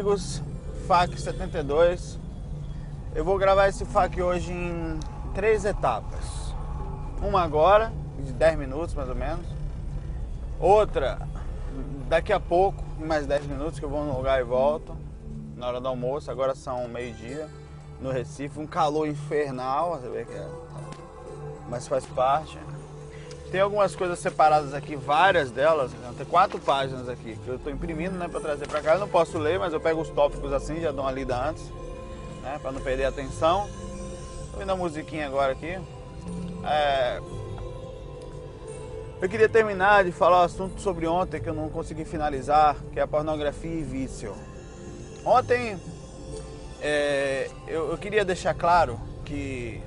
Amigos, 0.00 0.42
FAC 0.86 1.20
72. 1.20 2.18
Eu 3.14 3.22
vou 3.22 3.36
gravar 3.36 3.68
esse 3.68 3.84
FAC 3.84 4.22
hoje 4.22 4.50
em 4.50 4.98
três 5.34 5.66
etapas. 5.66 6.54
Uma 7.20 7.42
agora, 7.42 7.92
de 8.18 8.32
10 8.32 8.58
minutos 8.58 8.94
mais 8.94 9.10
ou 9.10 9.14
menos. 9.14 9.44
Outra 10.58 11.18
daqui 12.08 12.32
a 12.32 12.40
pouco, 12.40 12.82
mais 12.98 13.26
10 13.26 13.44
minutos, 13.44 13.78
que 13.78 13.84
eu 13.84 13.90
vou 13.90 14.02
no 14.02 14.16
lugar 14.16 14.40
e 14.40 14.42
volto. 14.42 14.96
Na 15.54 15.68
hora 15.68 15.80
do 15.82 15.88
almoço, 15.88 16.30
agora 16.30 16.54
são 16.54 16.88
meio-dia, 16.88 17.46
no 18.00 18.10
Recife, 18.10 18.58
um 18.58 18.66
calor 18.66 19.06
infernal, 19.06 20.00
você 20.00 20.08
vê 20.08 20.24
que 20.24 20.32
é. 20.32 20.48
Mas 21.68 21.86
faz 21.86 22.06
parte. 22.06 22.58
Tem 23.50 23.60
algumas 23.60 23.96
coisas 23.96 24.18
separadas 24.20 24.72
aqui, 24.72 24.94
várias 24.94 25.50
delas, 25.50 25.90
né? 25.92 26.12
tem 26.16 26.24
quatro 26.24 26.58
páginas 26.60 27.08
aqui 27.08 27.36
que 27.44 27.48
eu 27.48 27.56
estou 27.56 27.72
imprimindo, 27.72 28.16
né, 28.16 28.28
para 28.28 28.40
trazer 28.40 28.68
para 28.68 28.80
cá. 28.80 28.94
Eu 28.94 29.00
não 29.00 29.08
posso 29.08 29.38
ler, 29.38 29.58
mas 29.58 29.72
eu 29.72 29.80
pego 29.80 30.00
os 30.00 30.08
tópicos 30.08 30.52
assim, 30.52 30.80
já 30.80 30.92
dou 30.92 31.04
uma 31.04 31.10
lida 31.10 31.36
antes, 31.36 31.64
né, 32.42 32.60
para 32.62 32.70
não 32.70 32.80
perder 32.80 33.04
a 33.04 33.08
atenção. 33.08 33.68
Tô 34.52 34.62
indo 34.62 34.70
a 34.70 34.76
musiquinha 34.76 35.26
agora 35.26 35.52
aqui. 35.52 35.78
É... 36.64 37.20
Eu 39.20 39.28
queria 39.28 39.48
terminar 39.48 40.04
de 40.04 40.12
falar 40.12 40.42
o 40.42 40.44
assunto 40.44 40.80
sobre 40.80 41.06
ontem 41.06 41.40
que 41.40 41.48
eu 41.48 41.54
não 41.54 41.68
consegui 41.68 42.04
finalizar, 42.04 42.76
que 42.92 43.00
é 43.00 43.02
a 43.02 43.06
pornografia 43.06 43.70
e 43.70 43.82
vício. 43.82 44.32
Ontem 45.24 45.76
é, 46.80 47.50
eu, 47.66 47.90
eu 47.90 47.98
queria 47.98 48.24
deixar 48.24 48.54
claro 48.54 48.98
que 49.24 49.82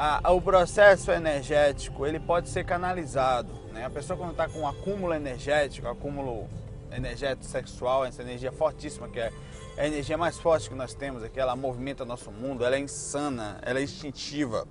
a, 0.00 0.30
o 0.30 0.40
processo 0.40 1.10
energético 1.10 2.06
ele 2.06 2.20
pode 2.20 2.48
ser 2.48 2.64
canalizado. 2.64 3.52
Né? 3.72 3.84
A 3.84 3.90
pessoa 3.90 4.16
quando 4.16 4.30
está 4.30 4.48
com 4.48 4.60
um 4.60 4.68
acúmulo 4.68 5.12
energético, 5.12 5.88
acúmulo 5.88 6.48
energético 6.92 7.44
sexual, 7.44 8.04
essa 8.04 8.22
energia 8.22 8.52
fortíssima 8.52 9.08
que 9.08 9.18
é 9.18 9.32
a 9.76 9.84
energia 9.84 10.16
mais 10.16 10.38
forte 10.38 10.68
que 10.68 10.74
nós 10.76 10.94
temos 10.94 11.24
aqui, 11.24 11.40
ela 11.40 11.56
movimenta 11.56 12.04
nosso 12.04 12.30
mundo, 12.30 12.64
ela 12.64 12.76
é 12.76 12.78
insana, 12.78 13.58
ela 13.62 13.80
é 13.80 13.82
instintiva. 13.82 14.68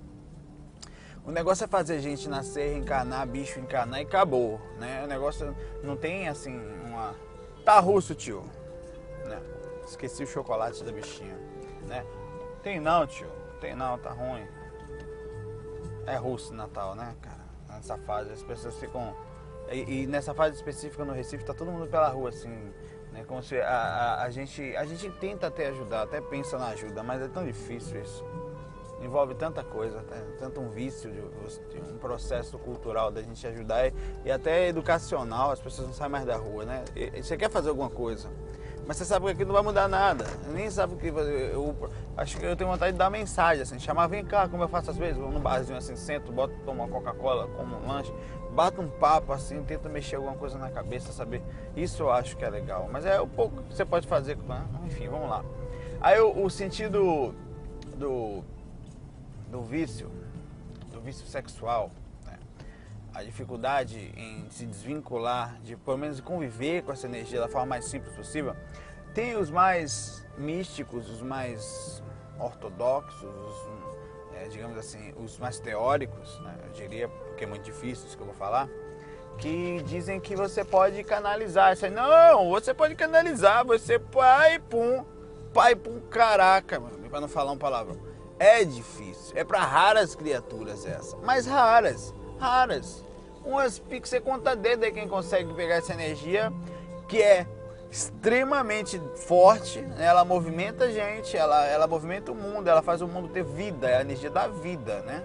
O 1.26 1.30
negócio 1.30 1.64
é 1.64 1.66
fazer 1.66 1.96
a 1.96 2.00
gente 2.00 2.26
nascer, 2.26 2.72
reencarnar, 2.72 3.26
bicho 3.26 3.60
encarnar 3.60 4.00
e 4.00 4.04
acabou, 4.04 4.58
né? 4.78 5.04
O 5.04 5.06
negócio 5.06 5.54
não 5.82 5.94
tem 5.94 6.26
assim 6.26 6.58
uma 6.86 7.14
tá 7.66 7.78
russo, 7.80 8.14
tio, 8.14 8.44
né? 9.26 9.38
Esqueci 9.86 10.24
o 10.24 10.26
chocolate 10.26 10.82
da 10.82 10.90
bichinha, 10.90 11.36
né? 11.86 12.02
Tem 12.62 12.80
não, 12.80 13.06
tio. 13.06 13.28
Tem 13.60 13.74
não, 13.74 13.98
tá 13.98 14.10
ruim 14.10 14.46
é 16.08 16.16
russo 16.16 16.54
Natal, 16.54 16.94
né, 16.94 17.14
cara? 17.20 17.48
Nessa 17.68 17.96
fase, 17.98 18.32
as 18.32 18.42
pessoas 18.42 18.76
ficam. 18.78 19.14
E, 19.70 20.02
e, 20.02 20.06
nessa 20.06 20.32
fase 20.32 20.56
específica 20.56 21.04
no 21.04 21.12
Recife, 21.12 21.44
tá 21.44 21.52
todo 21.52 21.70
mundo 21.70 21.86
pela 21.86 22.08
rua, 22.08 22.30
assim, 22.30 22.48
né? 23.12 23.24
Como 23.26 23.42
se 23.42 23.60
a, 23.60 23.68
a, 23.68 24.22
a, 24.24 24.30
gente, 24.30 24.74
a 24.76 24.84
gente 24.84 25.10
tenta 25.18 25.46
até 25.48 25.68
ajudar, 25.68 26.02
até 26.02 26.20
pensa 26.20 26.58
na 26.58 26.68
ajuda, 26.68 27.02
mas 27.02 27.20
é 27.20 27.28
tão 27.28 27.44
difícil 27.44 28.00
isso. 28.00 28.24
Envolve 29.00 29.34
tanta 29.34 29.62
coisa, 29.62 30.02
né? 30.02 30.24
tanto 30.40 30.60
um 30.60 30.70
vício, 30.70 31.08
de, 31.12 31.20
de 31.20 31.92
um 31.92 31.98
processo 31.98 32.58
cultural 32.58 33.12
da 33.12 33.22
gente 33.22 33.46
ajudar 33.46 33.86
e, 33.86 33.94
e, 34.24 34.30
até 34.30 34.66
educacional, 34.68 35.52
as 35.52 35.60
pessoas 35.60 35.86
não 35.86 35.94
saem 35.94 36.10
mais 36.10 36.24
da 36.24 36.36
rua, 36.36 36.64
né? 36.64 36.84
E, 36.96 37.22
você 37.22 37.36
quer 37.36 37.48
fazer 37.48 37.68
alguma 37.68 37.90
coisa, 37.90 38.28
mas 38.88 38.96
você 38.96 39.04
sabe 39.04 39.26
que 39.26 39.32
aqui 39.32 39.44
não 39.44 39.52
vai 39.52 39.62
mudar 39.62 39.86
nada. 39.86 40.24
Nem 40.50 40.70
sabe 40.70 40.94
o 40.94 40.96
que. 40.96 41.08
Eu, 41.08 41.76
acho 42.16 42.38
que 42.38 42.46
eu 42.46 42.56
tenho 42.56 42.70
vontade 42.70 42.92
de 42.92 42.98
dar 42.98 43.10
mensagem, 43.10 43.62
assim, 43.62 43.78
chamar, 43.78 44.06
vem 44.06 44.24
cá, 44.24 44.48
como 44.48 44.62
eu 44.62 44.68
faço 44.68 44.90
às 44.90 44.96
vezes, 44.96 45.18
vou 45.18 45.30
num 45.30 45.40
barzinho 45.40 45.76
assim, 45.76 45.94
sento, 45.94 46.32
boto, 46.32 46.54
tomo 46.64 46.82
uma 46.82 46.88
Coca-Cola, 46.88 47.46
como 47.48 47.76
um 47.76 47.86
lanche, 47.86 48.10
bato 48.54 48.80
um 48.80 48.88
papo 48.88 49.30
assim, 49.34 49.62
tenta 49.62 49.90
mexer 49.90 50.16
alguma 50.16 50.34
coisa 50.36 50.56
na 50.56 50.70
cabeça, 50.70 51.12
saber. 51.12 51.42
Isso 51.76 52.04
eu 52.04 52.10
acho 52.10 52.34
que 52.34 52.42
é 52.42 52.48
legal. 52.48 52.88
Mas 52.90 53.04
é 53.04 53.20
o 53.20 53.26
pouco 53.26 53.62
que 53.64 53.74
você 53.74 53.84
pode 53.84 54.08
fazer, 54.08 54.38
né? 54.38 54.66
enfim, 54.86 55.06
vamos 55.06 55.28
lá. 55.28 55.44
Aí 56.00 56.18
o, 56.18 56.44
o 56.46 56.48
sentido 56.48 57.34
do, 57.94 58.42
do 59.50 59.60
vício, 59.64 60.10
do 60.90 60.98
vício 60.98 61.26
sexual, 61.26 61.90
né? 62.24 62.38
a 63.12 63.22
dificuldade 63.22 64.14
em 64.16 64.48
se 64.48 64.64
desvincular, 64.64 65.58
de 65.62 65.76
pelo 65.76 65.98
menos 65.98 66.20
conviver 66.20 66.82
com 66.84 66.92
essa 66.92 67.06
energia 67.06 67.38
da 67.38 67.48
forma 67.48 67.66
mais 67.66 67.84
simples 67.84 68.14
possível, 68.14 68.56
tem 69.14 69.36
os 69.36 69.50
mais 69.50 70.24
místicos, 70.36 71.10
os 71.10 71.22
mais 71.22 72.02
ortodoxos, 72.38 73.22
os, 73.22 74.36
é, 74.36 74.48
digamos 74.48 74.78
assim, 74.78 75.12
os 75.16 75.38
mais 75.38 75.58
teóricos, 75.58 76.38
né, 76.40 76.54
eu 76.64 76.70
diria, 76.72 77.08
porque 77.08 77.44
é 77.44 77.46
muito 77.46 77.64
difícil 77.64 78.06
isso 78.06 78.16
que 78.16 78.22
eu 78.22 78.26
vou 78.26 78.34
falar, 78.34 78.68
que 79.38 79.82
dizem 79.82 80.20
que 80.20 80.34
você 80.36 80.64
pode 80.64 81.02
canalizar. 81.04 81.76
Aí, 81.80 81.90
não, 81.90 82.50
você 82.50 82.72
pode 82.74 82.94
canalizar, 82.94 83.64
você 83.64 83.98
pai 83.98 84.58
pum, 84.58 85.04
pai 85.52 85.74
pum, 85.74 86.00
caraca, 86.10 86.80
para 87.08 87.20
não 87.20 87.28
falar 87.28 87.52
um 87.52 87.58
palavrão. 87.58 87.96
É 88.38 88.64
difícil, 88.64 89.36
é 89.36 89.42
para 89.42 89.60
raras 89.60 90.14
criaturas 90.14 90.86
essa, 90.86 91.16
mas 91.18 91.46
raras, 91.46 92.14
raras. 92.38 93.04
Umas 93.44 93.78
que 93.78 94.06
você 94.06 94.20
conta 94.20 94.54
dedo 94.54 94.84
aí 94.84 94.92
quem 94.92 95.08
consegue 95.08 95.52
pegar 95.54 95.76
essa 95.76 95.94
energia 95.94 96.52
que 97.08 97.22
é 97.22 97.46
extremamente 97.90 99.00
forte, 99.26 99.80
né? 99.80 100.04
ela 100.04 100.24
movimenta 100.24 100.84
a 100.84 100.90
gente, 100.90 101.36
ela, 101.36 101.64
ela 101.66 101.86
movimenta 101.86 102.30
o 102.30 102.34
mundo, 102.34 102.68
ela 102.68 102.82
faz 102.82 103.00
o 103.00 103.08
mundo 103.08 103.28
ter 103.28 103.42
vida, 103.42 103.88
é 103.88 103.96
a 103.98 104.00
energia 104.02 104.30
da 104.30 104.46
vida, 104.46 105.00
né? 105.00 105.24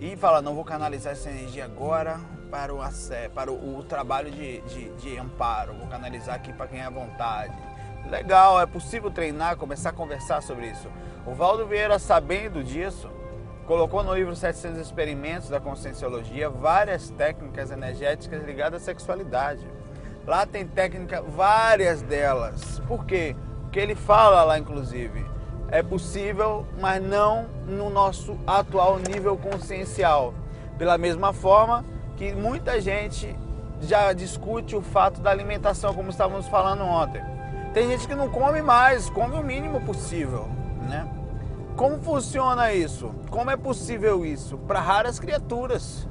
E 0.00 0.16
fala, 0.16 0.40
não 0.40 0.54
vou 0.54 0.64
canalizar 0.64 1.12
essa 1.12 1.28
energia 1.28 1.64
agora 1.64 2.20
para 2.50 2.74
o, 2.74 2.78
para 3.34 3.50
o, 3.50 3.78
o 3.78 3.82
trabalho 3.82 4.30
de, 4.30 4.60
de, 4.62 4.90
de, 4.94 5.18
amparo, 5.18 5.74
vou 5.74 5.86
canalizar 5.88 6.34
aqui 6.34 6.52
para 6.52 6.66
quem 6.66 6.80
é 6.80 6.84
à 6.84 6.90
vontade. 6.90 7.54
Legal, 8.08 8.60
é 8.60 8.66
possível 8.66 9.10
treinar, 9.10 9.56
começar 9.56 9.90
a 9.90 9.92
conversar 9.92 10.42
sobre 10.42 10.68
isso. 10.68 10.88
O 11.26 11.34
Valdo 11.34 11.66
Vieira, 11.66 11.98
sabendo 11.98 12.64
disso, 12.64 13.10
colocou 13.66 14.02
no 14.02 14.14
livro 14.14 14.34
700 14.34 14.80
Experimentos 14.80 15.48
da 15.48 15.60
Conscienciologia 15.60 16.48
várias 16.48 17.10
técnicas 17.10 17.70
energéticas 17.70 18.42
ligadas 18.44 18.82
à 18.82 18.84
sexualidade. 18.84 19.66
Lá 20.28 20.44
tem 20.44 20.66
técnica, 20.66 21.22
várias 21.22 22.02
delas. 22.02 22.82
Por 22.86 23.06
quê? 23.06 23.34
Porque 23.62 23.80
ele 23.80 23.94
fala 23.94 24.44
lá, 24.44 24.58
inclusive, 24.58 25.24
é 25.70 25.82
possível, 25.82 26.66
mas 26.78 27.02
não 27.02 27.46
no 27.66 27.88
nosso 27.88 28.36
atual 28.46 28.98
nível 28.98 29.38
consciencial. 29.38 30.34
Pela 30.76 30.98
mesma 30.98 31.32
forma 31.32 31.82
que 32.18 32.34
muita 32.34 32.78
gente 32.78 33.34
já 33.80 34.12
discute 34.12 34.76
o 34.76 34.82
fato 34.82 35.22
da 35.22 35.30
alimentação, 35.30 35.94
como 35.94 36.10
estávamos 36.10 36.46
falando 36.46 36.82
ontem. 36.84 37.24
Tem 37.72 37.88
gente 37.88 38.06
que 38.06 38.14
não 38.14 38.28
come 38.28 38.60
mais, 38.60 39.08
come 39.08 39.34
o 39.34 39.42
mínimo 39.42 39.80
possível, 39.80 40.46
né? 40.90 41.08
Como 41.74 42.02
funciona 42.02 42.70
isso? 42.70 43.14
Como 43.30 43.50
é 43.50 43.56
possível 43.56 44.26
isso? 44.26 44.58
Para 44.58 44.78
raras 44.78 45.18
criaturas. 45.18 46.06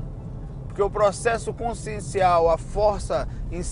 Porque 0.77 0.85
o 0.85 0.91
processo 0.91 1.51
consciencial, 1.55 2.51
a 2.51 2.55
força, 2.55 3.27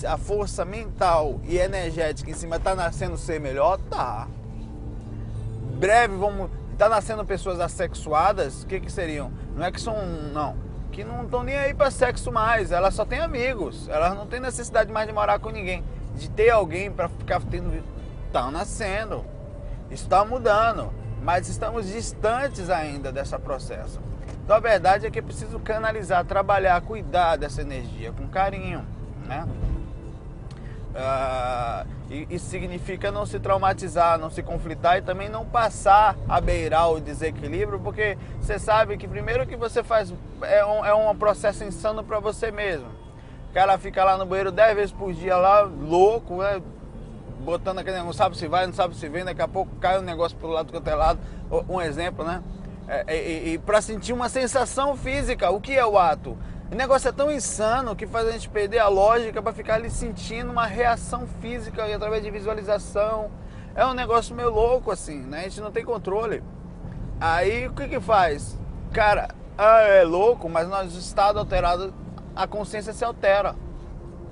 a 0.07 0.17
força 0.17 0.65
mental 0.65 1.39
e 1.43 1.55
energética 1.55 2.31
em 2.31 2.33
cima 2.33 2.55
está 2.55 2.73
nascendo 2.73 3.15
ser 3.15 3.39
melhor? 3.39 3.77
Tá. 3.91 4.27
Breve 5.77 6.15
vamos. 6.15 6.49
Tá 6.79 6.89
nascendo 6.89 7.23
pessoas 7.23 7.59
assexuadas? 7.59 8.63
O 8.63 8.65
que, 8.65 8.79
que 8.79 8.91
seriam? 8.91 9.31
Não 9.55 9.63
é 9.63 9.71
que 9.71 9.79
são. 9.79 9.95
Não. 10.33 10.57
Que 10.91 11.03
não 11.03 11.25
estão 11.25 11.43
nem 11.43 11.55
aí 11.55 11.75
para 11.75 11.91
sexo 11.91 12.31
mais. 12.31 12.71
Elas 12.71 12.95
só 12.95 13.05
têm 13.05 13.19
amigos. 13.19 13.87
Elas 13.87 14.15
não 14.15 14.25
têm 14.25 14.39
necessidade 14.39 14.91
mais 14.91 15.05
de 15.05 15.13
morar 15.13 15.37
com 15.37 15.51
ninguém. 15.51 15.83
De 16.15 16.27
ter 16.27 16.49
alguém 16.49 16.91
para 16.91 17.07
ficar 17.07 17.39
tendo. 17.43 17.83
Estão 18.25 18.49
nascendo. 18.49 19.23
Está 19.91 20.25
mudando. 20.25 20.91
Mas 21.21 21.47
estamos 21.49 21.85
distantes 21.85 22.67
ainda 22.71 23.11
desse 23.11 23.37
processo. 23.37 24.01
Então 24.45 24.55
a 24.55 24.59
verdade 24.59 25.07
é 25.07 25.09
que 25.09 25.17
é 25.17 25.23
preciso 25.23 25.59
canalizar, 25.59 26.23
trabalhar, 26.23 26.79
cuidar 26.81 27.35
dessa 27.35 27.61
energia 27.61 28.11
com 28.11 28.27
carinho, 28.27 28.85
né? 29.25 29.43
Uh, 30.93 31.87
e, 32.29 32.37
significa 32.37 33.11
não 33.11 33.25
se 33.25 33.39
traumatizar, 33.39 34.19
não 34.19 34.29
se 34.29 34.43
conflitar 34.43 34.99
e 34.99 35.01
também 35.01 35.27
não 35.27 35.43
passar 35.43 36.15
a 36.29 36.39
beirar 36.39 36.91
o 36.91 37.01
desequilíbrio, 37.01 37.79
porque 37.79 38.17
você 38.39 38.59
sabe 38.59 38.95
que 38.97 39.07
primeiro 39.07 39.47
que 39.47 39.57
você 39.57 39.83
faz 39.83 40.13
é 40.43 40.63
um, 40.63 40.85
é 40.85 40.93
um 40.93 41.13
processo 41.15 41.63
insano 41.63 42.03
para 42.03 42.19
você 42.19 42.51
mesmo. 42.51 42.87
O 43.49 43.53
cara 43.53 43.77
fica 43.79 44.03
lá 44.03 44.15
no 44.15 44.27
banheiro 44.27 44.51
10 44.51 44.75
vezes 44.75 44.91
por 44.91 45.11
dia 45.11 45.35
lá, 45.35 45.61
louco, 45.61 46.37
né? 46.37 46.61
botando 47.39 47.79
aquele 47.79 47.97
não 47.97 48.13
sabe 48.13 48.37
se 48.37 48.47
vai, 48.47 48.65
não 48.65 48.73
sabe 48.73 48.95
se 48.95 49.09
vem, 49.09 49.25
daqui 49.25 49.41
a 49.41 49.47
pouco 49.47 49.75
cai 49.77 49.99
um 49.99 50.03
negócio 50.03 50.37
pro 50.37 50.47
lado 50.47 50.71
do 50.71 50.75
outro 50.75 50.95
lado. 50.95 51.19
Um 51.67 51.81
exemplo, 51.81 52.23
né? 52.23 52.43
É, 52.87 53.15
e, 53.15 53.53
e 53.53 53.57
para 53.57 53.81
sentir 53.81 54.13
uma 54.13 54.29
sensação 54.29 54.95
física, 54.95 55.49
o 55.49 55.59
que 55.59 55.73
é 55.73 55.85
o 55.85 55.97
ato? 55.97 56.37
O 56.71 56.75
negócio 56.75 57.07
é 57.07 57.11
tão 57.11 57.31
insano 57.31 57.95
que 57.95 58.07
faz 58.07 58.27
a 58.27 58.31
gente 58.31 58.49
perder 58.49 58.79
a 58.79 58.87
lógica 58.87 59.41
para 59.41 59.53
ficar 59.53 59.75
ali 59.75 59.89
sentindo 59.89 60.51
uma 60.51 60.65
reação 60.65 61.27
física 61.39 61.85
através 61.95 62.23
de 62.23 62.31
visualização. 62.31 63.29
É 63.75 63.85
um 63.85 63.93
negócio 63.93 64.35
meio 64.35 64.49
louco 64.49 64.91
assim, 64.91 65.19
né? 65.19 65.41
A 65.41 65.43
gente 65.43 65.61
não 65.61 65.71
tem 65.71 65.85
controle. 65.85 66.43
Aí 67.19 67.67
o 67.67 67.73
que 67.73 67.87
que 67.87 67.99
faz? 67.99 68.57
Cara, 68.91 69.29
ah, 69.57 69.81
é 69.81 70.03
louco, 70.03 70.49
mas 70.49 70.67
no 70.67 70.83
estado 70.99 71.39
alterado 71.39 71.93
a 72.35 72.47
consciência 72.47 72.93
se 72.93 73.05
altera. 73.05 73.55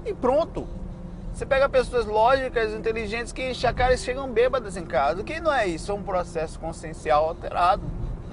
E 0.06 0.14
pronto. 0.14 0.68
Você 1.34 1.46
pega 1.46 1.68
pessoas 1.68 2.06
lógicas, 2.06 2.74
inteligentes 2.74 3.32
que 3.32 3.54
a 3.66 3.74
cara 3.74 3.94
e 3.94 3.98
chegam 3.98 4.30
bêbadas 4.30 4.78
em 4.78 4.86
casa. 4.86 5.22
O 5.22 5.24
que 5.24 5.40
não 5.40 5.52
é 5.52 5.66
isso? 5.68 5.92
É 5.92 5.96
um 5.96 6.04
processo 6.04 6.60
consciencial 6.60 7.30
alterado, 7.30 7.82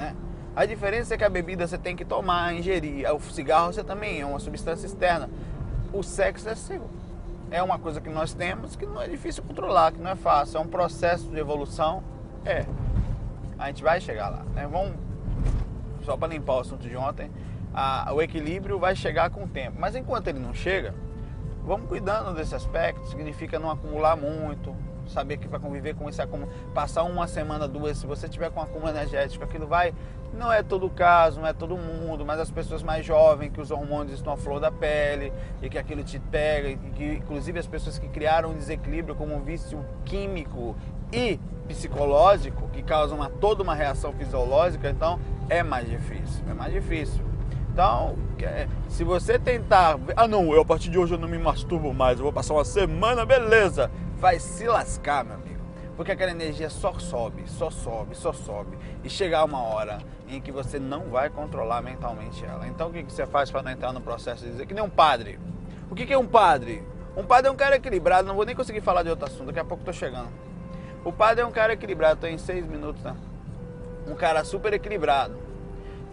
né? 0.01 0.17
A 0.57 0.65
diferença 0.65 1.15
é 1.15 1.19
que 1.19 1.25
a 1.25 1.29
bebida 1.29 1.67
você 1.67 1.79
tem 1.79 1.95
que 1.95 2.05
tomar, 2.05 2.55
ingerir. 2.55 3.07
O 3.15 3.21
cigarro 3.21 3.73
você 3.73 3.85
também 3.85 4.21
é 4.21 4.27
uma 4.27 4.41
substância 4.41 4.87
externa. 4.87 5.31
O 5.93 6.03
sexo 6.03 6.49
é 6.49 6.55
seu. 6.55 6.89
É 7.51 7.63
uma 7.63 7.79
coisa 7.79 8.01
que 8.01 8.09
nós 8.09 8.33
temos 8.33 8.75
que 8.77 8.87
não 8.87 9.01
é 9.01 9.07
difícil 9.07 9.43
controlar, 9.43 9.93
que 9.93 10.01
não 10.01 10.11
é 10.11 10.17
fácil. 10.17 10.59
É 10.59 10.61
um 10.61 10.67
processo 10.67 11.29
de 11.29 11.39
evolução. 11.39 12.03
É. 12.45 12.65
A 13.59 13.67
gente 13.67 13.83
vai 13.83 14.01
chegar 14.01 14.31
lá. 14.31 14.43
Né? 14.55 14.67
Vamos, 14.67 14.95
só 16.03 16.17
para 16.17 16.29
limpar 16.29 16.57
o 16.57 16.61
assunto 16.61 16.89
de 16.89 16.97
ontem, 16.97 17.31
a, 17.75 18.13
o 18.13 18.23
equilíbrio 18.23 18.79
vai 18.79 18.97
chegar 18.97 19.31
com 19.31 19.45
o 19.45 19.49
tempo. 19.49 19.77
Mas 19.79 19.95
enquanto 19.95 20.29
ele 20.29 20.39
não 20.39 20.55
chega, 20.55 20.95
vamos 21.65 21.89
cuidando 21.89 22.35
desse 22.35 22.55
aspecto. 22.55 23.07
Significa 23.09 23.59
não 23.59 23.71
acumular 23.71 24.17
muito, 24.17 24.75
saber 25.11 25.37
que 25.37 25.49
vai 25.49 25.61
conviver 25.61 25.95
com 25.95 26.09
esse 26.09 26.23
acúmulo, 26.23 26.51
passar 26.75 27.03
uma 27.03 27.27
semana, 27.27 27.69
duas, 27.69 27.99
se 27.99 28.07
você 28.07 28.29
tiver 28.29 28.51
com 28.51 28.61
acúmulo 28.61 28.89
energético, 28.89 29.45
aquilo 29.45 29.67
vai, 29.67 29.93
não 30.33 30.53
é 30.53 30.63
todo 30.63 30.89
caso, 30.89 31.41
não 31.41 31.47
é 31.47 31.53
todo 31.53 31.77
mundo, 31.77 32.25
mas 32.25 32.39
as 32.41 32.51
pessoas 32.51 32.83
mais 32.83 33.05
jovens, 33.05 33.51
que 33.51 33.61
os 33.61 33.71
hormônios 33.71 34.15
estão 34.15 34.33
à 34.33 34.37
flor 34.37 34.61
da 34.61 34.71
pele 34.71 35.33
e 35.61 35.69
que 35.69 35.79
aquilo 35.79 36.03
te 36.03 36.19
pega, 36.19 36.69
e 36.69 36.77
que 36.77 37.05
inclusive 37.15 37.59
as 37.59 37.67
pessoas 37.67 37.99
que 37.99 38.09
criaram 38.09 38.51
um 38.51 38.55
desequilíbrio 38.55 39.15
como 39.15 39.35
um 39.35 39.41
vício 39.41 39.85
químico 40.05 40.77
e 41.13 41.39
psicológico, 41.67 42.69
que 42.69 42.83
causa 42.83 43.15
uma, 43.15 43.29
toda 43.29 43.63
uma 43.63 43.75
reação 43.75 44.13
fisiológica, 44.13 44.91
então 44.91 45.19
é 45.49 45.63
mais 45.63 45.89
difícil, 45.89 46.45
é 46.49 46.55
mais 46.55 46.73
difícil. 46.73 47.25
Então, 47.73 48.17
se 48.89 49.05
você 49.05 49.39
tentar, 49.39 49.97
ah 50.17 50.27
não, 50.27 50.53
eu 50.53 50.61
a 50.61 50.65
partir 50.65 50.91
de 50.91 50.99
hoje 50.99 51.15
eu 51.15 51.19
não 51.19 51.29
me 51.29 51.39
masturbo 51.39 51.95
mais, 51.95 52.19
eu 52.19 52.25
vou 52.25 52.33
passar 52.33 52.55
uma 52.55 52.65
semana, 52.65 53.25
beleza 53.25 53.91
vai 54.21 54.39
se 54.39 54.67
lascar, 54.67 55.25
meu 55.25 55.35
amigo. 55.35 55.61
Porque 55.97 56.13
aquela 56.13 56.31
energia 56.31 56.71
só 56.71 56.93
sobe, 56.99 57.43
só 57.47 57.71
sobe, 57.71 58.15
só 58.15 58.33
sobe. 58.33 58.79
E 59.03 59.11
chegar 59.11 59.45
uma 59.45 59.63
hora 59.63 59.99
em 60.29 60.41
que 60.41 60.53
você 60.53 60.79
não 60.79 61.11
vai 61.11 61.31
controlar 61.31 61.83
mentalmente 61.83 62.45
ela. 62.45 62.67
Então 62.69 62.91
o 62.91 62.93
que 62.93 63.03
você 63.03 63.27
faz 63.27 63.51
para 63.51 63.63
não 63.63 63.71
entrar 63.73 63.93
no 63.93 64.01
processo 64.01 64.45
de 64.45 64.51
dizer 64.51 64.67
que 64.67 64.75
nem 64.75 64.85
um 64.85 64.91
padre? 64.91 65.41
O 65.91 65.95
que 65.95 66.13
é 66.13 66.19
um 66.19 66.27
padre? 66.27 66.85
Um 67.17 67.25
padre 67.25 67.49
é 67.49 67.51
um 67.51 67.57
cara 67.57 67.77
equilibrado, 67.77 68.29
não 68.29 68.37
vou 68.37 68.45
nem 68.45 68.55
conseguir 68.55 68.81
falar 68.81 69.03
de 69.03 69.11
outro 69.11 69.27
assunto, 69.27 69.47
daqui 69.47 69.59
a 69.59 69.65
pouco 69.65 69.83
tô 69.83 69.93
chegando. 69.93 70.29
O 71.05 71.13
padre 71.13 71.43
é 71.43 71.47
um 71.47 71.51
cara 71.51 71.73
equilibrado, 71.73 72.21
tô 72.21 72.27
em 72.27 72.39
seis 72.39 72.65
minutos, 72.67 73.03
tá? 73.03 73.17
Um 74.07 74.15
cara 74.15 74.45
super 74.45 74.73
equilibrado. 74.73 75.37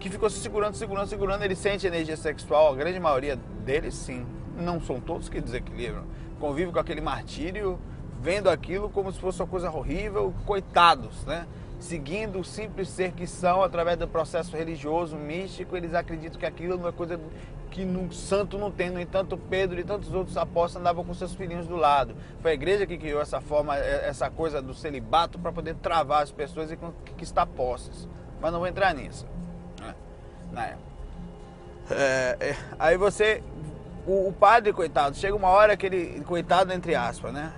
Que 0.00 0.10
ficou 0.10 0.28
se 0.28 0.38
segurando, 0.38 0.74
segurando, 0.74 1.06
segurando, 1.08 1.42
ele 1.44 1.54
sente 1.54 1.86
energia 1.86 2.16
sexual, 2.16 2.72
a 2.72 2.76
grande 2.76 2.98
maioria 2.98 3.36
deles 3.64 3.94
sim. 3.94 4.26
Não 4.56 4.80
são 4.80 5.00
todos 5.00 5.28
que 5.28 5.40
desequilibram. 5.40 6.04
Convive 6.40 6.72
com 6.72 6.78
aquele 6.78 7.00
martírio 7.00 7.78
vendo 8.20 8.50
aquilo 8.50 8.88
como 8.90 9.12
se 9.12 9.20
fosse 9.20 9.40
uma 9.40 9.48
coisa 9.48 9.70
horrível, 9.70 10.34
coitados, 10.44 11.24
né? 11.24 11.46
Seguindo 11.78 12.40
o 12.40 12.44
simples 12.44 12.88
ser 12.88 13.12
que 13.12 13.26
são 13.26 13.62
através 13.62 13.96
do 13.96 14.08
processo 14.08 14.56
religioso, 14.56 15.16
místico, 15.16 15.76
eles 15.76 15.94
acreditam 15.94 16.38
que 16.38 16.46
aquilo 16.46 16.88
é 16.88 16.92
coisa 16.92 17.20
que 17.70 17.84
no 17.84 18.12
santo 18.12 18.58
não 18.58 18.70
tem. 18.70 18.90
No 18.90 19.00
entanto, 19.00 19.36
Pedro 19.36 19.78
e 19.78 19.84
tantos 19.84 20.12
outros 20.12 20.36
apóstolos 20.36 20.80
andavam 20.80 21.04
com 21.04 21.14
seus 21.14 21.34
filhinhos 21.34 21.68
do 21.68 21.76
lado. 21.76 22.16
Foi 22.42 22.50
a 22.50 22.54
igreja 22.54 22.84
que 22.84 22.98
criou 22.98 23.20
essa 23.20 23.40
forma, 23.40 23.78
é, 23.78 24.08
essa 24.08 24.28
coisa 24.28 24.60
do 24.60 24.74
celibato 24.74 25.38
para 25.38 25.52
poder 25.52 25.76
travar 25.76 26.22
as 26.22 26.32
pessoas 26.32 26.72
e 26.72 26.76
conquistar 26.76 27.46
posses. 27.46 28.08
Mas 28.40 28.50
não 28.50 28.58
vou 28.58 28.68
entrar 28.68 28.92
nisso. 28.92 29.24
Né? 30.50 30.76
É, 31.90 32.36
é, 32.40 32.56
aí 32.78 32.96
você, 32.96 33.42
o, 34.06 34.28
o 34.28 34.32
padre, 34.32 34.72
coitado, 34.72 35.16
chega 35.16 35.36
uma 35.36 35.48
hora 35.48 35.76
que 35.76 35.86
ele, 35.86 36.24
coitado 36.24 36.72
entre 36.72 36.94
aspas, 36.94 37.32
né? 37.32 37.52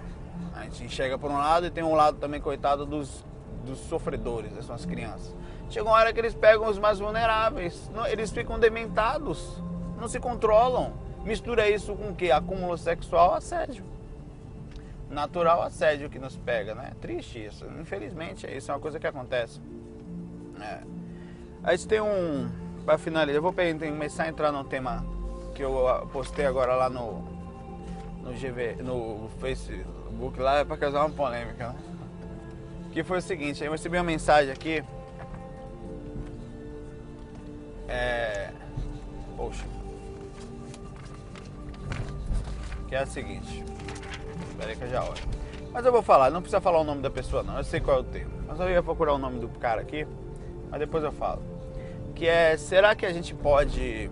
Gente 0.70 0.84
enxerga 0.84 1.18
por 1.18 1.30
um 1.30 1.36
lado 1.36 1.66
e 1.66 1.70
tem 1.70 1.82
um 1.82 1.94
lado 1.94 2.18
também, 2.18 2.40
coitado, 2.40 2.86
dos, 2.86 3.24
dos 3.64 3.78
sofredores, 3.80 4.52
são 4.64 4.74
as 4.74 4.86
crianças. 4.86 5.34
Chega 5.68 5.86
uma 5.88 5.96
hora 5.96 6.12
que 6.12 6.18
eles 6.18 6.34
pegam 6.34 6.68
os 6.68 6.78
mais 6.78 6.98
vulneráveis, 6.98 7.90
eles 8.10 8.30
ficam 8.30 8.58
dementados, 8.58 9.62
não 10.00 10.08
se 10.08 10.18
controlam. 10.18 10.92
Mistura 11.24 11.68
isso 11.68 11.94
com 11.94 12.10
o 12.10 12.14
que? 12.14 12.32
Acúmulo 12.32 12.76
sexual, 12.78 13.34
assédio. 13.34 13.84
Natural 15.10 15.62
assédio 15.62 16.08
que 16.08 16.18
nos 16.18 16.36
pega, 16.36 16.74
né? 16.74 16.92
Triste 17.00 17.44
isso. 17.44 17.66
Infelizmente, 17.80 18.46
isso 18.46 18.70
é 18.70 18.74
uma 18.74 18.80
coisa 18.80 18.98
que 18.98 19.06
acontece. 19.06 19.60
É. 20.60 20.80
A 21.62 21.72
gente 21.72 21.88
tem 21.88 22.00
um. 22.00 22.48
Para 22.84 22.96
finalizar, 22.96 23.36
eu 23.36 23.42
vou 23.42 23.52
começar 23.52 24.24
a 24.24 24.28
entrar 24.28 24.50
num 24.50 24.64
tema 24.64 25.04
que 25.54 25.62
eu 25.62 26.08
postei 26.12 26.46
agora 26.46 26.74
lá 26.74 26.88
no, 26.88 27.22
no 28.22 28.32
GV, 28.32 28.76
no 28.82 29.28
Lá 30.38 30.58
é 30.58 30.64
para 30.64 30.76
causar 30.76 31.00
uma 31.00 31.10
polêmica, 31.10 31.68
né? 31.68 31.74
Que 32.92 33.04
foi 33.04 33.18
o 33.18 33.22
seguinte, 33.22 33.62
eu 33.62 33.72
recebi 33.72 33.96
uma 33.96 34.04
mensagem 34.04 34.52
aqui. 34.52 34.82
É. 37.88 38.50
Poxa. 39.36 39.64
Que 42.88 42.94
é 42.94 42.98
a 42.98 43.06
seguinte. 43.06 43.64
Espera 44.50 44.70
aí 44.70 44.76
que 44.76 44.84
eu 44.84 44.90
já 44.90 45.04
olho. 45.04 45.22
Mas 45.72 45.86
eu 45.86 45.92
vou 45.92 46.02
falar, 46.02 46.30
não 46.30 46.40
precisa 46.40 46.60
falar 46.60 46.80
o 46.80 46.84
nome 46.84 47.00
da 47.00 47.10
pessoa 47.10 47.42
não, 47.42 47.56
eu 47.56 47.64
sei 47.64 47.80
qual 47.80 47.98
é 47.98 48.00
o 48.00 48.04
tema. 48.04 48.30
Mas 48.48 48.58
eu 48.58 48.68
ia 48.68 48.82
procurar 48.82 49.14
o 49.14 49.18
nome 49.18 49.38
do 49.38 49.48
cara 49.48 49.80
aqui, 49.80 50.06
mas 50.68 50.80
depois 50.80 51.04
eu 51.04 51.12
falo. 51.12 51.42
Que 52.14 52.26
é, 52.26 52.56
será 52.56 52.94
que 52.94 53.06
a 53.06 53.12
gente 53.12 53.34
pode 53.34 54.10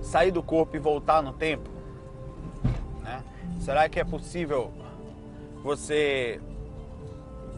sair 0.00 0.30
do 0.30 0.42
corpo 0.42 0.74
e 0.74 0.78
voltar 0.78 1.22
no 1.22 1.32
tempo? 1.32 1.75
Será 3.60 3.88
que 3.88 3.98
é 3.98 4.04
possível 4.04 4.72
você, 5.62 6.40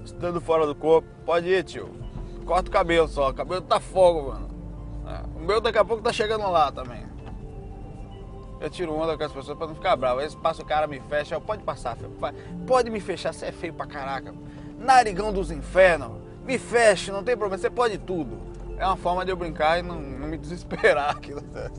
estando 0.04 0.40
fora 0.40 0.66
do 0.66 0.74
corpo, 0.74 1.08
pode 1.26 1.48
ir, 1.48 1.62
tio? 1.64 1.90
Corta 2.46 2.70
o 2.70 2.72
cabelo 2.72 3.06
só, 3.06 3.28
o 3.28 3.34
cabelo 3.34 3.60
tá 3.60 3.78
fogo, 3.78 4.30
mano. 4.30 4.48
É, 5.06 5.38
o 5.38 5.44
meu 5.44 5.60
daqui 5.60 5.78
a 5.78 5.84
pouco 5.84 6.02
tá 6.02 6.12
chegando 6.12 6.50
lá 6.50 6.72
também. 6.72 7.06
Eu 8.60 8.68
tiro 8.68 8.92
onda 8.92 9.16
com 9.16 9.24
as 9.24 9.32
pessoas 9.32 9.56
pra 9.56 9.66
não 9.66 9.74
ficar 9.74 9.94
bravo. 9.96 10.20
Aí 10.20 10.36
passa 10.36 10.62
o 10.62 10.64
cara, 10.64 10.86
me 10.86 11.00
fecha, 11.00 11.40
pode 11.40 11.62
passar, 11.62 11.96
filho. 11.96 12.10
pode 12.66 12.90
me 12.90 13.00
fechar, 13.00 13.32
você 13.32 13.46
é 13.46 13.52
feio 13.52 13.72
pra 13.72 13.86
caraca. 13.86 14.34
Narigão 14.78 15.32
dos 15.32 15.50
infernos, 15.50 16.12
me 16.44 16.58
feche, 16.58 17.12
não 17.12 17.22
tem 17.22 17.36
problema, 17.36 17.60
você 17.60 17.70
pode 17.70 17.98
tudo. 17.98 18.38
É 18.78 18.86
uma 18.86 18.96
forma 18.96 19.24
de 19.24 19.30
eu 19.30 19.36
brincar 19.36 19.78
e 19.78 19.82
não, 19.82 20.00
não 20.00 20.28
me 20.28 20.38
desesperar 20.38 21.10
aquilo. 21.16 21.42
É. 21.54 21.70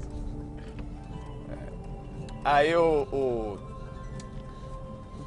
Aí 2.44 2.75
o, 2.75 3.08
o 3.12 3.69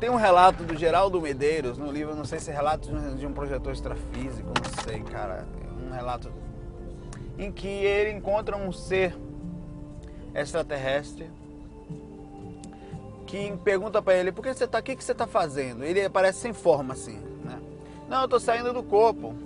tem 0.02 0.10
um 0.10 0.16
relato 0.16 0.64
do 0.64 0.76
Geraldo 0.76 1.20
Medeiros 1.20 1.78
no 1.78 1.88
livro, 1.88 2.12
não 2.16 2.24
sei 2.24 2.40
se 2.40 2.50
é 2.50 2.52
relato 2.52 2.90
de 3.16 3.24
um 3.24 3.32
projetor 3.32 3.72
extrafísico, 3.72 4.48
não 4.48 4.82
sei, 4.82 5.00
cara. 5.00 5.46
Um 5.80 5.92
relato 5.92 6.28
em 7.38 7.52
que 7.52 7.68
ele 7.68 8.10
encontra 8.10 8.56
um 8.56 8.72
ser 8.72 9.16
extraterrestre 10.34 11.30
que 13.28 13.56
pergunta 13.62 14.02
para 14.02 14.14
ele: 14.14 14.32
"Por 14.32 14.42
que 14.42 14.52
você 14.52 14.66
tá 14.66 14.78
aqui? 14.78 14.94
O 14.94 14.96
que 14.96 15.04
você 15.04 15.14
tá 15.14 15.24
fazendo?" 15.24 15.84
Ele 15.84 16.04
aparece 16.04 16.40
sem 16.40 16.52
forma 16.52 16.94
assim, 16.94 17.20
né? 17.44 17.60
"Não, 18.08 18.22
eu 18.22 18.28
tô 18.28 18.40
saindo 18.40 18.72
do 18.72 18.82
corpo." 18.82 19.36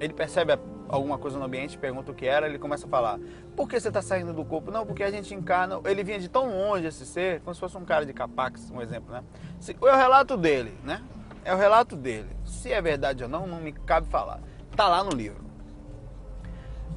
Ele 0.00 0.14
percebe 0.14 0.50
alguma 0.90 1.16
coisa 1.18 1.38
no 1.38 1.44
ambiente, 1.44 1.78
pergunta 1.78 2.10
o 2.10 2.14
que 2.14 2.26
era, 2.26 2.46
ele 2.46 2.58
começa 2.58 2.86
a 2.86 2.88
falar: 2.88 3.18
Por 3.56 3.68
que 3.68 3.78
você 3.78 3.88
está 3.88 4.02
saindo 4.02 4.32
do 4.32 4.44
corpo? 4.44 4.70
Não, 4.70 4.84
porque 4.84 5.02
a 5.02 5.10
gente 5.10 5.34
encarna. 5.34 5.80
Ele 5.84 6.02
vinha 6.02 6.18
de 6.18 6.28
tão 6.28 6.48
longe 6.50 6.86
esse 6.86 7.06
ser, 7.06 7.40
como 7.40 7.54
se 7.54 7.60
fosse 7.60 7.76
um 7.76 7.84
cara 7.84 8.04
de 8.04 8.12
capax, 8.12 8.70
um 8.70 8.82
exemplo, 8.82 9.12
né? 9.12 9.22
É 9.68 9.92
o 9.92 9.96
relato 9.96 10.36
dele, 10.36 10.76
né? 10.84 11.02
É 11.44 11.54
o 11.54 11.56
relato 11.56 11.96
dele. 11.96 12.28
Se 12.44 12.72
é 12.72 12.82
verdade 12.82 13.22
ou 13.22 13.28
não, 13.28 13.46
não 13.46 13.60
me 13.60 13.72
cabe 13.72 14.08
falar. 14.08 14.40
Tá 14.76 14.88
lá 14.88 15.02
no 15.02 15.10
livro. 15.10 15.44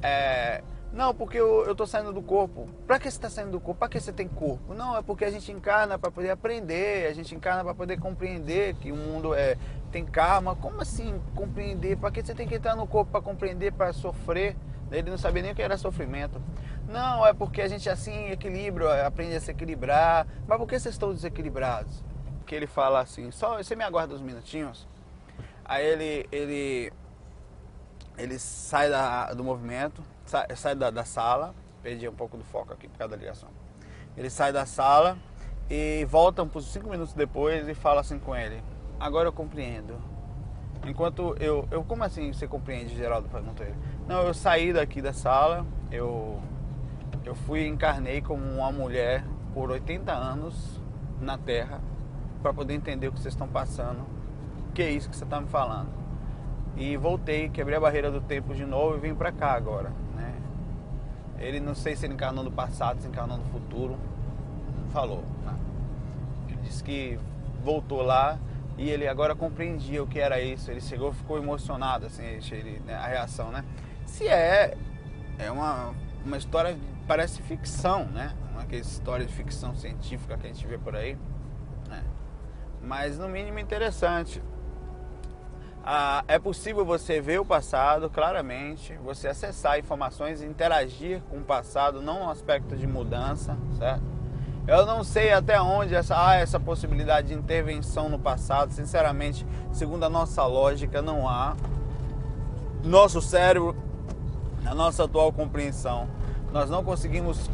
É, 0.02 0.62
Não, 0.94 1.12
porque 1.12 1.36
eu, 1.36 1.64
eu 1.66 1.74
tô 1.74 1.88
saindo 1.88 2.12
do 2.12 2.22
corpo. 2.22 2.68
Pra 2.86 3.00
que 3.00 3.10
você 3.10 3.18
tá 3.18 3.28
saindo 3.28 3.50
do 3.50 3.58
corpo? 3.58 3.80
Pra 3.80 3.88
que 3.88 3.98
você 3.98 4.12
tem 4.12 4.28
corpo? 4.28 4.74
Não, 4.74 4.96
é 4.96 5.02
porque 5.02 5.24
a 5.24 5.30
gente 5.30 5.50
encarna 5.50 5.98
para 5.98 6.08
poder 6.08 6.30
aprender, 6.30 7.08
a 7.08 7.12
gente 7.12 7.34
encarna 7.34 7.64
para 7.64 7.74
poder 7.74 7.98
compreender 7.98 8.76
que 8.76 8.92
o 8.92 8.96
mundo 8.96 9.34
é 9.34 9.58
tem 9.90 10.04
karma. 10.04 10.54
Como 10.54 10.80
assim 10.80 11.20
compreender? 11.34 11.96
Pra 11.96 12.12
que 12.12 12.22
você 12.22 12.32
tem 12.32 12.46
que 12.46 12.54
entrar 12.54 12.76
no 12.76 12.86
corpo 12.86 13.10
para 13.10 13.20
compreender, 13.20 13.72
para 13.72 13.92
sofrer? 13.92 14.56
Ele 14.92 15.10
não 15.10 15.18
sabia 15.18 15.42
nem 15.42 15.50
o 15.50 15.54
que 15.54 15.62
era 15.62 15.76
sofrimento. 15.76 16.40
Não, 16.88 17.26
é 17.26 17.32
porque 17.32 17.60
a 17.60 17.66
gente 17.66 17.90
assim 17.90 18.28
equilibra, 18.30 19.04
aprende 19.04 19.34
a 19.34 19.40
se 19.40 19.50
equilibrar. 19.50 20.28
Mas 20.46 20.58
por 20.58 20.68
que 20.68 20.78
vocês 20.78 20.94
estão 20.94 21.12
desequilibrados? 21.12 22.04
Que 22.46 22.54
ele 22.54 22.68
fala 22.68 23.00
assim, 23.00 23.32
só 23.32 23.56
você 23.56 23.74
me 23.74 23.82
aguarda 23.82 24.14
uns 24.14 24.22
minutinhos. 24.22 24.86
Aí 25.64 25.84
ele 25.84 26.28
ele 26.30 26.92
ele 28.16 28.38
sai 28.38 28.88
da, 28.88 29.32
do 29.32 29.42
movimento, 29.42 30.00
sai, 30.24 30.46
sai 30.56 30.74
da, 30.74 30.90
da, 30.90 31.04
sala, 31.04 31.54
perdi 31.82 32.08
um 32.08 32.14
pouco 32.14 32.36
do 32.36 32.44
foco 32.44 32.72
aqui 32.72 32.88
por 32.88 32.98
causa 32.98 33.16
da 33.16 33.20
ligação. 33.20 33.48
Ele 34.16 34.30
sai 34.30 34.52
da 34.52 34.66
sala 34.66 35.16
e 35.68 36.06
volta 36.08 36.42
uns 36.42 36.64
5 36.66 36.88
minutos 36.88 37.14
depois 37.14 37.68
e 37.68 37.74
fala 37.74 38.00
assim 38.00 38.18
com 38.18 38.34
ele: 38.34 38.62
Agora 38.98 39.28
eu 39.28 39.32
compreendo. 39.32 39.96
Enquanto 40.86 41.34
eu. 41.40 41.66
eu 41.70 41.82
como 41.84 42.04
assim 42.04 42.32
você 42.32 42.46
compreende, 42.46 42.94
Geraldo? 42.94 43.28
Perguntou 43.28 43.66
ele. 43.66 43.76
Não, 44.06 44.22
eu 44.22 44.34
saí 44.34 44.72
daqui 44.72 45.00
da 45.00 45.12
sala, 45.12 45.66
eu, 45.90 46.40
eu 47.24 47.34
fui 47.34 47.66
encarnei 47.66 48.20
como 48.20 48.44
uma 48.44 48.70
mulher 48.70 49.24
por 49.54 49.70
80 49.70 50.12
anos 50.12 50.80
na 51.20 51.38
Terra 51.38 51.80
para 52.42 52.52
poder 52.52 52.74
entender 52.74 53.08
o 53.08 53.12
que 53.12 53.20
vocês 53.20 53.32
estão 53.32 53.48
passando. 53.48 54.00
O 54.68 54.72
que 54.72 54.82
é 54.82 54.90
isso 54.90 55.08
que 55.08 55.16
você 55.16 55.24
está 55.24 55.40
me 55.40 55.48
falando? 55.48 55.88
E 56.76 56.96
voltei, 56.96 57.48
quebrei 57.48 57.78
a 57.78 57.80
barreira 57.80 58.10
do 58.10 58.20
tempo 58.20 58.52
de 58.54 58.66
novo 58.66 58.96
e 58.96 59.00
vim 59.00 59.14
para 59.14 59.32
cá 59.32 59.52
agora. 59.52 59.92
Ele 61.44 61.60
não 61.60 61.74
sei 61.74 61.94
se 61.94 62.06
ele 62.06 62.14
encarnou 62.14 62.42
no 62.42 62.50
passado, 62.50 63.00
se 63.00 63.06
encarnou 63.06 63.36
no 63.36 63.44
futuro. 63.44 63.98
Não 64.78 64.88
falou. 64.90 65.22
Né? 65.44 65.54
Ele 66.48 66.58
disse 66.62 66.82
que 66.82 67.18
voltou 67.62 68.02
lá 68.02 68.38
e 68.78 68.88
ele 68.90 69.06
agora 69.06 69.34
compreendia 69.34 70.02
o 70.02 70.06
que 70.06 70.18
era 70.18 70.40
isso. 70.40 70.70
Ele 70.70 70.80
chegou, 70.80 71.12
ficou 71.12 71.38
emocionado, 71.38 72.06
assim, 72.06 72.24
ele, 72.24 72.80
né, 72.86 72.94
a 72.94 73.06
reação, 73.06 73.50
né? 73.50 73.64
Se 74.06 74.26
é, 74.26 74.76
é 75.38 75.50
uma, 75.50 75.94
uma 76.24 76.36
história, 76.36 76.76
parece 77.06 77.42
ficção, 77.42 78.06
né? 78.06 78.34
Uma 78.52 78.64
história 78.76 79.26
de 79.26 79.32
ficção 79.32 79.74
científica 79.74 80.36
que 80.38 80.46
a 80.46 80.52
gente 80.52 80.66
vê 80.66 80.78
por 80.78 80.96
aí. 80.96 81.16
Né? 81.88 82.02
Mas 82.82 83.18
no 83.18 83.28
mínimo 83.28 83.58
interessante. 83.58 84.42
Ah, 85.86 86.24
é 86.26 86.38
possível 86.38 86.82
você 86.82 87.20
ver 87.20 87.38
o 87.38 87.44
passado 87.44 88.08
claramente, 88.08 88.94
você 89.04 89.28
acessar 89.28 89.78
informações 89.78 90.40
interagir 90.40 91.20
com 91.28 91.36
o 91.36 91.42
passado, 91.42 92.00
não 92.00 92.24
no 92.24 92.30
aspecto 92.30 92.74
de 92.74 92.86
mudança, 92.86 93.54
certo? 93.76 94.02
Eu 94.66 94.86
não 94.86 95.04
sei 95.04 95.30
até 95.30 95.60
onde 95.60 95.94
essa, 95.94 96.16
há 96.16 96.36
essa 96.36 96.58
possibilidade 96.58 97.28
de 97.28 97.34
intervenção 97.34 98.08
no 98.08 98.18
passado, 98.18 98.72
sinceramente, 98.72 99.46
segundo 99.72 100.04
a 100.04 100.08
nossa 100.08 100.46
lógica, 100.46 101.02
não 101.02 101.28
há. 101.28 101.54
Nosso 102.82 103.20
cérebro, 103.20 103.76
na 104.62 104.74
nossa 104.74 105.04
atual 105.04 105.30
compreensão, 105.34 106.08
nós 106.50 106.70
não 106.70 106.82
conseguimos 106.82 107.50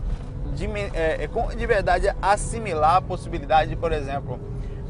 de, 0.55 0.67
é, 0.95 1.25
é 1.25 1.57
de 1.57 1.67
verdade 1.67 2.15
assimilar 2.23 2.97
a 2.97 3.03
possibilidade 3.03 3.71
de, 3.71 3.77
por 3.77 3.91
exemplo, 3.91 4.39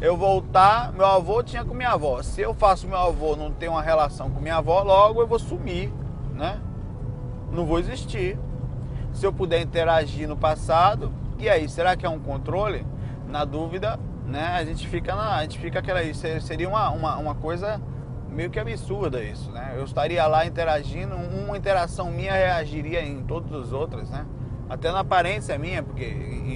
eu 0.01 0.17
voltar, 0.17 0.93
meu 0.93 1.05
avô 1.05 1.43
tinha 1.43 1.65
com 1.65 1.75
minha 1.75 1.91
avó. 1.91 2.23
Se 2.23 2.41
eu 2.41 2.55
faço 2.55 2.89
meu 2.89 2.97
avô 2.97 3.37
não 3.37 3.51
ter 3.51 3.69
uma 3.69 3.83
relação 3.83 4.31
com 4.31 4.41
minha 4.41 4.57
avó, 4.57 4.83
logo 4.83 5.21
eu 5.21 5.27
vou 5.27 5.39
sumir, 5.39 5.93
né? 6.35 6.59
Não 7.53 7.67
vou 7.67 7.79
existir. 7.79 8.39
Se 9.13 9.27
eu 9.27 9.33
puder 9.33 9.61
interagir 9.61 10.27
no 10.27 10.37
passado, 10.37 11.13
e 11.39 11.49
aí, 11.49 11.69
será 11.69 11.97
que 11.97 12.07
é 12.07 12.09
um 12.09 12.19
controle? 12.19 12.87
Na 13.29 13.45
dúvida, 13.45 13.99
né? 14.27 14.55
A 14.57 14.65
gente 14.65 14.89
fica 14.89 15.15
na, 15.15 15.37
a 15.37 15.43
gente 15.43 15.59
fica 15.59 15.79
aquela 15.79 16.01
seria 16.15 16.69
uma, 16.69 16.91
uma, 16.91 17.17
uma 17.17 17.35
coisa 17.35 17.81
meio 18.31 18.49
que 18.49 18.59
absurda 18.59 19.23
isso, 19.23 19.51
né? 19.51 19.75
Eu 19.77 19.85
estaria 19.85 20.27
lá 20.27 20.47
interagindo, 20.47 21.15
uma 21.15 21.57
interação 21.57 22.11
minha 22.11 22.33
reagiria 22.33 23.03
em 23.03 23.23
todas 23.25 23.53
as 23.53 23.73
outras, 23.73 24.09
né? 24.09 24.25
Até 24.69 24.91
na 24.93 25.01
aparência 25.01 25.59
minha, 25.59 25.83
porque 25.83 26.05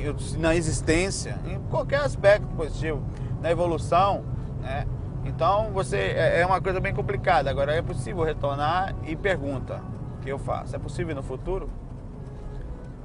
eu, 0.03 0.17
na 0.39 0.55
existência, 0.55 1.39
em 1.47 1.59
qualquer 1.69 2.01
aspecto 2.01 2.47
positivo 2.57 3.03
na 3.45 3.51
evolução, 3.51 4.25
né? 4.63 4.87
Então 5.27 5.71
você 5.71 5.99
é, 5.99 6.41
é 6.41 6.47
uma 6.47 6.63
coisa 6.63 6.81
bem 6.81 6.95
complicada. 6.95 7.51
Agora 7.51 7.75
é 7.75 7.83
possível 7.83 8.25
retornar 8.25 8.95
e 9.05 9.15
pergunta 9.15 9.83
o 10.17 10.23
que 10.23 10.31
eu 10.31 10.39
faço. 10.39 10.75
É 10.75 10.79
possível 10.79 11.15
no 11.15 11.23
futuro? 11.23 11.69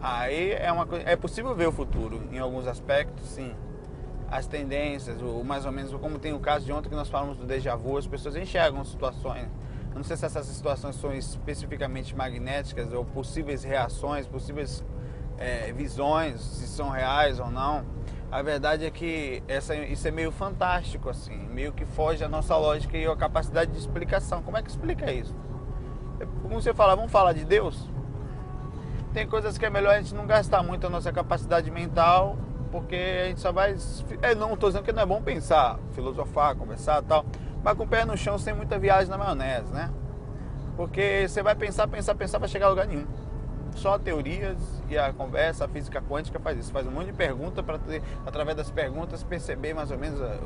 Aí 0.02 0.54
é 0.54 0.72
uma 0.72 0.88
é 1.06 1.18
possível 1.18 1.54
ver 1.54 1.68
o 1.68 1.74
futuro 1.74 2.22
em 2.32 2.40
alguns 2.40 2.68
aspectos, 2.68 3.28
sim. 3.28 3.54
As 4.32 4.48
tendências, 4.48 5.22
o 5.22 5.44
mais 5.44 5.66
ou 5.66 5.74
menos 5.74 5.92
como 5.96 6.18
tem 6.18 6.32
o 6.32 6.40
caso 6.40 6.66
de 6.66 6.72
ontem 6.72 6.88
que 6.88 6.96
nós 6.96 7.10
falamos 7.10 7.38
do 7.38 7.46
déjà 7.46 7.76
vu, 7.76 7.98
as 7.98 8.08
pessoas 8.08 8.38
enxergam 8.38 8.86
situações. 8.86 9.50
Não 9.94 10.04
sei 10.06 10.16
se 10.16 10.26
essas 10.26 10.46
situações 10.46 10.96
são 10.96 11.14
especificamente 11.14 12.16
magnéticas 12.16 12.94
ou 12.94 13.04
possíveis 13.04 13.62
reações, 13.66 14.26
possíveis 14.26 14.86
é, 15.38 15.74
visões, 15.74 16.40
se 16.40 16.66
são 16.66 16.90
reais 16.90 17.42
ou 17.42 17.52
não 17.52 17.84
a 18.32 18.42
verdade 18.44 18.86
é 18.86 18.92
que 18.92 19.42
essa, 19.48 19.76
isso 19.76 20.08
é 20.08 20.12
meio 20.12 20.32
fantástico, 20.32 21.10
assim, 21.10 21.36
meio 21.48 21.74
que 21.74 21.84
foge 21.84 22.20
da 22.20 22.30
nossa 22.30 22.56
lógica 22.56 22.96
e 22.96 23.06
a 23.06 23.16
capacidade 23.16 23.72
de 23.72 23.78
explicação. 23.78 24.44
Como 24.44 24.56
é 24.56 24.62
que 24.62 24.70
explica 24.70 25.12
isso? 25.12 25.36
É 26.20 26.28
como 26.44 26.62
você 26.62 26.74
fala, 26.74 26.96
vamos 26.96 27.12
falar 27.12 27.34
de 27.34 27.44
Deus? 27.44 27.90
Tem 29.14 29.28
coisas 29.28 29.58
que 29.58 29.66
é 29.66 29.70
melhor 29.70 29.96
a 29.96 30.02
gente 30.02 30.14
não 30.14 30.28
gastar 30.28 30.62
muito 30.62 30.86
a 30.86 30.90
nossa 30.90 31.12
capacidade 31.12 31.72
mental, 31.72 32.38
porque 32.72 32.96
a 32.96 33.28
gente 33.30 33.40
só 33.40 33.52
vai. 33.52 33.76
É, 34.22 34.36
não 34.36 34.54
estou 34.54 34.70
dizendo 34.70 34.84
que 34.84 34.92
não 34.92 35.02
é 35.02 35.06
bom 35.08 35.22
pensar, 35.24 35.80
filosofar, 35.94 36.56
conversar 36.56 37.02
tal, 37.02 37.26
mas 37.64 37.76
com 37.76 37.84
o 37.84 37.88
pé 37.88 38.06
no 38.06 38.16
chão 38.16 38.38
sem 38.38 38.54
muita 38.54 38.78
viagem 38.78 39.10
na 39.10 39.18
maionese, 39.18 39.74
né? 39.74 39.90
Porque 40.78 41.26
você 41.28 41.42
vai 41.42 41.56
pensar, 41.56 41.88
pensar, 41.88 42.14
pensar 42.14 42.38
para 42.38 42.48
chegar 42.48 42.68
a 42.68 42.70
lugar 42.70 42.86
nenhum 42.86 43.08
só 43.80 43.98
teorias 43.98 44.58
e 44.90 44.98
a 44.98 45.12
conversa, 45.14 45.66
a 45.66 45.68
física 45.68 46.02
quântica 46.02 46.40
faz 46.40 46.60
isso, 46.60 46.72
faz 46.72 46.86
um 46.86 46.92
monte 46.92 47.08
de 47.08 47.14
perguntas 47.14 47.64
para 47.64 47.80
através 48.26 48.58
das 48.58 48.70
perguntas 48.70 49.24
perceber 49.24 49.74
mais 49.74 49.90
ou 49.90 49.98
menos 49.98 50.22
a, 50.22 50.38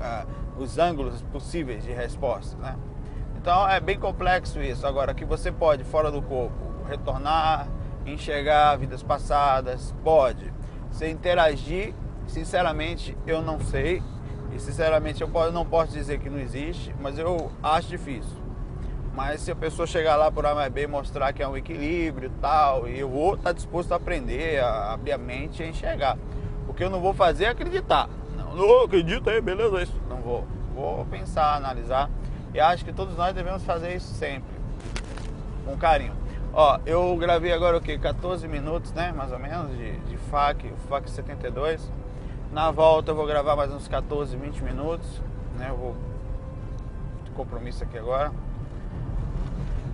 a, 0.00 0.26
os 0.58 0.76
ângulos 0.76 1.22
possíveis 1.32 1.84
de 1.84 1.92
resposta, 1.92 2.56
né? 2.58 2.76
Então 3.36 3.68
é 3.68 3.78
bem 3.78 3.98
complexo 3.98 4.60
isso. 4.60 4.86
Agora 4.86 5.14
que 5.14 5.24
você 5.24 5.52
pode 5.52 5.84
fora 5.84 6.10
do 6.10 6.20
corpo 6.20 6.54
retornar, 6.88 7.68
enxergar 8.04 8.76
vidas 8.76 9.02
passadas, 9.02 9.94
pode. 10.02 10.52
Se 10.90 11.08
interagir, 11.08 11.94
sinceramente 12.26 13.16
eu 13.26 13.40
não 13.40 13.60
sei 13.60 14.02
e 14.52 14.58
sinceramente 14.58 15.22
eu 15.22 15.52
não 15.52 15.64
posso 15.64 15.92
dizer 15.92 16.18
que 16.18 16.28
não 16.28 16.38
existe, 16.38 16.94
mas 17.00 17.18
eu 17.18 17.50
acho 17.62 17.88
difícil. 17.88 18.47
Mas 19.18 19.40
se 19.40 19.50
a 19.50 19.56
pessoa 19.56 19.84
chegar 19.84 20.14
lá 20.14 20.30
por 20.30 20.46
A 20.46 20.54
mais 20.54 20.72
B 20.72 20.82
e 20.82 20.86
mostrar 20.86 21.32
que 21.32 21.42
é 21.42 21.48
um 21.48 21.56
equilíbrio 21.56 22.28
e 22.28 22.40
tal, 22.40 22.88
e 22.88 23.00
eu 23.00 23.08
vou 23.08 23.34
estar 23.34 23.50
disposto 23.50 23.90
a 23.90 23.96
aprender, 23.96 24.60
a 24.62 24.92
abrir 24.92 25.10
a 25.10 25.18
mente 25.18 25.60
e 25.60 25.66
enxergar. 25.66 26.16
O 26.68 26.72
que 26.72 26.84
eu 26.84 26.88
não 26.88 27.00
vou 27.00 27.12
fazer 27.12 27.46
é 27.46 27.48
acreditar. 27.48 28.08
Não, 28.36 28.54
não 28.54 28.84
acredito 28.84 29.28
aí, 29.28 29.40
beleza, 29.40 29.82
isso. 29.82 30.00
Não 30.08 30.18
vou. 30.18 30.46
Vou 30.72 31.04
pensar, 31.06 31.56
analisar. 31.56 32.08
E 32.54 32.60
acho 32.60 32.84
que 32.84 32.92
todos 32.92 33.16
nós 33.16 33.34
devemos 33.34 33.64
fazer 33.64 33.92
isso 33.96 34.14
sempre. 34.14 34.54
Com 35.64 35.76
carinho. 35.76 36.14
Ó, 36.52 36.78
eu 36.86 37.16
gravei 37.16 37.52
agora 37.52 37.76
o 37.76 37.80
que? 37.80 37.98
14 37.98 38.46
minutos, 38.46 38.92
né? 38.92 39.10
Mais 39.10 39.32
ou 39.32 39.38
menos, 39.40 39.76
de, 39.76 39.98
de 39.98 40.16
FAC, 40.30 40.72
FAC 40.88 41.10
72. 41.10 41.90
Na 42.52 42.70
volta 42.70 43.10
eu 43.10 43.16
vou 43.16 43.26
gravar 43.26 43.56
mais 43.56 43.72
uns 43.72 43.88
14, 43.88 44.36
20 44.36 44.62
minutos. 44.62 45.20
Né? 45.56 45.70
Eu 45.70 45.76
vou. 45.76 45.96
Compromisso 47.34 47.82
aqui 47.82 47.98
agora. 47.98 48.30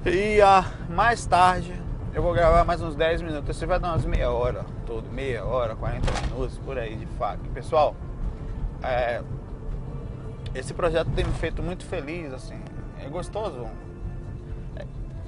E 0.07 0.39
ah, 0.43 0.71
mais 0.91 1.25
tarde 1.25 1.73
eu 2.13 2.23
vou 2.23 2.35
gravar 2.35 2.63
mais 2.63 2.83
uns 2.83 2.95
10 2.95 3.23
minutos. 3.23 3.57
Você 3.57 3.65
vai 3.65 3.81
dar 3.81 3.93
umas 3.93 4.05
meia 4.05 4.31
hora 4.31 4.67
todo, 4.87 5.11
meia 5.11 5.47
hora, 5.47 5.75
40 5.75 6.07
minutos 6.21 6.59
por 6.59 6.79
aí 6.79 6.95
de 6.95 7.07
fato. 7.07 7.41
Pessoal, 7.55 7.97
é, 8.83 9.23
esse 10.55 10.75
projeto 10.75 11.11
tem 11.13 11.25
me 11.25 11.33
feito 11.33 11.63
muito 11.63 11.87
feliz, 11.87 12.35
assim. 12.35 12.61
É 13.03 13.09
gostoso. 13.09 13.67
É, 14.77 14.87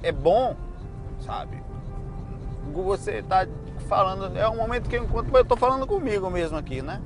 é 0.09 0.11
bom, 0.11 0.55
sabe? 1.21 1.57
Você 2.71 3.23
tá 3.23 3.47
falando. 3.89 4.37
É 4.37 4.47
um 4.47 4.57
momento 4.57 4.87
que 4.87 4.97
enquanto 4.97 5.35
eu 5.35 5.43
tô 5.43 5.57
falando 5.57 5.87
comigo 5.87 6.29
mesmo 6.29 6.55
aqui, 6.55 6.83
né? 6.83 7.01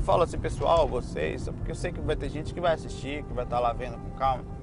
Fala 0.00 0.24
assim, 0.24 0.38
pessoal, 0.38 0.86
vocês, 0.86 1.48
porque 1.48 1.70
eu 1.70 1.74
sei 1.74 1.92
que 1.92 2.00
vai 2.00 2.14
ter 2.14 2.28
gente 2.28 2.52
que 2.52 2.60
vai 2.60 2.74
assistir, 2.74 3.24
que 3.24 3.32
vai 3.32 3.44
estar 3.44 3.56
tá 3.56 3.62
lá 3.62 3.72
vendo 3.72 3.96
com 3.96 4.10
calma 4.18 4.55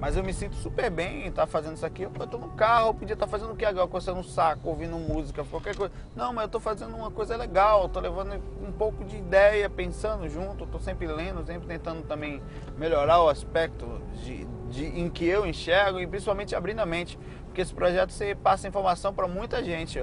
Mas 0.00 0.16
eu 0.16 0.24
me 0.24 0.32
sinto 0.32 0.56
super 0.56 0.90
bem 0.90 1.24
em 1.24 1.28
estar 1.28 1.46
fazendo 1.46 1.76
isso 1.76 1.84
aqui. 1.84 2.04
Eu 2.04 2.10
tô 2.10 2.38
no 2.38 2.48
carro, 2.48 2.88
eu 2.88 2.94
podia 2.94 3.12
estar 3.12 3.26
fazendo 3.26 3.52
o 3.52 3.56
que 3.56 3.66
agora? 3.66 3.86
Coçando 3.86 4.18
um 4.18 4.24
saco, 4.24 4.68
ouvindo 4.68 4.96
música, 4.96 5.44
qualquer 5.44 5.76
coisa. 5.76 5.92
Não, 6.16 6.32
mas 6.32 6.44
eu 6.44 6.48
tô 6.48 6.58
fazendo 6.58 6.96
uma 6.96 7.10
coisa 7.10 7.36
legal, 7.36 7.86
tô 7.86 8.00
levando 8.00 8.40
um 8.66 8.72
pouco 8.72 9.04
de 9.04 9.18
ideia, 9.18 9.68
pensando 9.68 10.26
junto, 10.26 10.66
tô 10.66 10.78
sempre 10.78 11.06
lendo, 11.06 11.44
sempre 11.44 11.68
tentando 11.68 12.02
também 12.02 12.42
melhorar 12.78 13.22
o 13.22 13.28
aspecto 13.28 14.00
de, 14.24 14.46
de, 14.70 14.86
em 14.86 15.10
que 15.10 15.26
eu 15.26 15.44
enxergo 15.44 16.00
e 16.00 16.06
principalmente 16.06 16.56
abrindo 16.56 16.80
a 16.80 16.86
mente. 16.86 17.18
Porque 17.44 17.60
esse 17.60 17.74
projeto 17.74 18.10
você 18.10 18.34
passa 18.34 18.66
informação 18.66 19.12
para 19.12 19.28
muita 19.28 19.62
gente. 19.62 19.98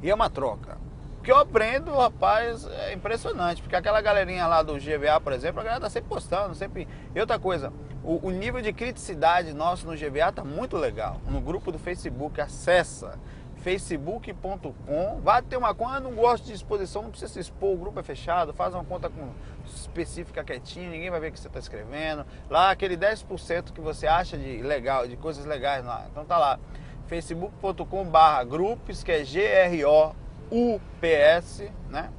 E 0.00 0.08
é 0.08 0.14
uma 0.14 0.30
troca. 0.30 0.78
Que 1.22 1.30
eu 1.30 1.36
aprendo, 1.36 1.94
rapaz, 1.94 2.66
é 2.66 2.92
impressionante. 2.92 3.62
Porque 3.62 3.76
aquela 3.76 4.00
galerinha 4.00 4.46
lá 4.46 4.62
do 4.62 4.74
GVA, 4.74 5.20
por 5.20 5.32
exemplo, 5.32 5.60
a 5.60 5.64
galera 5.64 5.80
tá 5.80 5.90
sempre 5.90 6.08
postando, 6.08 6.54
sempre. 6.54 6.88
E 7.14 7.20
outra 7.20 7.38
coisa, 7.38 7.72
o, 8.02 8.26
o 8.26 8.30
nível 8.30 8.60
de 8.60 8.72
criticidade 8.72 9.52
nosso 9.52 9.86
no 9.86 9.96
GVA 9.96 10.32
tá 10.32 10.42
muito 10.42 10.76
legal. 10.76 11.20
No 11.28 11.40
grupo 11.40 11.70
do 11.70 11.78
Facebook, 11.78 12.40
acessa 12.40 13.18
facebook.com. 13.62 15.20
Vai 15.22 15.40
ter 15.42 15.56
uma 15.56 15.72
conta, 15.72 16.00
não 16.00 16.12
gosto 16.12 16.46
de 16.46 16.52
exposição, 16.52 17.02
não 17.02 17.10
precisa 17.10 17.32
se 17.32 17.38
expor, 17.38 17.72
o 17.72 17.76
grupo 17.76 18.00
é 18.00 18.02
fechado, 18.02 18.52
faz 18.52 18.74
uma 18.74 18.84
conta 18.84 19.08
com, 19.08 19.28
específica 19.64 20.42
quietinho, 20.42 20.90
ninguém 20.90 21.10
vai 21.10 21.20
ver 21.20 21.28
o 21.28 21.32
que 21.32 21.38
você 21.38 21.46
está 21.46 21.60
escrevendo. 21.60 22.26
Lá 22.50 22.72
aquele 22.72 22.96
10% 22.96 23.72
que 23.72 23.80
você 23.80 24.08
acha 24.08 24.36
de 24.36 24.60
legal, 24.62 25.06
de 25.06 25.16
coisas 25.16 25.44
legais 25.44 25.84
lá. 25.84 26.06
Então 26.10 26.24
tá 26.24 26.36
lá. 26.36 26.58
facebook.com 27.06 28.04
barra 28.04 28.42
grupos, 28.42 29.04
que 29.04 29.12
é 29.12 29.24
G-R-O 29.24 30.21
UPS, 30.52 31.70
né? 31.88 32.10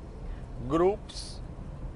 Groups 0.67 1.43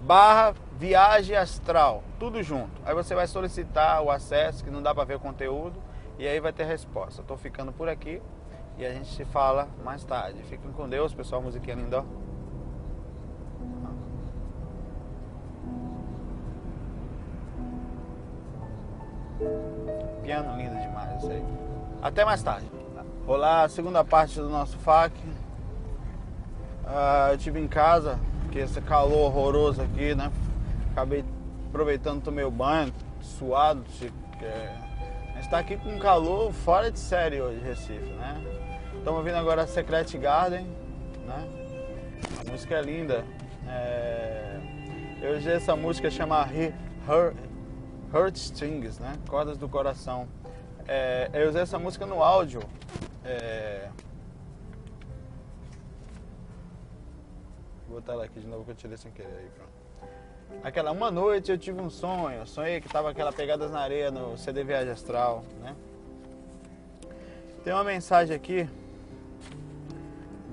barra 0.02 0.54
viagem 0.78 1.36
astral, 1.36 2.04
tudo 2.20 2.42
junto. 2.44 2.82
Aí 2.86 2.94
você 2.94 3.16
vai 3.16 3.28
solicitar 3.28 4.02
o 4.04 4.12
acesso, 4.12 4.64
que 4.64 4.70
não 4.70 4.82
dá 4.82 4.94
para 4.94 5.04
ver 5.04 5.16
o 5.16 5.20
conteúdo, 5.20 5.82
e 6.20 6.28
aí 6.28 6.40
vai 6.40 6.54
ter 6.54 6.66
resposta. 6.66 7.22
Estou 7.22 7.38
ficando 7.38 7.74
por 7.74 7.90
aqui 7.90 8.22
e 8.78 8.86
a 8.86 8.94
gente 8.94 9.14
se 9.14 9.26
fala 9.26 9.68
mais 9.84 10.04
tarde. 10.04 10.42
Fiquem 10.44 10.72
com 10.72 10.88
Deus, 10.88 11.14
pessoal, 11.14 11.42
musiquinha 11.42 11.76
linda. 11.76 12.06
Piano 20.24 20.58
lindo 20.58 20.80
demais 20.80 21.22
isso 21.22 21.32
aí. 21.32 21.44
Até 22.02 22.24
mais 22.24 22.44
tarde. 22.44 22.70
Olá, 23.26 23.68
segunda 23.68 24.04
parte 24.06 24.40
do 24.40 24.50
nosso 24.50 24.78
FAQ. 24.78 25.18
Uh, 26.88 27.34
eu 27.34 27.38
tive 27.38 27.60
em 27.60 27.68
casa, 27.68 28.18
porque 28.44 28.60
esse 28.60 28.80
calor 28.80 29.26
horroroso 29.26 29.82
aqui, 29.82 30.16
né? 30.16 30.32
Acabei 30.92 31.26
aproveitando, 31.68 32.24
tomei 32.24 32.46
o 32.46 32.52
banho, 32.52 32.94
suado. 33.20 33.84
É... 34.42 34.74
A 35.36 35.42
gente 35.42 35.50
tá 35.50 35.60
aqui 35.60 35.76
com 35.76 36.00
calor 36.00 36.54
fora 36.54 36.90
de 36.90 36.98
série 36.98 37.42
hoje, 37.42 37.60
Recife, 37.60 38.10
né? 38.14 38.42
Estamos 38.98 39.20
ouvindo 39.20 39.36
agora 39.36 39.64
a 39.64 39.68
Secret 39.68 40.18
Garden, 40.18 40.66
né? 41.26 41.48
A 42.40 42.50
música 42.50 42.76
é 42.76 42.82
linda. 42.82 43.26
É... 43.68 44.58
Eu 45.22 45.38
usei 45.38 45.56
essa 45.56 45.76
música 45.76 46.10
chama 46.10 46.48
Hurt 48.14 48.36
Strings, 48.38 48.98
né? 48.98 49.14
Cordas 49.28 49.58
do 49.58 49.68
Coração. 49.68 50.26
É... 50.88 51.30
Eu 51.34 51.50
usei 51.50 51.64
essa 51.64 51.78
música 51.78 52.06
no 52.06 52.24
áudio. 52.24 52.62
É... 53.26 53.90
botar 57.92 58.14
ela 58.14 58.26
aqui 58.26 58.40
de 58.40 58.48
novo 58.48 58.64
que 58.64 58.72
eu 58.72 58.76
tirei 58.76 58.98
sem 58.98 59.12
querer 59.12 59.28
aí, 59.28 59.50
pronto. 59.56 59.78
Aquela 60.64 60.92
uma 60.92 61.12
noite 61.12 61.52
eu 61.52 61.58
tive 61.58 61.82
um 61.82 61.90
sonho, 61.90 62.46
sonhei 62.48 62.82
que 62.82 62.90
tava 62.90 63.10
aquela 63.10 63.32
pegadas 63.32 63.72
na 63.72 63.80
areia 63.80 64.10
no 64.10 64.38
CD 64.38 64.64
Viagem 64.64 64.92
Astral, 64.92 65.44
né? 65.62 65.76
Tem 67.64 67.74
uma 67.74 67.84
mensagem 67.84 68.36
aqui 68.36 68.68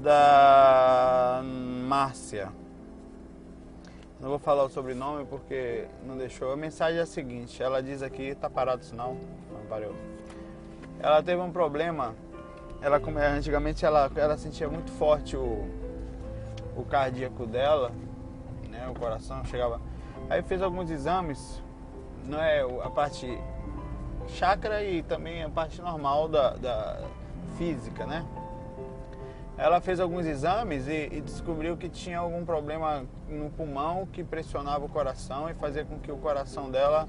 da 0.03 1.43
Márcia. 1.87 2.53
Não 4.21 4.29
vou 4.29 4.39
falar 4.39 4.65
o 4.65 4.69
sobrenome 4.69 5.25
porque 5.27 5.87
não 6.07 6.17
deixou. 6.17 6.53
A 6.53 6.57
mensagem 6.57 6.99
é 6.99 7.03
a 7.03 7.07
seguinte, 7.07 7.63
ela 7.63 7.83
diz 7.83 8.03
aqui, 8.03 8.35
tá 8.35 8.51
parado 8.51 8.83
o 8.83 8.85
sinal? 8.85 9.17
Não 9.53 9.65
parou. 9.69 9.95
Ela 10.99 11.23
teve 11.23 11.41
um 11.41 11.53
problema, 11.53 12.15
ela 12.81 13.01
antigamente 13.37 13.85
ela, 13.85 14.11
ela 14.17 14.37
sentia 14.37 14.69
muito 14.69 14.91
forte 14.93 15.37
o 15.37 15.84
o 16.77 16.85
cardíaco 16.85 17.47
dela, 17.47 17.93
né, 18.69 18.89
o 18.89 18.99
coração 18.99 19.45
chegava. 19.45 19.81
Aí 20.29 20.43
fez 20.43 20.63
alguns 20.63 20.91
exames, 20.91 21.63
não 22.25 22.41
é 22.41 22.63
a 22.83 22.91
parte 22.91 23.39
chakra 24.29 24.83
e 24.83 25.03
também 25.03 25.43
a 25.43 25.51
parte 25.51 25.81
normal 25.83 26.29
da, 26.29 26.51
da 26.51 27.03
física, 27.57 28.07
né? 28.07 28.25
Ela 29.57 29.81
fez 29.81 30.01
alguns 30.01 30.27
exames 30.27 30.89
e, 30.89 31.09
e, 31.13 31.21
descobriu 31.21 31.77
que 31.77 31.89
tinha 31.89 32.19
algum 32.19 32.45
problema 32.45 33.05
no 33.29 33.51
pulmão 33.51 34.07
que 34.07 34.25
pressionava 34.25 34.85
o 34.85 34.89
coração 34.89 35.49
e 35.49 35.55
fazia 35.55 35.85
com 35.85 35.99
que 36.01 36.11
o 36.11 36.17
coração 36.17 36.71
dela 36.71 37.09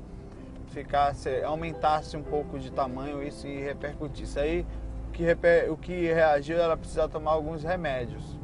ficasse, 0.67 1.41
aumentasse 1.41 2.15
um 2.15 2.21
pouco 2.21 2.59
de 2.59 2.71
tamanho 2.71 3.23
e 3.23 3.61
repercutisse. 3.61 4.37
Aí 4.37 4.65
o 5.09 5.11
que, 5.11 5.23
o 5.69 5.77
que 5.77 6.13
reagiu, 6.13 6.59
ela 6.59 6.77
precisava 6.77 7.09
tomar 7.09 7.31
alguns 7.31 7.63
remédios. 7.63 8.34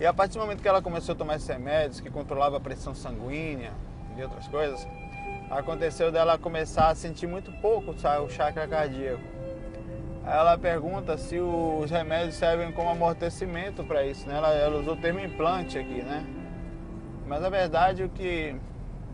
E 0.00 0.06
a 0.06 0.14
partir 0.14 0.38
do 0.38 0.40
momento 0.40 0.62
que 0.62 0.68
ela 0.68 0.80
começou 0.80 1.14
a 1.14 1.18
tomar 1.18 1.36
esses 1.36 1.46
remédios, 1.46 2.00
que 2.00 2.08
controlava 2.08 2.56
a 2.56 2.60
pressão 2.60 2.94
sanguínea 2.94 3.72
e 4.16 4.22
outras 4.22 4.48
coisas, 4.48 4.88
aconteceu 5.50 6.10
dela 6.10 6.38
começar 6.38 6.88
a 6.88 6.94
sentir 6.94 7.26
muito 7.26 7.52
pouco 7.60 7.92
sabe, 7.98 8.24
o 8.24 8.30
chakra 8.30 8.66
cardíaco. 8.66 9.22
Aí 10.24 10.38
ela 10.38 10.56
pergunta 10.56 11.18
se 11.18 11.38
os 11.38 11.90
remédios 11.90 12.36
servem 12.36 12.72
como 12.72 12.88
amortecimento 12.88 13.84
para 13.84 14.06
isso, 14.06 14.26
né? 14.26 14.38
Ela, 14.38 14.54
ela 14.54 14.78
usou 14.78 14.94
o 14.94 14.96
termo 14.96 15.20
implante 15.20 15.78
aqui, 15.78 16.02
né? 16.02 16.24
Mas 17.26 17.44
a 17.44 17.50
verdade 17.50 18.02
é 18.04 18.08
que 18.08 18.56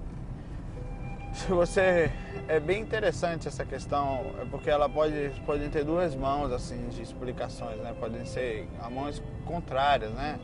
se 1.35 1.49
você 1.49 2.13
é 2.47 2.61
bem 2.61 2.81
interessante 2.81 3.49
essa 3.49 3.65
questão, 3.65 4.25
é 4.41 4.45
porque 4.45 4.71
ela 4.71 4.89
pode 4.89 5.33
pode 5.45 5.69
ter 5.69 5.85
duas 5.85 6.15
mãos 6.15 6.53
assim 6.53 6.89
de 6.91 7.03
explicações, 7.03 7.79
né? 7.79 7.93
Podem 7.99 8.25
ser 8.25 8.69
mãos 8.89 9.21
contrárias, 9.45 10.13
né? 10.13 10.39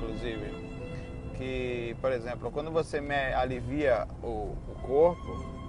Inclusive, 0.00 0.52
que, 1.36 1.96
por 2.00 2.12
exemplo, 2.12 2.50
quando 2.50 2.70
você 2.70 2.98
alivia 3.36 4.06
o, 4.22 4.56
o 4.68 4.74
corpo, 4.82 5.60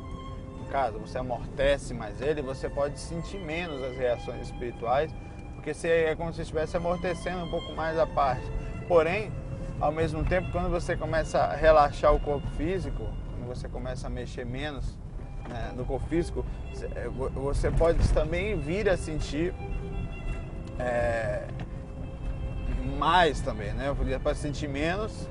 caso, 0.72 0.98
você 1.00 1.17
amortece 1.17 1.94
mais 1.94 2.22
ele, 2.22 2.41
você 2.41 2.70
pode 2.70 2.98
sentir 2.98 3.38
menos 3.38 3.84
as 3.84 3.98
reações 3.98 4.44
espirituais, 4.44 5.13
porque 5.56 5.74
você, 5.74 5.89
é 5.89 6.15
como 6.15 6.34
se 6.34 6.41
estivesse 6.41 6.78
amortecendo 6.78 7.44
um 7.44 7.50
pouco 7.50 7.74
mais 7.74 8.00
a 8.00 8.08
parte. 8.08 8.46
Porém, 8.88 9.32
ao 9.80 9.91
mesmo 9.91 10.24
tempo, 10.24 10.50
quando 10.52 10.70
você 10.70 10.96
começa 10.96 11.39
a 11.39 11.54
relaxar 11.54 12.15
o 12.15 12.20
corpo 12.20 12.48
físico, 12.52 13.04
quando 13.32 13.48
você 13.48 13.67
começa 13.67 14.08
a 14.08 14.10
mexer 14.10 14.46
menos 14.46 14.98
né, 15.48 15.74
no 15.76 15.86
corpo 15.86 16.08
físico, 16.08 16.46
você 17.36 17.67
é, 17.67 17.72
pode 17.72 18.08
também 18.13 18.58
vir 18.58 18.89
a 18.89 18.96
sentir 18.96 19.54
é, 20.80 21.46
mais 23.02 23.42
também, 23.42 23.74
né? 23.74 23.88
Eu 23.88 23.96
podia 23.96 24.20
para 24.20 24.36
sentir 24.36 24.68
menos, 24.68 25.28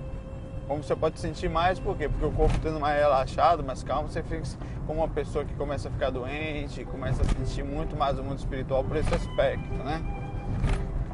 como 0.67 0.83
você 0.83 0.97
pode 0.97 1.21
sentir 1.21 1.49
mais, 1.49 1.79
por 1.79 1.97
quê? 1.97 2.09
Porque 2.09 2.27
o 2.27 2.33
corpo 2.33 2.57
estando 2.57 2.81
mais 2.81 2.99
relaxado, 2.99 3.63
mais 3.63 3.85
calmo, 3.85 4.09
você 4.09 4.25
fica 4.25 4.43
como 4.89 4.99
uma 5.03 5.09
pessoa 5.09 5.45
que 5.45 5.55
começa 5.55 5.89
a 5.89 5.93
ficar 5.93 6.11
doente, 6.11 6.85
começa 6.85 7.23
a 7.23 7.25
sentir 7.25 7.63
muito 7.63 7.97
mais 7.97 8.19
o 8.19 8.25
mundo 8.25 8.41
espiritual 8.41 8.83
por 8.83 8.97
esse 8.97 9.15
aspecto, 9.15 9.73
né? 9.85 10.03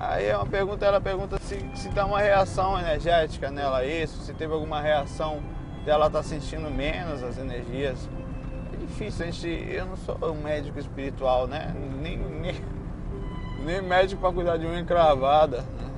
Aí 0.00 0.28
é 0.28 0.34
uma 0.34 0.46
pergunta, 0.46 0.86
ela 0.86 0.98
pergunta 0.98 1.38
se, 1.40 1.62
se 1.74 1.90
dá 1.90 2.06
uma 2.06 2.20
reação 2.20 2.78
energética 2.78 3.50
nela 3.50 3.84
isso, 3.84 4.22
se 4.22 4.32
teve 4.32 4.54
alguma 4.54 4.80
reação 4.80 5.42
dela 5.84 6.08
tá 6.08 6.22
sentindo 6.22 6.70
menos 6.70 7.22
as 7.22 7.36
energias. 7.36 8.08
É 8.72 8.76
difícil, 8.78 9.26
a 9.26 9.30
gente, 9.30 9.46
eu 9.46 9.84
não 9.84 9.96
sou 9.96 10.16
um 10.22 10.42
médico 10.42 10.78
espiritual, 10.78 11.46
né? 11.46 11.74
Nem, 12.00 12.16
nem, 12.16 12.54
nem 13.62 13.82
médico 13.82 14.22
para 14.22 14.32
cuidar 14.32 14.56
de 14.56 14.64
uma 14.64 14.80
encravada. 14.80 15.58
Né? 15.58 15.95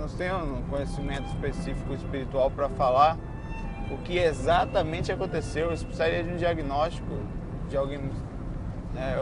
Não 0.00 0.08
tenho 0.08 0.36
um 0.36 0.62
conhecimento 0.62 1.26
específico 1.26 1.92
espiritual 1.92 2.50
para 2.50 2.68
falar 2.70 3.18
o 3.90 3.98
que 3.98 4.18
exatamente 4.18 5.12
aconteceu. 5.12 5.70
Eu 5.70 5.78
precisaria 5.78 6.24
de 6.24 6.30
um 6.30 6.36
diagnóstico 6.36 7.18
de 7.68 7.76
alguém, 7.76 8.00
né, 8.94 9.16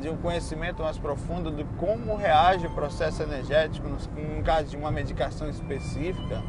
de 0.00 0.08
um 0.08 0.16
conhecimento 0.18 0.82
mais 0.82 0.98
profundo 0.98 1.50
de 1.50 1.64
como 1.78 2.16
reage 2.16 2.66
o 2.66 2.70
processo 2.70 3.22
energético 3.22 3.88
no, 3.88 4.42
caso 4.42 4.68
de 4.68 4.76
uma 4.76 4.90
medicação 4.90 5.48
específica, 5.48 6.42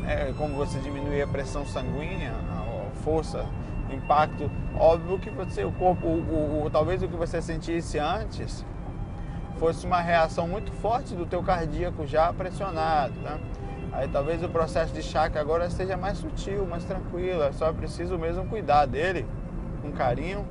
né, 0.00 0.34
como 0.36 0.54
você 0.54 0.78
diminuir 0.80 1.22
a 1.22 1.26
pressão 1.26 1.64
sanguínea, 1.64 2.32
a 2.32 2.90
força, 3.04 3.46
impacto. 3.90 4.50
Óbvio 4.78 5.18
que 5.18 5.30
você, 5.30 5.64
o 5.64 5.72
corpo, 5.72 6.06
o, 6.06 6.64
o, 6.64 6.70
talvez 6.70 7.02
o 7.02 7.08
que 7.08 7.16
você 7.16 7.40
sentisse 7.40 7.98
antes 7.98 8.64
fosse 9.62 9.86
uma 9.86 10.00
reação 10.00 10.48
muito 10.48 10.72
forte 10.72 11.14
do 11.14 11.24
teu 11.24 11.40
cardíaco 11.40 12.04
já 12.04 12.32
pressionado, 12.32 13.14
né? 13.20 13.38
Aí 13.92 14.08
talvez 14.08 14.42
o 14.42 14.48
processo 14.48 14.92
de 14.92 15.00
chakra 15.04 15.40
agora 15.40 15.70
seja 15.70 15.96
mais 15.96 16.18
sutil, 16.18 16.66
mais 16.66 16.84
tranquilo, 16.84 17.44
é 17.44 17.52
só 17.52 17.72
preciso 17.72 18.18
mesmo 18.18 18.44
cuidar 18.46 18.86
dele 18.86 19.24
com 19.80 19.92
carinho, 19.92 20.44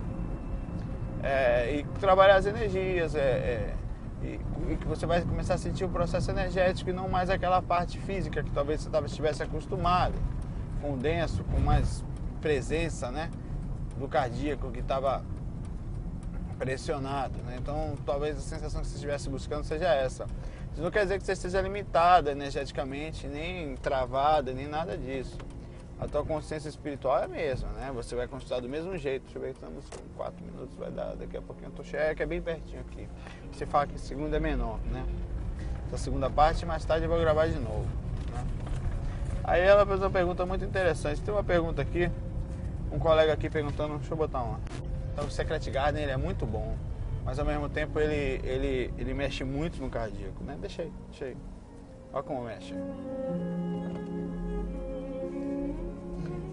é, 1.21 1.76
e 1.76 1.84
trabalhar 2.00 2.38
as 2.38 2.45
energias. 2.45 3.13
É, 3.13 3.19
é, 3.19 3.76
e, 4.24 4.39
e, 4.69 4.78
que 4.78 4.88
você 4.88 5.06
vai 5.06 5.21
começar 5.24 5.56
a 5.56 5.58
sentir 5.58 5.84
o 5.84 5.89
processo 5.89 6.32
energético 6.32 6.89
e 6.89 6.93
não 6.93 7.10
mais 7.10 7.30
aquela 7.30 7.62
parte 7.62 7.97
física 7.97 8.41
que 8.41 8.52
talvez 8.52 8.80
você 8.80 9.06
estivesse 9.08 9.43
acostumado, 9.43 10.15
com 10.82 10.97
denso, 10.97 11.43
com 11.43 11.60
mais 11.60 12.02
presença 12.39 13.12
né, 13.12 13.30
do 14.00 14.08
cardíaco 14.08 14.71
que 14.71 14.80
estava 14.80 15.21
pressionado. 16.62 17.34
Né? 17.39 17.58
Então 17.60 17.97
talvez 18.06 18.38
a 18.38 18.41
sensação 18.41 18.82
que 18.82 18.88
você 18.88 18.93
estivesse 18.93 19.28
buscando 19.30 19.63
seja 19.63 19.88
essa. 19.88 20.28
Isso 20.71 20.82
não 20.82 20.91
quer 20.91 21.04
dizer 21.04 21.17
que 21.17 21.26
você 21.26 21.32
esteja 21.32 21.60
limitada 21.60 22.32
energeticamente, 22.32 23.28
nem 23.28 23.76
travada, 23.78 24.54
nem 24.54 24.67
nada 24.67 24.95
disso. 24.95 25.38
A 26.00 26.08
tua 26.08 26.24
consciência 26.24 26.69
espiritual 26.69 27.19
é 27.19 27.26
a 27.26 27.28
mesma, 27.28 27.69
né? 27.69 27.91
Você 27.93 28.15
vai 28.15 28.28
continuar 28.28 28.60
do 28.60 28.69
mesmo 28.69 28.95
jeito. 28.97 29.24
Deixa 29.24 29.38
eu 29.38 29.41
ver, 29.41 29.52
estamos 29.52 29.86
com 29.86 30.17
4 30.17 30.45
minutos, 30.45 30.76
vai 30.78 30.89
dar 30.91 31.15
daqui 31.15 31.36
a 31.36 31.41
pouquinho. 31.41 31.69
Eu 31.69 31.74
tô 31.74 31.84
cheio, 31.84 32.02
é 32.02 32.15
é 32.17 32.26
bem 32.26 32.41
pertinho 32.41 32.82
aqui. 32.82 33.08
Você 33.52 33.65
fala 33.65 33.88
que 33.88 34.00
segunda 34.00 34.38
é 34.38 34.39
menor, 34.39 34.80
né? 34.91 35.04
Essa 35.88 35.97
segunda 35.97 36.30
parte, 36.30 36.65
mais 36.65 36.86
tarde 36.86 37.06
eu 37.06 37.10
vou 37.10 37.19
gravar 37.19 37.47
de 37.47 37.60
novo. 37.60 37.88
Né? 38.32 38.45
Aí 39.43 39.62
ela 39.62 39.86
fez 39.86 40.00
uma 40.00 40.10
pergunta 40.10 40.45
muito 40.45 40.63
interessante. 40.63 41.21
Tem 41.21 41.34
uma 41.34 41.43
pergunta 41.43 41.82
aqui, 41.82 42.10
um 42.91 42.97
colega 42.97 43.34
aqui 43.34 43.50
perguntando, 43.50 43.97
deixa 43.97 44.13
eu 44.13 44.17
botar 44.17 44.41
uma. 44.41 44.60
Então, 45.13 45.26
o 45.26 45.32
Secret 45.32 45.69
Garden 45.69 46.04
ele 46.04 46.12
é 46.12 46.17
muito 46.17 46.45
bom 46.45 46.76
mas 47.24 47.38
ao 47.38 47.45
mesmo 47.45 47.69
tempo 47.69 48.00
ele, 48.00 48.41
ele, 48.43 48.93
ele 48.97 49.13
mexe 49.13 49.43
muito 49.43 49.82
no 49.82 49.89
cardíaco, 49.89 50.43
né? 50.43 50.58
Deixa 50.60 50.82
aí, 50.82 50.91
deixa 51.10 51.26
aí. 51.26 51.38
Olha 52.12 52.24
como 52.24 52.43
mexe. 52.43 52.74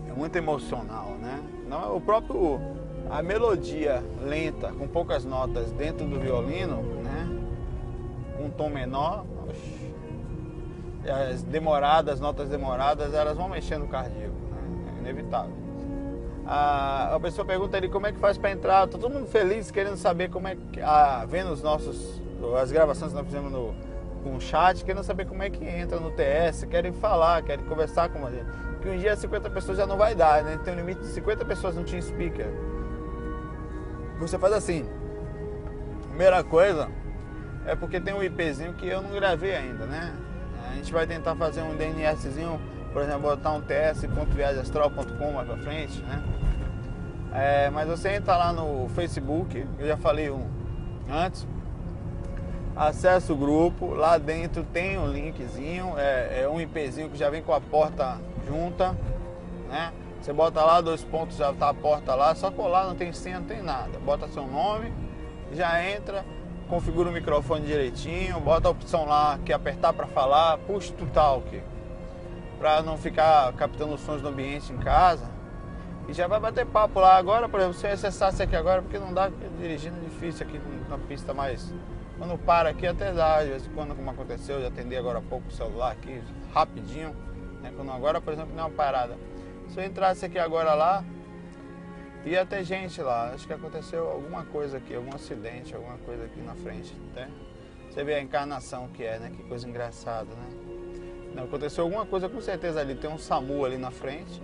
É 0.08 0.12
muito 0.12 0.36
emocional, 0.36 1.12
né? 1.20 1.42
Não, 1.66 1.96
o 1.96 2.00
próprio 2.00 2.60
a 3.10 3.22
melodia 3.22 4.04
lenta, 4.22 4.70
com 4.72 4.86
poucas 4.86 5.24
notas 5.24 5.72
dentro 5.72 6.06
do 6.06 6.20
violino, 6.20 6.82
né? 7.02 7.26
Um 8.38 8.50
tom 8.50 8.68
menor, 8.68 9.24
as 11.30 11.42
demoradas, 11.42 12.20
notas 12.20 12.50
demoradas, 12.50 13.14
elas 13.14 13.36
vão 13.38 13.48
mexer 13.48 13.78
no 13.78 13.88
cardíaco, 13.88 14.36
né? 14.50 14.94
É 14.96 15.00
inevitável 15.00 15.67
a, 16.48 17.14
a 17.14 17.20
pessoa 17.20 17.44
pergunta 17.44 17.76
ali 17.76 17.90
como 17.90 18.06
é 18.06 18.12
que 18.12 18.18
faz 18.18 18.38
para 18.38 18.50
entrar, 18.50 18.86
tá 18.88 18.98
todo 18.98 19.10
mundo 19.10 19.26
feliz 19.26 19.70
querendo 19.70 19.98
saber 19.98 20.30
como 20.30 20.48
é 20.48 20.56
que, 20.72 20.80
a, 20.80 21.26
vendo 21.26 21.52
os 21.52 21.62
nossos, 21.62 22.22
as 22.58 22.72
gravações 22.72 23.12
que 23.12 23.18
nós 23.18 23.26
fizemos 23.26 23.52
no, 23.52 23.74
com 24.24 24.34
o 24.34 24.40
chat, 24.40 24.82
querendo 24.82 25.04
saber 25.04 25.26
como 25.26 25.42
é 25.42 25.50
que 25.50 25.62
entra 25.62 26.00
no 26.00 26.10
TS, 26.10 26.64
querem 26.64 26.92
falar, 26.92 27.42
querem 27.42 27.64
conversar 27.66 28.08
com 28.08 28.26
a 28.26 28.30
gente. 28.30 28.46
Porque 28.72 28.88
um 28.88 28.96
dia 28.98 29.14
50 29.14 29.50
pessoas 29.50 29.76
já 29.76 29.86
não 29.86 29.98
vai 29.98 30.14
dar, 30.14 30.42
né? 30.42 30.58
Tem 30.64 30.72
um 30.72 30.76
limite 30.76 31.00
de 31.02 31.08
50 31.08 31.44
pessoas 31.44 31.74
no 31.74 31.84
Team 31.84 32.00
Speaker. 32.00 32.46
Você 34.18 34.38
faz 34.38 34.54
assim, 34.54 34.88
primeira 36.08 36.42
coisa 36.42 36.88
é 37.66 37.76
porque 37.76 38.00
tem 38.00 38.14
um 38.14 38.22
IPzinho 38.22 38.72
que 38.72 38.88
eu 38.88 39.02
não 39.02 39.10
gravei 39.10 39.54
ainda, 39.54 39.84
né? 39.84 40.14
A 40.70 40.74
gente 40.74 40.92
vai 40.92 41.06
tentar 41.06 41.36
fazer 41.36 41.60
um 41.60 41.76
DNSzinho, 41.76 42.58
por 42.92 43.02
exemplo, 43.02 43.20
botar 43.22 43.52
um 43.52 43.60
ts.viagemastral.com 43.60 45.32
mais 45.32 45.46
pra 45.46 45.56
frente, 45.58 46.00
né? 46.02 46.22
É, 47.32 47.70
mas 47.70 47.88
você 47.88 48.14
entra 48.14 48.36
lá 48.36 48.52
no 48.52 48.88
Facebook, 48.90 49.66
eu 49.78 49.86
já 49.86 49.96
falei 49.96 50.30
um 50.30 50.46
antes, 51.10 51.46
acessa 52.74 53.32
o 53.32 53.36
grupo, 53.36 53.94
lá 53.94 54.18
dentro 54.18 54.62
tem 54.64 54.98
um 54.98 55.06
linkzinho, 55.06 55.94
é, 55.96 56.42
é 56.42 56.48
um 56.48 56.60
IPzinho 56.60 57.10
que 57.10 57.18
já 57.18 57.28
vem 57.28 57.42
com 57.42 57.52
a 57.52 57.60
porta 57.60 58.18
junta, 58.46 58.96
né? 59.68 59.92
Você 60.20 60.32
bota 60.32 60.64
lá 60.64 60.80
dois 60.80 61.04
pontos, 61.04 61.36
já 61.36 61.52
tá 61.52 61.68
a 61.68 61.74
porta 61.74 62.14
lá, 62.14 62.34
só 62.34 62.50
colar, 62.50 62.86
não 62.86 62.94
tem 62.94 63.12
senha, 63.12 63.38
não 63.38 63.46
tem 63.46 63.62
nada. 63.62 63.98
Bota 64.00 64.26
seu 64.28 64.46
nome, 64.46 64.92
já 65.52 65.82
entra, 65.88 66.24
configura 66.68 67.08
o 67.08 67.12
microfone 67.12 67.64
direitinho, 67.64 68.40
bota 68.40 68.68
a 68.68 68.70
opção 68.70 69.06
lá 69.06 69.38
que 69.44 69.52
é 69.52 69.54
apertar 69.54 69.92
para 69.92 70.06
falar, 70.06 70.58
push 70.58 70.90
to 70.90 71.06
talk, 71.06 71.62
para 72.58 72.82
não 72.82 72.98
ficar 72.98 73.52
captando 73.54 73.96
sons 73.96 74.20
do 74.20 74.28
ambiente 74.28 74.72
em 74.72 74.78
casa 74.78 75.38
e 76.08 76.12
já 76.14 76.26
vai 76.26 76.40
bater 76.40 76.64
papo 76.64 77.00
lá 77.00 77.16
agora, 77.16 77.48
por 77.50 77.60
exemplo, 77.60 77.76
se 77.76 77.86
eu 77.86 77.92
acessasse 77.92 78.42
aqui 78.42 78.56
agora, 78.56 78.80
porque 78.80 78.98
não 78.98 79.12
dá, 79.12 79.30
dirigindo 79.58 79.98
é 79.98 80.08
difícil 80.08 80.46
aqui 80.46 80.58
na 80.88 80.96
pista 80.96 81.34
mais. 81.34 81.70
Quando 82.16 82.38
para 82.38 82.70
aqui 82.70 82.86
até 82.86 83.12
dá, 83.12 83.42
de 83.44 83.50
vez 83.50 83.66
em 83.66 83.70
quando, 83.70 83.94
como 83.94 84.10
aconteceu, 84.10 84.58
eu 84.58 84.68
atendi 84.68 84.96
agora 84.96 85.18
há 85.18 85.22
pouco 85.22 85.46
o 85.48 85.52
celular 85.52 85.92
aqui, 85.92 86.22
rapidinho. 86.54 87.14
Né? 87.60 87.72
Quando 87.76 87.92
agora, 87.92 88.22
por 88.22 88.32
exemplo, 88.32 88.58
é 88.58 88.60
uma 88.60 88.70
parada. 88.70 89.18
Se 89.68 89.78
eu 89.78 89.84
entrasse 89.84 90.24
aqui 90.24 90.38
agora 90.38 90.72
lá, 90.72 91.04
ia 92.24 92.44
ter 92.46 92.64
gente 92.64 93.02
lá. 93.02 93.32
Acho 93.34 93.46
que 93.46 93.52
aconteceu 93.52 94.08
alguma 94.08 94.44
coisa 94.46 94.78
aqui, 94.78 94.94
algum 94.94 95.14
acidente, 95.14 95.74
alguma 95.74 95.98
coisa 95.98 96.24
aqui 96.24 96.40
na 96.40 96.54
frente. 96.54 96.94
Né? 97.14 97.30
Você 97.90 98.02
vê 98.02 98.14
a 98.14 98.22
encarnação 98.22 98.88
que 98.88 99.04
é, 99.04 99.18
né? 99.18 99.30
Que 99.30 99.42
coisa 99.42 99.68
engraçada, 99.68 100.30
né? 100.34 100.57
Aconteceu 101.36 101.84
alguma 101.84 102.04
coisa 102.04 102.28
com 102.28 102.40
certeza 102.40 102.80
ali. 102.80 102.94
Tem 102.94 103.10
um 103.10 103.18
SAMU 103.18 103.64
ali 103.64 103.78
na 103.78 103.90
frente. 103.90 104.42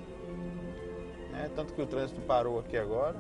Né? 1.31 1.51
Tanto 1.55 1.75
que 1.75 1.83
o 1.83 1.87
trânsito 1.87 2.21
parou 2.23 2.59
aqui 2.59 2.77
agora. 2.77 3.17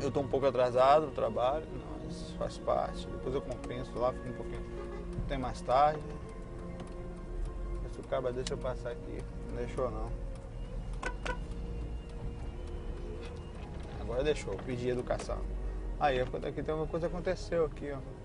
Eu 0.00 0.08
estou 0.08 0.22
um 0.22 0.28
pouco 0.28 0.46
atrasado 0.46 1.06
no 1.06 1.12
trabalho, 1.12 1.64
mas 2.04 2.30
faz 2.32 2.58
parte. 2.58 3.06
Depois 3.06 3.34
eu 3.34 3.40
compenso 3.40 3.98
lá, 3.98 4.12
fico 4.12 4.28
um 4.28 4.32
pouquinho. 4.32 4.64
Tem 5.28 5.38
mais 5.38 5.60
tarde. 5.60 6.02
Se 7.92 8.00
o 8.00 8.04
cara 8.04 8.30
deixa 8.32 8.52
eu 8.54 8.58
passar 8.58 8.90
aqui, 8.90 9.18
não 9.48 9.56
deixou 9.56 9.90
não. 9.90 10.10
Agora 14.00 14.22
deixou, 14.22 14.54
pedi 14.66 14.90
educação. 14.90 15.38
Aí, 15.98 16.20
aqui 16.20 16.62
tem 16.62 16.74
uma 16.74 16.86
coisa 16.86 17.06
aconteceu 17.06 17.64
aqui, 17.64 17.90
ó. 17.90 18.15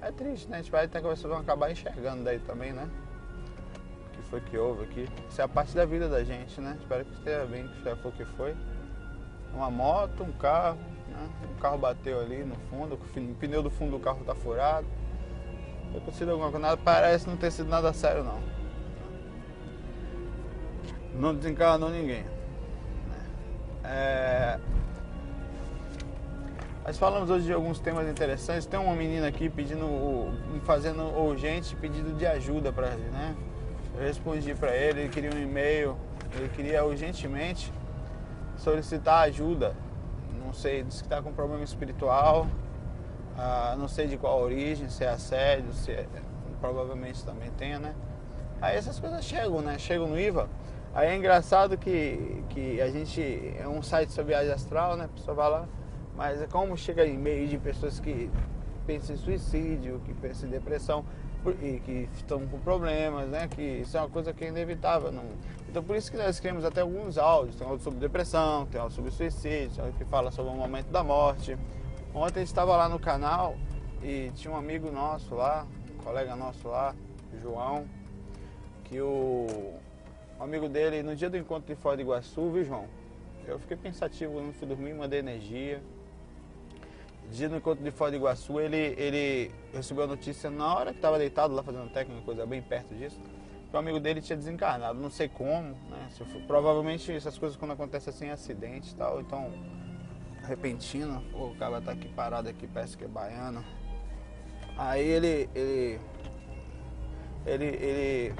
É 0.00 0.12
triste, 0.12 0.48
né? 0.48 0.58
A 0.58 0.62
gente 0.62 0.70
vai 0.70 0.84
até 0.84 1.00
que 1.00 1.06
vocês 1.06 1.22
vão 1.22 1.38
acabar 1.38 1.70
enxergando 1.70 2.24
daí 2.24 2.38
também, 2.40 2.72
né? 2.72 2.88
foi 4.34 4.40
que 4.40 4.58
houve 4.58 4.84
aqui. 4.84 5.08
Isso 5.28 5.40
é 5.40 5.44
a 5.44 5.48
parte 5.48 5.74
da 5.74 5.84
vida 5.84 6.08
da 6.08 6.24
gente, 6.24 6.60
né? 6.60 6.76
Espero 6.80 7.04
que 7.04 7.12
esteja 7.12 7.46
bem, 7.46 7.68
que 7.68 7.84
já 7.84 7.94
foi 7.96 8.10
o 8.10 8.14
que 8.14 8.24
foi. 8.24 8.56
Uma 9.52 9.70
moto, 9.70 10.24
um 10.24 10.32
carro, 10.32 10.78
né? 11.08 11.28
Um 11.52 11.60
carro 11.60 11.78
bateu 11.78 12.20
ali 12.20 12.44
no 12.44 12.56
fundo, 12.68 12.94
o 12.94 13.34
pneu 13.36 13.62
do 13.62 13.70
fundo 13.70 13.92
do 13.92 14.00
carro 14.00 14.20
está 14.20 14.34
furado. 14.34 14.86
Foi 15.90 16.00
acontecido 16.00 16.30
alguma 16.30 16.50
coisa, 16.50 16.66
nada, 16.66 16.80
parece 16.82 17.28
não 17.28 17.36
ter 17.36 17.52
sido 17.52 17.68
nada 17.68 17.92
sério 17.92 18.24
não. 18.24 18.42
Não 21.14 21.34
desencarnou 21.34 21.90
ninguém. 21.90 22.24
É... 23.84 24.58
Nós 26.86 26.98
falamos 26.98 27.30
hoje 27.30 27.46
de 27.46 27.52
alguns 27.54 27.78
temas 27.78 28.06
interessantes. 28.06 28.66
Tem 28.66 28.78
uma 28.78 28.94
menina 28.94 29.26
aqui 29.26 29.48
pedindo, 29.48 29.86
fazendo 30.64 31.02
urgente 31.18 31.74
pedido 31.76 32.12
de 32.12 32.26
ajuda 32.26 32.70
para 32.70 32.88
né? 32.88 33.34
Eu 33.94 34.02
respondi 34.02 34.54
para 34.54 34.76
ele, 34.76 35.00
ele 35.00 35.08
queria 35.08 35.30
um 35.34 35.42
e-mail, 35.42 35.96
ele 36.34 36.50
queria 36.50 36.84
urgentemente 36.84 37.72
solicitar 38.58 39.22
ajuda. 39.22 39.74
Não 40.44 40.52
sei, 40.52 40.82
disse 40.82 40.98
que 40.98 41.06
está 41.06 41.22
com 41.22 41.32
problema 41.32 41.64
espiritual, 41.64 42.46
ah, 43.38 43.74
não 43.78 43.88
sei 43.88 44.06
de 44.06 44.18
qual 44.18 44.42
origem, 44.42 44.90
se 44.90 45.04
é 45.04 45.08
assédio, 45.08 45.72
se 45.72 45.90
é, 45.90 46.06
provavelmente 46.60 47.24
também 47.24 47.50
tenha, 47.52 47.78
né? 47.78 47.94
Aí 48.60 48.76
essas 48.76 49.00
coisas 49.00 49.24
chegam, 49.24 49.62
né? 49.62 49.78
Chegam 49.78 50.06
no 50.06 50.20
IVA. 50.20 50.50
Aí 50.94 51.08
é 51.08 51.16
engraçado 51.16 51.78
que, 51.78 52.44
que 52.50 52.78
a 52.82 52.90
gente 52.90 53.54
é 53.58 53.66
um 53.66 53.82
site 53.82 54.12
sobre 54.12 54.34
viagem 54.34 54.52
astral, 54.52 54.98
né? 54.98 55.06
A 55.06 55.08
pessoa 55.08 55.34
vai 55.34 55.50
lá, 55.50 55.68
mas 56.16 56.40
é 56.40 56.46
como 56.46 56.76
chega 56.76 57.04
e-mail 57.04 57.48
de 57.48 57.58
pessoas 57.58 57.98
que 57.98 58.30
pensam 58.86 59.14
em 59.14 59.18
suicídio, 59.18 60.00
que 60.04 60.14
pensam 60.14 60.48
em 60.48 60.52
depressão 60.52 61.04
e 61.60 61.80
que 61.80 62.08
estão 62.14 62.46
com 62.46 62.58
problemas, 62.60 63.28
né? 63.28 63.48
Que 63.48 63.62
isso 63.62 63.96
é 63.96 64.00
uma 64.00 64.08
coisa 64.08 64.32
que 64.32 64.44
é 64.44 64.48
inevitável. 64.48 65.12
Não... 65.12 65.24
Então 65.68 65.82
por 65.82 65.96
isso 65.96 66.10
que 66.10 66.16
nós 66.16 66.38
criamos 66.38 66.64
até 66.64 66.80
alguns 66.80 67.18
áudios. 67.18 67.56
Tem 67.56 67.66
áudio 67.66 67.82
sobre 67.82 68.00
depressão, 68.00 68.66
tem 68.66 68.80
áudio 68.80 68.96
sobre 68.96 69.10
suicídio, 69.10 69.70
tem 69.70 69.84
áudio 69.84 69.98
que 69.98 70.04
fala 70.04 70.30
sobre 70.30 70.52
o 70.52 70.54
momento 70.54 70.90
da 70.90 71.02
morte. 71.02 71.56
Ontem 72.14 72.42
estava 72.42 72.76
lá 72.76 72.88
no 72.88 72.98
canal 72.98 73.56
e 74.02 74.30
tinha 74.34 74.52
um 74.52 74.56
amigo 74.56 74.90
nosso 74.90 75.34
lá, 75.34 75.66
um 75.92 76.02
colega 76.04 76.36
nosso 76.36 76.68
lá, 76.68 76.94
João, 77.42 77.86
que 78.84 79.00
o, 79.00 79.46
o 80.38 80.42
amigo 80.42 80.68
dele, 80.68 81.02
no 81.02 81.16
dia 81.16 81.28
do 81.28 81.36
encontro 81.36 81.74
de 81.74 81.80
Foz 81.80 81.96
do 81.96 82.02
Iguaçu, 82.02 82.50
viu 82.52 82.64
João? 82.64 82.86
Eu 83.46 83.58
fiquei 83.58 83.76
pensativo, 83.76 84.40
não 84.40 84.52
fui 84.52 84.66
dormir, 84.68 84.94
mandei 84.94 85.18
energia 85.18 85.82
dia 87.30 87.48
no 87.48 87.56
encontro 87.56 87.82
de 87.82 87.90
Foz 87.90 88.10
do 88.10 88.16
Iguaçu, 88.16 88.60
ele, 88.60 88.94
ele 88.96 89.50
recebeu 89.72 90.04
a 90.04 90.06
notícia 90.06 90.50
na 90.50 90.74
hora 90.74 90.90
que 90.92 90.98
estava 90.98 91.18
deitado 91.18 91.54
lá 91.54 91.62
fazendo 91.62 91.90
técnica, 91.92 92.22
coisa 92.22 92.46
bem 92.46 92.62
perto 92.62 92.94
disso, 92.94 93.18
que 93.70 93.76
o 93.76 93.78
amigo 93.78 93.98
dele 93.98 94.20
tinha 94.20 94.36
desencarnado, 94.36 95.00
não 95.00 95.10
sei 95.10 95.28
como, 95.28 95.70
né? 95.90 96.08
For, 96.10 96.40
provavelmente 96.46 97.10
essas 97.12 97.36
coisas 97.36 97.56
quando 97.56 97.72
acontecem 97.72 98.12
assim, 98.12 98.30
acidente 98.30 98.92
e 98.92 98.94
tal, 98.94 99.20
então 99.20 99.52
repentino, 100.46 101.22
Pô, 101.32 101.46
o 101.46 101.56
cara 101.56 101.80
tá 101.80 101.92
aqui 101.92 102.08
parado 102.08 102.48
aqui, 102.48 102.66
parece 102.66 102.96
que 102.96 103.04
é 103.04 103.08
baiano. 103.08 103.64
Aí 104.76 105.06
ele, 105.06 105.48
ele, 105.54 106.00
ele, 107.46 107.64
ele 107.64 108.34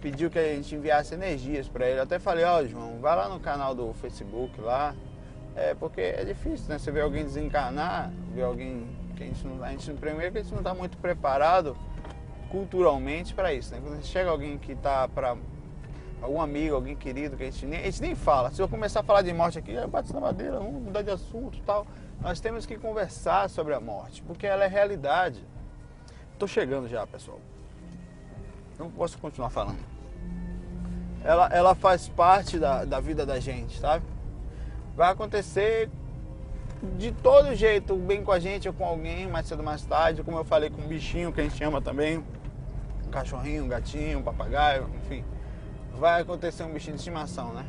pediu 0.00 0.30
que 0.30 0.38
a 0.38 0.54
gente 0.54 0.74
enviasse 0.74 1.14
energias 1.14 1.68
para 1.68 1.88
ele. 1.88 1.98
Eu 1.98 2.02
até 2.02 2.18
falei, 2.18 2.44
ó 2.44 2.60
oh, 2.60 2.66
João, 2.66 2.98
vai 3.00 3.16
lá 3.16 3.28
no 3.28 3.40
canal 3.40 3.74
do 3.74 3.94
Facebook 3.94 4.60
lá, 4.60 4.94
É, 5.56 5.74
porque 5.74 6.00
é 6.00 6.24
difícil, 6.24 6.68
né? 6.68 6.78
Você 6.78 6.90
vê 6.90 7.00
alguém 7.00 7.24
desencarnar, 7.24 8.10
ver 8.34 8.42
alguém 8.42 8.86
que 9.16 9.22
a 9.22 9.26
gente 9.26 9.46
não, 9.46 9.62
a 9.62 9.70
gente, 9.70 9.92
primeiro 9.92 10.32
que 10.32 10.38
a 10.38 10.42
gente 10.42 10.50
não 10.50 10.58
está 10.58 10.74
muito 10.74 10.98
preparado 10.98 11.76
culturalmente 12.50 13.34
para 13.34 13.52
isso, 13.52 13.72
né? 13.72 13.80
Quando 13.82 14.02
chega 14.04 14.30
alguém 14.30 14.58
que 14.58 14.72
está 14.72 15.08
para 15.08 15.36
algum 16.20 16.40
amigo, 16.40 16.74
alguém 16.74 16.96
querido 16.96 17.36
que 17.36 17.44
a 17.44 17.46
gente 17.50 17.66
nem, 17.66 17.80
a 17.80 17.84
gente 17.84 18.00
nem 18.00 18.14
fala. 18.14 18.50
Se 18.50 18.60
eu 18.60 18.68
começar 18.68 19.00
a 19.00 19.02
falar 19.02 19.22
de 19.22 19.32
morte 19.32 19.58
aqui, 19.58 19.72
eu 19.72 19.86
bato 19.86 20.12
na 20.12 20.20
madeira, 20.20 20.58
vamos 20.58 20.82
mudar 20.82 21.02
de 21.02 21.10
assunto, 21.10 21.58
tal. 21.64 21.86
Nós 22.20 22.40
temos 22.40 22.66
que 22.66 22.76
conversar 22.76 23.48
sobre 23.48 23.74
a 23.74 23.80
morte, 23.80 24.22
porque 24.22 24.46
ela 24.46 24.64
é 24.64 24.68
realidade. 24.68 25.44
Estou 26.32 26.48
chegando 26.48 26.88
já, 26.88 27.06
pessoal. 27.06 27.38
Não 28.78 28.90
posso 28.90 29.18
continuar 29.18 29.50
falando. 29.50 29.78
Ela, 31.22 31.48
ela 31.48 31.74
faz 31.74 32.08
parte 32.08 32.58
da, 32.58 32.84
da 32.84 32.98
vida 33.00 33.24
da 33.24 33.38
gente, 33.38 33.78
sabe? 33.78 34.04
Vai 34.96 35.10
acontecer 35.10 35.90
de 36.96 37.10
todo 37.10 37.54
jeito, 37.54 37.96
bem 37.96 38.22
com 38.22 38.30
a 38.30 38.38
gente 38.38 38.68
ou 38.68 38.74
com 38.74 38.84
alguém, 38.84 39.26
mais 39.26 39.46
cedo 39.46 39.58
ou 39.58 39.64
mais 39.64 39.84
tarde, 39.84 40.22
como 40.22 40.38
eu 40.38 40.44
falei 40.44 40.70
com 40.70 40.82
um 40.82 40.86
bichinho 40.86 41.32
que 41.32 41.40
a 41.40 41.44
gente 41.44 41.62
ama 41.64 41.80
também, 41.80 42.18
um 42.18 43.10
cachorrinho, 43.10 43.64
um 43.64 43.68
gatinho, 43.68 44.18
um 44.20 44.22
papagaio, 44.22 44.88
enfim. 44.96 45.24
Vai 45.94 46.22
acontecer 46.22 46.62
um 46.62 46.72
bichinho 46.72 46.94
de 46.94 47.00
estimação, 47.00 47.52
né? 47.52 47.66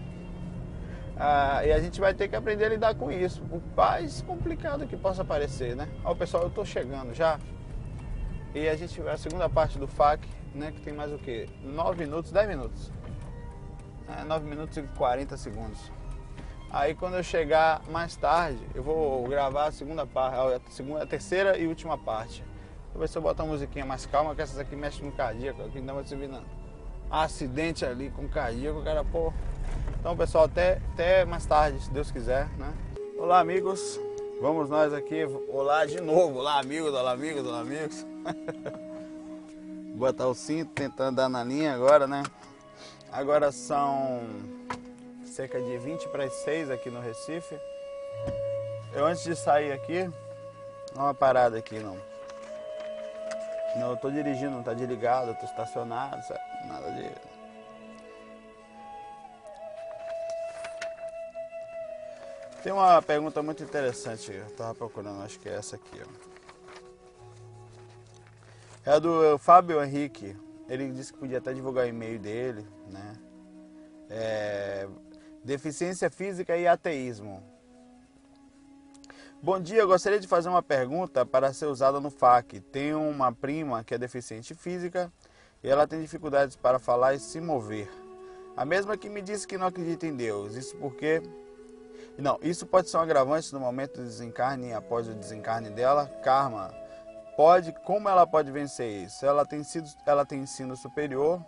Ah, 1.18 1.66
e 1.66 1.72
a 1.72 1.80
gente 1.80 2.00
vai 2.00 2.14
ter 2.14 2.28
que 2.28 2.36
aprender 2.36 2.66
a 2.66 2.70
lidar 2.70 2.96
com 2.96 3.10
isso, 3.10 3.42
por 3.44 3.62
mais 3.76 4.22
complicado 4.22 4.86
que 4.86 4.98
possa 4.98 5.24
parecer, 5.24 5.76
né? 5.76 5.88
Ó, 6.04 6.14
pessoal, 6.14 6.44
eu 6.44 6.50
tô 6.50 6.66
chegando 6.66 7.14
já. 7.14 7.40
E 8.54 8.68
a 8.68 8.76
gente 8.76 9.02
a 9.02 9.18
segunda 9.18 9.50
parte 9.50 9.80
do 9.80 9.88
FAQ, 9.88 10.28
né? 10.54 10.72
Que 10.72 10.82
tem 10.82 10.94
mais 10.94 11.12
o 11.12 11.18
quê? 11.18 11.48
9 11.64 12.06
minutos, 12.06 12.32
10 12.32 12.48
minutos. 12.50 12.92
É, 14.08 14.24
9 14.24 14.48
minutos 14.48 14.78
e 14.78 14.82
40 14.82 15.38
segundos. 15.38 15.92
Aí 16.76 16.94
quando 16.94 17.16
eu 17.16 17.24
chegar 17.24 17.82
mais 17.90 18.18
tarde, 18.18 18.60
eu 18.76 18.84
vou 18.84 19.26
gravar 19.30 19.68
a 19.68 19.72
segunda 19.72 20.06
parte, 20.06 20.36
a, 20.38 20.60
segunda, 20.70 21.04
a 21.04 21.06
terceira 21.06 21.58
e 21.58 21.66
última 21.68 21.98
parte. 21.98 22.44
Vou 22.92 23.00
ver 23.00 23.08
se 23.08 23.18
eu 23.18 23.22
boto 23.22 23.42
uma 23.42 23.54
musiquinha 23.54 23.86
mais 23.86 24.06
calma, 24.06 24.36
que 24.36 24.42
essas 24.42 24.60
aqui 24.60 24.76
mexem 24.76 25.06
no 25.06 25.14
cardíaco, 25.14 25.64
aqui 25.64 25.80
não 25.80 25.96
vai 25.96 26.04
se 26.04 26.14
vir 26.18 26.30
acidente 27.10 27.86
ali 27.86 28.10
com 28.10 28.28
cardíaco, 28.28 28.84
cara, 28.84 29.06
pô. 29.06 29.32
Então 29.98 30.18
pessoal, 30.18 30.44
até, 30.44 30.82
até 30.92 31.24
mais 31.24 31.46
tarde, 31.46 31.82
se 31.82 31.90
Deus 31.92 32.12
quiser, 32.12 32.50
né? 32.58 32.74
Olá 33.18 33.40
amigos, 33.40 33.98
vamos 34.42 34.70
nós 34.70 34.94
aqui, 34.94 35.24
olá 35.48 35.86
de 35.86 36.02
novo, 36.02 36.40
olá 36.40 36.60
amigos, 36.60 36.94
olá 36.94 37.12
amigos, 37.14 37.48
olá 37.48 37.62
amigos. 37.62 38.06
Botar 39.96 40.28
o 40.28 40.36
cinto, 40.36 40.74
tentando 40.74 41.16
dar 41.16 41.30
na 41.30 41.42
linha 41.42 41.74
agora, 41.74 42.06
né? 42.06 42.22
Agora 43.14 43.50
são 43.50 44.28
cerca 45.36 45.62
de 45.62 45.78
20 45.78 46.08
para 46.08 46.24
as 46.24 46.34
6 46.34 46.72
aqui 46.72 46.90
no 46.90 47.02
Recife. 47.02 47.60
Eu 48.94 49.06
antes 49.06 49.24
de 49.24 49.36
sair 49.36 49.74
aqui, 49.74 50.10
dá 50.96 51.04
uma 51.04 51.14
parada 51.14 51.58
aqui 51.58 51.78
não. 51.78 52.00
Não, 53.76 53.92
eu 53.92 53.98
tô 53.98 54.10
dirigindo, 54.10 54.52
não 54.52 54.64
tá 54.64 54.74
desligado, 54.74 55.32
eu 55.32 55.36
tô 55.36 55.46
estacionado, 55.46 56.22
nada 56.66 56.90
de. 56.94 57.12
Tem 62.64 62.72
uma 62.72 63.02
pergunta 63.02 63.44
muito 63.44 63.62
interessante, 63.62 64.32
eu 64.32 64.50
tava 64.56 64.74
procurando, 64.74 65.22
acho 65.22 65.38
que 65.38 65.50
é 65.50 65.56
essa 65.56 65.76
aqui, 65.76 66.02
ó. 66.02 66.08
É 68.90 69.00
do 69.00 69.38
Fábio 69.38 69.84
Henrique. 69.84 70.38
Ele 70.70 70.90
disse 70.92 71.12
que 71.12 71.20
podia 71.20 71.40
até 71.40 71.54
divulgar 71.54 71.86
o 71.86 71.90
e-mail 71.90 72.18
dele, 72.18 72.66
né? 72.88 73.16
É, 74.10 74.88
deficiência 75.46 76.10
física 76.10 76.58
e 76.58 76.68
ateísmo. 76.68 77.42
Bom 79.42 79.60
dia, 79.60 79.82
eu 79.82 79.88
gostaria 79.88 80.20
de 80.20 80.28
fazer 80.28 80.50
uma 80.50 80.64
pergunta 80.64 81.24
para 81.24 81.54
ser 81.54 81.68
usada 81.68 82.00
no 82.00 82.10
FAQ. 82.10 82.60
Tenho 82.60 83.00
uma 83.00 83.32
prima 83.32 83.84
que 83.84 83.94
é 83.94 83.98
deficiente 83.98 84.56
física 84.56 85.14
e 85.64 85.70
ela 85.70 85.86
tem 85.86 86.02
dificuldades 86.02 86.56
para 86.56 86.80
falar 86.80 87.14
e 87.14 87.20
se 87.20 87.40
mover. 87.40 87.88
A 88.58 88.66
mesma 88.66 88.98
que 88.98 89.08
me 89.08 89.22
disse 89.22 89.48
que 89.48 89.58
não 89.58 89.68
acredita 89.68 90.08
em 90.08 90.16
Deus. 90.16 90.56
Isso 90.56 90.76
porque 90.78 91.22
não, 92.18 92.40
isso 92.42 92.66
pode 92.66 92.90
ser 92.90 92.98
um 92.98 93.02
agravante 93.02 93.54
no 93.54 93.60
momento 93.60 93.98
do 93.98 94.04
desencarne 94.04 94.70
e 94.70 94.74
após 94.74 95.08
o 95.08 95.14
desencarne 95.14 95.70
dela, 95.70 96.08
karma. 96.24 96.74
Pode, 97.38 97.72
como 97.84 98.10
ela 98.10 98.26
pode 98.26 98.52
vencer 98.52 99.04
isso? 99.04 99.24
Ela 99.24 99.46
tem 99.46 99.62
sido, 99.62 99.88
ela 100.08 100.26
tem 100.26 100.40
ensino 100.40 100.76
superior 100.76 101.40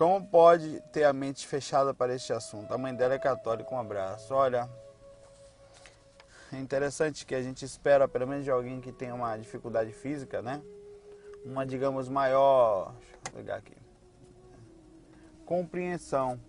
como 0.00 0.26
pode 0.26 0.80
ter 0.92 1.04
a 1.04 1.12
mente 1.12 1.46
fechada 1.46 1.92
para 1.92 2.14
este 2.14 2.32
assunto? 2.32 2.72
A 2.72 2.78
mãe 2.78 2.94
dela 2.94 3.12
é 3.12 3.18
católica, 3.18 3.74
um 3.74 3.78
abraço. 3.78 4.32
Olha, 4.32 4.66
é 6.50 6.56
interessante 6.56 7.26
que 7.26 7.34
a 7.34 7.42
gente 7.42 7.66
espera, 7.66 8.08
pelo 8.08 8.26
menos 8.26 8.42
de 8.42 8.50
alguém 8.50 8.80
que 8.80 8.92
tenha 8.92 9.14
uma 9.14 9.36
dificuldade 9.36 9.92
física, 9.92 10.40
né? 10.40 10.62
Uma, 11.44 11.66
digamos, 11.66 12.08
maior. 12.08 12.94
Deixa 12.94 13.14
eu 13.26 13.32
pegar 13.34 13.56
aqui. 13.56 13.76
Compreensão. 15.44 16.40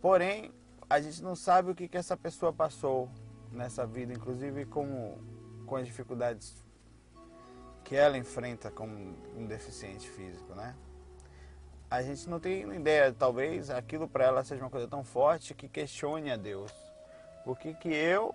Porém, 0.00 0.50
a 0.88 0.98
gente 1.02 1.22
não 1.22 1.36
sabe 1.36 1.70
o 1.70 1.74
que, 1.74 1.86
que 1.86 1.98
essa 1.98 2.16
pessoa 2.16 2.50
passou 2.50 3.10
nessa 3.52 3.86
vida, 3.86 4.10
inclusive 4.10 4.64
com, 4.64 5.18
com 5.66 5.76
as 5.76 5.86
dificuldades 5.86 6.64
que 7.86 7.94
ela 7.94 8.18
enfrenta 8.18 8.68
como 8.68 8.92
um 9.36 9.46
deficiente 9.46 10.08
físico, 10.10 10.54
né? 10.54 10.74
A 11.88 12.02
gente 12.02 12.28
não 12.28 12.40
tem 12.40 12.62
ideia, 12.74 13.14
talvez 13.16 13.70
aquilo 13.70 14.08
para 14.08 14.24
ela 14.24 14.44
seja 14.44 14.60
uma 14.60 14.70
coisa 14.70 14.88
tão 14.88 15.04
forte 15.04 15.54
que 15.54 15.68
questione 15.68 16.32
a 16.32 16.36
Deus. 16.36 16.72
Por 17.44 17.56
que, 17.56 17.72
que 17.74 17.88
eu 17.88 18.34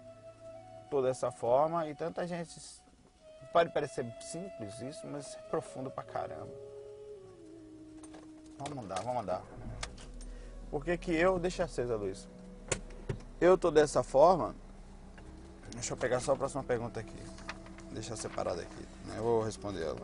tô 0.90 1.02
dessa 1.02 1.32
forma 1.32 1.86
e 1.90 1.94
tanta 1.94 2.26
gente 2.26 2.58
pode 3.52 3.74
parecer 3.74 4.06
simples 4.22 4.80
isso, 4.82 5.06
mas 5.08 5.36
é 5.36 5.40
profundo 5.50 5.92
pra 5.92 6.04
caramba. 6.04 6.54
Vamos 8.58 8.74
mandar, 8.74 9.02
vamos 9.02 9.16
mandar. 9.16 9.42
Por 10.70 10.86
que, 10.86 10.98
que 10.98 11.12
eu. 11.14 11.38
Deixa 11.38 11.66
acesa 11.66 11.96
a 11.96 11.98
luz. 11.98 12.30
Eu 13.42 13.58
tô 13.58 13.70
dessa 13.70 14.02
forma. 14.02 14.56
Deixa 15.74 15.92
eu 15.92 15.98
pegar 15.98 16.22
só 16.22 16.32
a 16.32 16.36
próxima 16.38 16.64
pergunta 16.64 17.02
aqui. 17.02 17.41
Deixa 17.92 18.16
separado 18.16 18.62
aqui. 18.62 18.88
Né? 19.06 19.16
Eu 19.18 19.24
vou 19.24 19.44
responder 19.44 19.84
ela. 19.84 20.02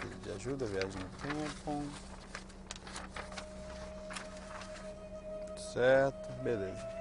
Pedido 0.00 0.20
de 0.22 0.30
ajuda, 0.32 0.64
viagem 0.66 1.00
no 1.00 1.08
tempo. 1.18 1.82
Certo, 5.72 6.32
beleza. 6.42 6.94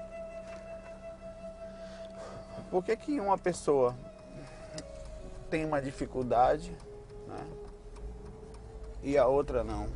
Por 2.71 2.83
que, 2.83 2.95
que 2.97 3.19
uma 3.19 3.37
pessoa 3.37 3.95
tem 5.51 5.63
uma 5.63 5.79
dificuldade 5.79 6.75
né, 7.27 7.47
e 9.03 9.15
a 9.15 9.27
outra 9.27 9.63
não? 9.63 9.87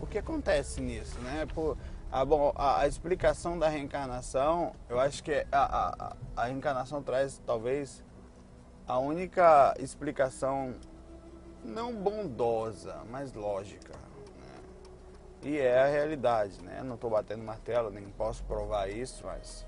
O 0.00 0.06
que 0.06 0.18
acontece 0.18 0.80
nisso, 0.80 1.16
né? 1.20 1.46
Por, 1.54 1.78
a, 2.10 2.24
bom, 2.24 2.52
a, 2.54 2.80
a, 2.80 2.88
explicação 2.88 3.58
da 3.58 3.68
reencarnação, 3.68 4.72
eu 4.88 4.98
acho 4.98 5.22
que 5.22 5.46
a, 5.50 5.64
a, 6.06 6.16
a 6.36 6.44
reencarnação 6.46 7.02
traz 7.02 7.40
talvez 7.44 8.02
a 8.86 8.98
única 8.98 9.74
explicação 9.78 10.74
não 11.64 11.94
bondosa, 11.94 13.02
mas 13.10 13.32
lógica. 13.32 13.92
Né? 13.92 15.50
E 15.50 15.58
é 15.58 15.82
a 15.82 15.86
realidade, 15.86 16.62
né? 16.62 16.82
Não 16.84 16.94
estou 16.94 17.10
batendo 17.10 17.42
martelo, 17.42 17.90
nem 17.90 18.04
posso 18.10 18.44
provar 18.44 18.88
isso, 18.88 19.26
mas 19.26 19.66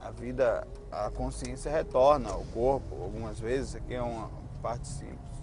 a 0.00 0.10
vida, 0.10 0.66
a 0.92 1.10
consciência 1.10 1.70
retorna 1.70 2.30
ao 2.30 2.44
corpo. 2.54 3.02
Algumas 3.02 3.40
vezes, 3.40 3.74
aqui 3.74 3.94
é 3.94 4.02
uma 4.02 4.30
parte 4.62 4.86
simples, 4.86 5.42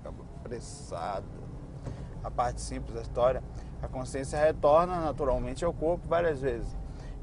acaba 0.00 0.22
apressado. 0.40 1.26
A 2.22 2.30
parte 2.30 2.60
simples 2.60 2.94
da 2.94 3.02
história, 3.02 3.42
a 3.82 3.88
consciência 3.88 4.38
retorna 4.38 5.00
naturalmente 5.00 5.64
ao 5.64 5.72
corpo 5.72 6.06
várias 6.08 6.40
vezes. 6.40 6.74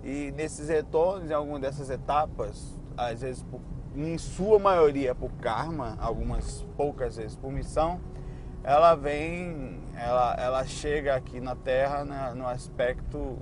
E 0.03 0.31
nesses 0.35 0.69
retornos, 0.69 1.31
em 1.31 1.33
alguma 1.33 1.59
dessas 1.59 1.89
etapas, 1.89 2.77
às 2.95 3.21
vezes 3.21 3.41
por 3.43 3.61
em 3.95 4.17
sua 4.17 4.59
maioria 4.59 5.15
por 5.15 5.31
karma, 5.33 5.97
algumas 5.99 6.65
poucas 6.77 7.17
vezes 7.17 7.35
por 7.35 7.51
missão, 7.51 7.99
ela 8.63 8.95
vem, 8.95 9.81
ela, 9.95 10.35
ela 10.35 10.65
chega 10.65 11.15
aqui 11.15 11.39
na 11.39 11.55
Terra 11.55 12.05
né, 12.05 12.33
no 12.35 12.47
aspecto 12.47 13.37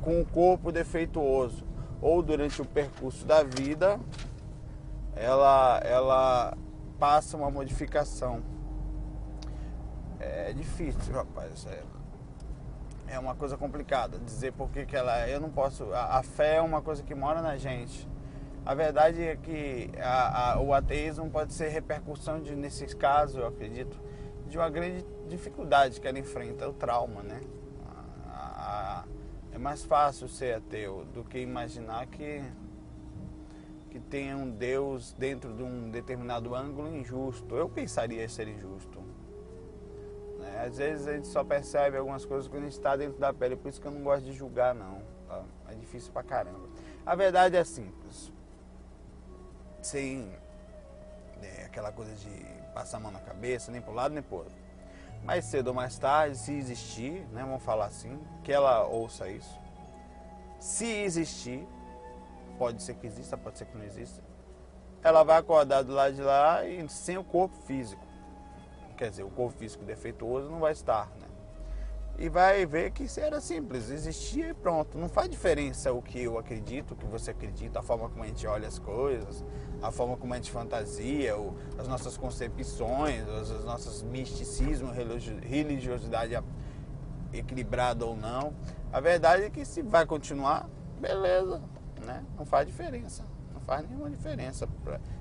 com 0.00 0.20
o 0.20 0.26
corpo 0.26 0.72
defeituoso, 0.72 1.64
ou 2.00 2.22
durante 2.22 2.60
o 2.62 2.64
percurso 2.64 3.24
da 3.26 3.42
vida, 3.42 4.00
ela, 5.14 5.80
ela 5.84 6.56
passa 6.98 7.36
uma 7.36 7.50
modificação. 7.50 8.42
É 10.20 10.52
difícil, 10.52 11.14
rapaz, 11.14 11.66
é, 11.66 11.82
é 13.10 13.18
uma 13.18 13.34
coisa 13.34 13.56
complicada 13.56 14.18
dizer 14.18 14.52
porque 14.52 14.84
que 14.84 14.96
ela, 14.96 15.28
eu 15.28 15.40
não 15.40 15.50
posso, 15.50 15.92
a, 15.92 16.18
a 16.18 16.22
fé 16.22 16.56
é 16.56 16.60
uma 16.60 16.82
coisa 16.82 17.02
que 17.02 17.14
mora 17.14 17.40
na 17.42 17.56
gente 17.56 18.08
a 18.68 18.74
verdade 18.74 19.22
é 19.22 19.34
que 19.34 19.90
a, 19.98 20.52
a, 20.52 20.60
o 20.60 20.74
ateísmo 20.74 21.30
pode 21.30 21.54
ser 21.54 21.68
repercussão 21.68 22.38
de, 22.38 22.54
nesses 22.54 22.92
casos, 22.92 23.36
eu 23.36 23.46
acredito, 23.46 23.98
de 24.46 24.58
uma 24.58 24.68
grande 24.68 25.06
dificuldade 25.26 25.98
que 25.98 26.06
ela 26.06 26.18
enfrenta, 26.18 26.68
o 26.68 26.72
trauma, 26.74 27.22
né? 27.22 27.40
é 29.52 29.58
mais 29.58 29.82
fácil 29.82 30.28
ser 30.28 30.54
ateu 30.54 31.06
do 31.14 31.24
que 31.24 31.38
imaginar 31.38 32.06
que 32.06 32.44
que 33.90 33.98
tenha 33.98 34.36
um 34.36 34.50
Deus 34.50 35.14
dentro 35.18 35.54
de 35.54 35.62
um 35.62 35.90
determinado 35.90 36.54
ângulo 36.54 36.94
injusto. 36.94 37.56
Eu 37.56 37.70
pensaria 37.70 38.28
ser 38.28 38.46
injusto. 38.46 39.02
Às 40.68 40.76
vezes 40.76 41.08
a 41.08 41.14
gente 41.14 41.28
só 41.28 41.42
percebe 41.42 41.96
algumas 41.96 42.26
coisas 42.26 42.46
quando 42.46 42.64
a 42.64 42.66
gente 42.66 42.76
está 42.76 42.94
dentro 42.94 43.18
da 43.18 43.32
pele, 43.32 43.56
por 43.56 43.70
isso 43.70 43.80
que 43.80 43.86
eu 43.86 43.90
não 43.90 44.02
gosto 44.02 44.24
de 44.24 44.32
julgar, 44.32 44.74
não. 44.74 45.00
Tá? 45.26 45.42
É 45.70 45.74
difícil 45.74 46.12
pra 46.12 46.22
caramba. 46.22 46.68
A 47.06 47.14
verdade 47.14 47.56
é 47.56 47.64
simples. 47.64 48.30
Sem 49.80 50.30
né, 51.40 51.64
aquela 51.64 51.90
coisa 51.90 52.14
de 52.14 52.44
passar 52.74 52.98
a 52.98 53.00
mão 53.00 53.10
na 53.10 53.20
cabeça, 53.20 53.72
nem 53.72 53.82
um 53.82 53.94
lado 53.94 54.12
nem 54.12 54.22
para 54.22 54.36
outro. 54.36 54.54
Mais 55.24 55.46
cedo 55.46 55.68
ou 55.68 55.74
mais 55.74 55.98
tarde, 55.98 56.36
se 56.36 56.52
existir, 56.52 57.26
né, 57.32 57.42
vamos 57.42 57.62
falar 57.62 57.86
assim, 57.86 58.20
que 58.44 58.52
ela 58.52 58.84
ouça 58.84 59.26
isso. 59.26 59.58
Se 60.60 60.84
existir, 60.84 61.66
pode 62.58 62.82
ser 62.82 62.94
que 62.96 63.06
exista, 63.06 63.38
pode 63.38 63.56
ser 63.56 63.64
que 63.64 63.76
não 63.76 63.84
exista. 63.84 64.22
Ela 65.02 65.22
vai 65.22 65.38
acordar 65.38 65.82
do 65.82 65.94
lado 65.94 66.14
de 66.14 66.20
lá 66.20 66.66
e 66.66 66.86
sem 66.90 67.16
o 67.16 67.24
corpo 67.24 67.56
físico. 67.66 68.07
Quer 68.98 69.10
dizer, 69.10 69.22
o 69.22 69.30
corpo 69.30 69.56
físico 69.56 69.84
defeituoso 69.84 70.50
não 70.50 70.58
vai 70.58 70.72
estar, 70.72 71.06
né? 71.20 71.28
E 72.18 72.28
vai 72.28 72.66
ver 72.66 72.90
que 72.90 73.04
isso 73.04 73.20
era 73.20 73.40
simples, 73.40 73.90
existia 73.90 74.48
e 74.48 74.54
pronto. 74.54 74.98
Não 74.98 75.08
faz 75.08 75.30
diferença 75.30 75.92
o 75.92 76.02
que 76.02 76.20
eu 76.20 76.36
acredito, 76.36 76.94
o 76.94 76.96
que 76.96 77.06
você 77.06 77.30
acredita, 77.30 77.78
a 77.78 77.82
forma 77.82 78.08
como 78.08 78.24
a 78.24 78.26
gente 78.26 78.44
olha 78.44 78.66
as 78.66 78.76
coisas, 78.76 79.44
a 79.80 79.92
forma 79.92 80.16
como 80.16 80.34
a 80.34 80.36
gente 80.36 80.50
fantasia, 80.50 81.36
as 81.78 81.86
nossas 81.86 82.16
concepções, 82.16 83.24
os 83.28 83.64
nossos 83.64 84.02
misticismos, 84.02 84.90
religiosidade 85.44 86.36
equilibrada 87.32 88.04
ou 88.04 88.16
não. 88.16 88.52
A 88.92 88.98
verdade 88.98 89.44
é 89.44 89.50
que 89.50 89.64
se 89.64 89.80
vai 89.80 90.04
continuar, 90.04 90.68
beleza, 91.00 91.62
né? 92.04 92.24
Não 92.36 92.44
faz 92.44 92.66
diferença. 92.66 93.24
Não 93.54 93.60
faz 93.60 93.88
nenhuma 93.88 94.10
diferença. 94.10 94.68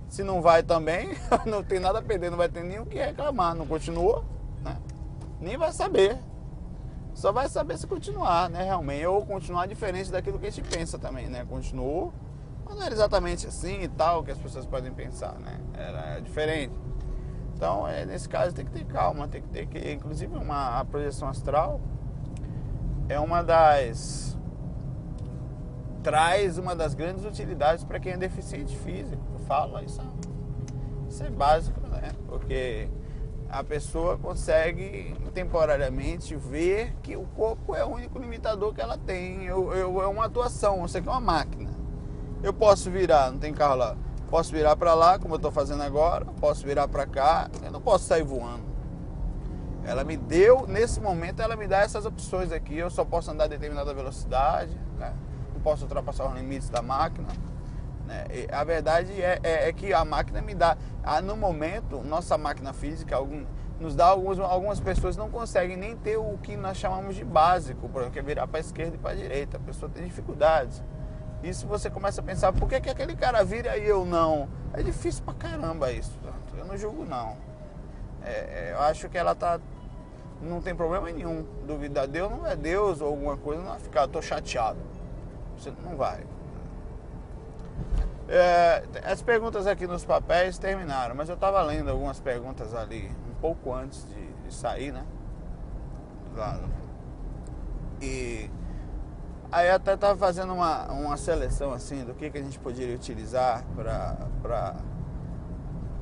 Se 0.10 0.24
não 0.24 0.42
vai 0.42 0.64
também, 0.64 1.10
não 1.46 1.64
tem 1.64 1.80
nada 1.80 2.00
a 2.00 2.02
perder, 2.02 2.30
não 2.30 2.38
vai 2.38 2.50
ter 2.50 2.64
nem 2.64 2.80
o 2.80 2.86
que 2.86 2.98
reclamar. 2.98 3.56
Não 3.56 3.66
continua, 3.66 4.24
né? 4.64 4.78
Nem 5.40 5.58
vai 5.58 5.72
saber. 5.72 6.18
Só 7.14 7.32
vai 7.32 7.50
saber 7.50 7.78
se 7.78 7.88
continuar, 7.88 8.50
né? 8.50 8.64
Realmente. 8.64 9.06
Ou 9.06 9.26
continuar 9.26 9.66
diferente 9.68 10.12
daquilo 10.12 10.40
que 10.40 10.48
a 10.48 10.50
gente 10.52 10.70
pensa 10.70 10.98
também, 10.98 11.28
né? 11.28 11.46
Continuou, 11.50 12.14
mas 12.66 12.76
não 12.76 12.84
era 12.84 12.94
exatamente 12.94 13.48
assim 13.48 13.82
e 13.82 13.88
tal 13.88 14.24
que 14.24 14.32
as 14.32 14.38
pessoas 14.38 14.66
podem 14.66 14.94
pensar, 14.94 15.34
né? 15.40 15.60
Era 15.74 16.20
diferente. 16.20 16.74
Então, 17.56 17.88
é, 17.88 18.06
nesse 18.06 18.30
caso, 18.30 18.54
tem 18.54 18.64
que 18.64 18.72
ter 18.72 18.86
calma, 18.86 19.28
tem 19.28 19.42
que 19.42 19.50
ter 19.50 19.66
que. 19.66 19.92
Inclusive, 19.92 20.38
uma, 20.38 20.80
a 20.80 20.86
projeção 20.86 21.28
astral 21.28 21.82
é 23.10 23.20
uma 23.20 23.42
das 23.42 24.27
traz 26.08 26.58
uma 26.58 26.74
das 26.74 26.94
grandes 26.94 27.26
utilidades 27.26 27.84
para 27.84 28.00
quem 28.00 28.14
é 28.14 28.18
deficiente 28.18 28.74
físico. 28.78 29.22
Eu 29.34 29.40
falo 29.40 29.78
isso, 29.84 30.02
isso 31.10 31.22
é 31.22 31.30
básico, 31.30 31.82
né? 31.82 32.14
Porque 32.30 32.88
a 33.50 33.62
pessoa 33.62 34.18
consegue 34.18 35.14
temporariamente 35.34 36.34
ver 36.34 36.96
que 37.04 37.18
o 37.18 37.26
corpo 37.36 37.76
é 37.76 37.84
o 37.84 37.90
único 37.90 38.18
limitador 38.20 38.74
que 38.74 38.80
ela 38.80 38.98
tem. 38.98 39.44
Eu, 39.48 39.74
eu, 39.74 40.02
é 40.02 40.08
uma 40.08 40.28
atuação, 40.28 40.86
isso 40.86 40.98
aqui 40.98 41.10
é 41.10 41.12
uma 41.12 41.20
máquina. 41.20 41.72
Eu 42.42 42.54
posso 42.54 42.90
virar, 42.90 43.30
não 43.30 43.38
tem 43.38 43.54
carro 43.54 43.76
lá. 43.76 43.98
Posso 44.30 44.54
virar 44.54 44.78
para 44.78 44.94
lá, 44.94 45.20
como 45.20 45.34
eu 45.34 45.38
estou 45.38 45.52
fazendo 45.52 45.84
agora. 45.84 46.24
Posso 46.40 46.66
virar 46.66 46.88
para 46.88 47.06
cá. 47.06 47.50
Eu 47.62 47.72
não 47.72 47.82
posso 47.82 48.06
sair 48.06 48.24
voando. 48.24 48.64
Ela 49.84 50.06
me 50.06 50.16
deu, 50.16 50.66
nesse 50.68 51.02
momento, 51.02 51.42
ela 51.42 51.58
me 51.58 51.68
dá 51.68 51.80
essas 51.80 52.06
opções 52.06 52.54
aqui. 52.54 52.78
Eu 52.78 52.90
só 52.90 53.04
posso 53.04 53.30
andar 53.30 53.44
a 53.44 53.48
determinada 53.48 53.94
velocidade. 53.94 54.72
Né? 54.98 55.14
Posso 55.60 55.84
ultrapassar 55.84 56.28
os 56.28 56.36
limites 56.36 56.70
da 56.70 56.82
máquina. 56.82 57.28
Né? 58.06 58.26
a 58.54 58.64
verdade 58.64 59.22
é, 59.22 59.38
é, 59.44 59.68
é, 59.68 59.74
que 59.74 59.94
a 59.94 60.06
máquina 60.06 60.42
me 60.42 60.56
dá, 60.56 60.78
no 61.24 61.36
momento, 61.36 62.02
nossa 62.02 62.38
máquina 62.38 62.72
física 62.72 63.18
algum, 63.18 63.46
nos 63.80 63.96
dá 63.96 64.06
algumas, 64.06 64.40
algumas 64.40 64.80
pessoas 64.80 65.18
não 65.18 65.30
conseguem 65.30 65.76
nem 65.76 65.96
ter 65.96 66.18
o 66.18 66.38
que 66.42 66.56
nós 66.56 66.78
chamamos 66.78 67.16
de 67.16 67.26
básico, 67.26 67.90
porque 67.90 68.20
é 68.20 68.22
virar 68.22 68.48
para 68.48 68.60
a 68.60 68.62
esquerda 68.62 68.96
e 68.96 68.98
para 68.98 69.12
a 69.12 69.16
direita. 69.16 69.58
A 69.58 69.60
pessoa 69.60 69.92
tem 69.94 70.06
dificuldades. 70.06 70.82
E 71.44 71.54
se 71.54 71.66
você 71.66 71.90
começa 71.90 72.22
a 72.22 72.24
pensar, 72.24 72.52
por 72.54 72.68
que, 72.68 72.80
que 72.82 72.90
aquele 72.90 73.16
cara 73.16 73.44
vira 73.44 73.78
e 73.78 73.88
eu 73.88 74.06
não? 74.06 74.50
É 74.74 74.82
difícil 74.82 75.24
pra 75.24 75.34
caramba 75.34 75.92
isso. 75.92 76.18
Eu 76.58 76.66
não 76.66 76.76
julgo 76.76 77.06
não. 77.06 77.38
É, 78.24 78.32
é, 78.32 78.70
eu 78.74 78.82
acho 78.82 79.08
que 79.08 79.18
ela 79.18 79.36
tá. 79.36 79.60
Não 80.42 80.62
tem 80.62 80.76
problema 80.76 81.12
nenhum. 81.12 81.46
Duvidar 81.66 82.08
Deus 82.08 82.32
não 82.32 82.46
é 82.46 82.56
Deus 82.56 83.02
ou 83.02 83.10
alguma 83.10 83.38
coisa, 83.38 83.62
não 83.62 83.70
vai 83.70 83.80
ficar, 83.80 84.08
tô 84.08 84.22
chateado. 84.22 84.80
Não 85.84 85.96
vai. 85.96 86.24
É, 88.30 88.84
as 89.06 89.22
perguntas 89.22 89.66
aqui 89.66 89.88
nos 89.88 90.04
papéis 90.04 90.58
terminaram, 90.58 91.16
mas 91.16 91.30
eu 91.30 91.36
estava 91.36 91.62
lendo 91.62 91.90
algumas 91.90 92.20
perguntas 92.20 92.76
ali 92.76 93.10
um 93.30 93.34
pouco 93.40 93.74
antes 93.74 94.06
de, 94.10 94.34
de 94.44 94.54
sair, 94.54 94.92
né? 94.92 95.06
Claro. 96.36 96.64
E 98.02 98.50
aí 99.52 99.70
até 99.70 99.94
estava 99.94 100.18
fazendo 100.18 100.54
uma, 100.54 100.92
uma 100.92 101.16
seleção 101.16 101.72
assim 101.72 102.04
do 102.04 102.14
que, 102.14 102.30
que 102.30 102.38
a 102.38 102.42
gente 102.42 102.60
poderia 102.60 102.96
utilizar 102.96 103.64
para 103.74 104.76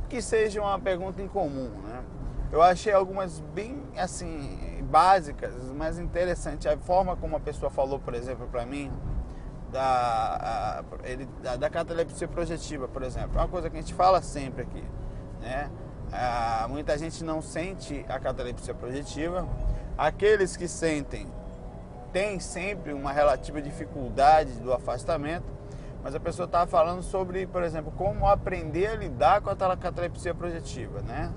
que 0.09 0.21
seja 0.21 0.61
uma 0.61 0.79
pergunta 0.79 1.21
em 1.21 1.27
comum, 1.27 1.69
né? 1.83 2.03
Eu 2.51 2.61
achei 2.61 2.93
algumas 2.93 3.39
bem 3.53 3.83
assim 3.97 4.83
básicas, 4.89 5.53
mas 5.75 5.99
interessante 5.99 6.67
a 6.67 6.77
forma 6.77 7.15
como 7.15 7.35
a 7.35 7.39
pessoa 7.39 7.69
falou, 7.69 7.99
por 7.99 8.13
exemplo, 8.13 8.47
para 8.47 8.65
mim 8.65 8.91
da, 9.75 10.85
ele, 11.03 11.27
da, 11.43 11.57
da, 11.57 11.69
catalepsia 11.69 12.29
projetiva, 12.29 12.87
por 12.87 13.03
exemplo. 13.03 13.37
É 13.37 13.41
uma 13.41 13.47
coisa 13.49 13.69
que 13.69 13.75
a 13.75 13.81
gente 13.81 13.93
fala 13.93 14.21
sempre 14.21 14.61
aqui. 14.61 14.83
Né? 15.41 15.69
Ah, 16.13 16.65
muita 16.69 16.97
gente 16.97 17.25
não 17.25 17.41
sente 17.41 18.05
a 18.07 18.17
catalepsia 18.17 18.73
projetiva. 18.73 19.45
Aqueles 19.97 20.55
que 20.55 20.65
sentem 20.65 21.27
têm 22.13 22.39
sempre 22.39 22.93
uma 22.93 23.11
relativa 23.11 23.61
dificuldade 23.61 24.53
do 24.61 24.71
afastamento, 24.71 25.51
mas 26.01 26.15
a 26.15 26.21
pessoa 26.21 26.45
estava 26.45 26.65
falando 26.65 27.03
sobre, 27.03 27.45
por 27.45 27.61
exemplo, 27.61 27.91
como 27.97 28.25
aprender 28.27 28.87
a 28.87 28.95
lidar 28.95 29.41
com 29.41 29.49
a 29.49 29.75
catalepsia 29.75 30.33
projetiva, 30.33 31.01
né? 31.01 31.33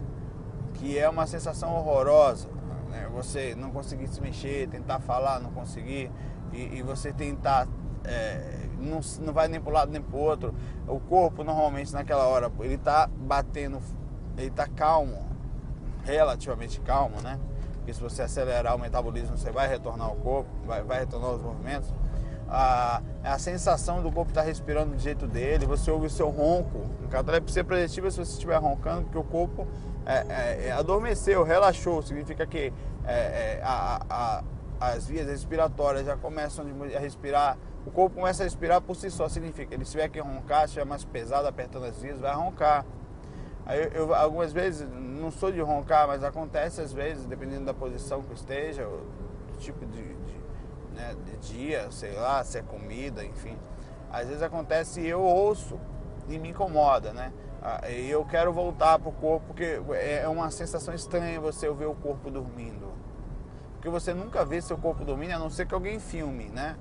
que 0.75 0.97
é 0.97 1.09
uma 1.09 1.27
sensação 1.27 1.75
horrorosa. 1.75 2.49
Né? 2.89 3.09
Você 3.15 3.57
não 3.57 3.73
conseguir 3.73 4.07
se 4.07 4.21
mexer, 4.21 4.69
tentar 4.69 5.01
falar, 5.01 5.41
não 5.41 5.51
conseguir, 5.51 6.09
e, 6.53 6.79
e 6.79 6.83
você 6.83 7.13
tentar 7.13 7.67
é, 8.05 8.69
não, 8.79 9.01
não 9.21 9.33
vai 9.33 9.49
nem 9.49 9.61
para 9.61 9.71
um 9.71 9.75
lado 9.75 9.93
nem 9.93 10.01
para 10.01 10.17
o 10.17 10.21
outro. 10.21 10.55
O 10.87 11.01
corpo 11.01 11.45
normalmente 11.45 11.93
naquela 11.93 12.27
hora 12.27 12.51
ele 12.61 12.75
está 12.75 13.09
batendo, 13.09 13.81
ele 14.37 14.49
está 14.49 14.67
calmo, 14.67 15.27
relativamente 16.05 16.81
calmo, 16.81 17.21
né? 17.21 17.39
Porque 17.77 17.93
se 17.93 18.01
você 18.01 18.23
acelerar 18.23 18.77
o 18.77 18.79
metabolismo, 18.79 19.37
você 19.37 19.51
vai 19.51 19.69
retornar 19.69 20.13
o 20.13 20.17
corpo, 20.17 20.51
vai, 20.67 20.83
vai 20.83 21.01
retornar 21.01 21.31
os 21.31 21.43
movimentos. 21.43 21.93
A, 22.51 23.03
a 23.23 23.39
sensação 23.39 24.03
do 24.03 24.11
corpo 24.11 24.31
estar 24.31 24.41
tá 24.41 24.47
respirando 24.47 24.95
do 24.95 24.99
jeito 24.99 25.27
dele, 25.27 25.67
você 25.67 25.91
ouve 25.91 26.07
o 26.07 26.11
seu 26.11 26.31
ronco. 26.31 26.87
No 27.01 27.09
catalepsia 27.09 27.63
projetiva, 27.63 28.11
se 28.11 28.19
você 28.19 28.33
estiver 28.33 28.57
roncando, 28.57 29.03
porque 29.03 29.19
o 29.19 29.25
corpo 29.25 29.67
é, 30.07 30.25
é, 30.29 30.67
é, 30.69 30.73
adormeceu, 30.73 31.45
relaxou, 31.45 32.01
significa 32.01 32.47
que 32.47 32.73
é, 33.05 33.13
é, 33.13 33.61
a, 33.63 34.03
a, 34.09 34.45
as 34.81 35.07
vias 35.07 35.27
respiratórias 35.27 36.07
já 36.07 36.17
começam 36.17 36.65
a 36.65 36.99
respirar 36.99 37.59
o 37.89 37.91
corpo 37.91 38.17
começa 38.17 38.43
a 38.43 38.45
respirar 38.45 38.83
por 38.83 38.95
si 38.95 39.11
só, 39.11 39.29
significa, 39.31 39.75
ele 39.75 39.85
tiver 39.85 40.09
que 40.09 40.21
roncar, 40.21 40.61
se 40.61 40.67
estiver 40.67 40.85
mais 40.85 41.05
pesado, 41.07 41.49
apertando 41.49 41.87
as 41.87 41.97
vias, 42.01 42.21
vai 42.21 42.35
roncar. 42.35 42.85
Aí 43.65 43.91
eu, 43.95 44.15
algumas 44.15 44.53
vezes, 44.53 44.87
não 44.91 45.31
sou 45.31 45.51
de 45.51 45.61
roncar, 45.61 46.07
mas 46.07 46.23
acontece 46.23 46.83
às 46.83 46.93
vezes, 46.93 47.25
dependendo 47.25 47.65
da 47.65 47.73
posição 47.73 48.23
que 48.23 48.35
esteja, 48.35 48.85
do 48.85 49.59
tipo 49.59 49.87
de, 49.87 50.03
de, 50.03 50.39
né, 50.95 51.17
de 51.25 51.37
dia, 51.39 51.91
sei 51.91 52.13
lá, 52.13 52.45
se 52.45 52.59
é 52.59 52.63
comida, 52.63 53.25
enfim. 53.25 53.57
Às 54.13 54.29
vezes 54.29 54.43
acontece 54.43 55.01
e 55.01 55.09
eu 55.09 55.23
ouço 55.23 55.81
e 56.29 56.39
me 56.39 56.51
incomoda, 56.51 57.15
né? 57.15 57.33
Ah, 57.63 57.91
e 57.91 58.11
eu 58.11 58.23
quero 58.27 58.53
voltar 58.53 58.99
pro 58.99 59.13
corpo, 59.13 59.47
porque 59.49 59.81
é 59.95 60.29
uma 60.29 60.51
sensação 60.51 60.95
estranha 60.95 61.41
você 61.41 61.67
ouvir 61.67 61.87
o 61.87 61.95
corpo 61.95 62.31
dormindo. 62.31 62.93
Porque 63.75 63.89
você 63.89 64.13
nunca 64.13 64.45
vê 64.45 64.61
seu 64.61 64.77
corpo 64.77 65.07
dormindo, 65.07 65.33
a 65.33 65.39
não 65.39 65.49
ser 65.49 65.67
que 65.67 65.75
alguém 65.75 65.99
filme, 65.99 66.51
né? 66.51 66.77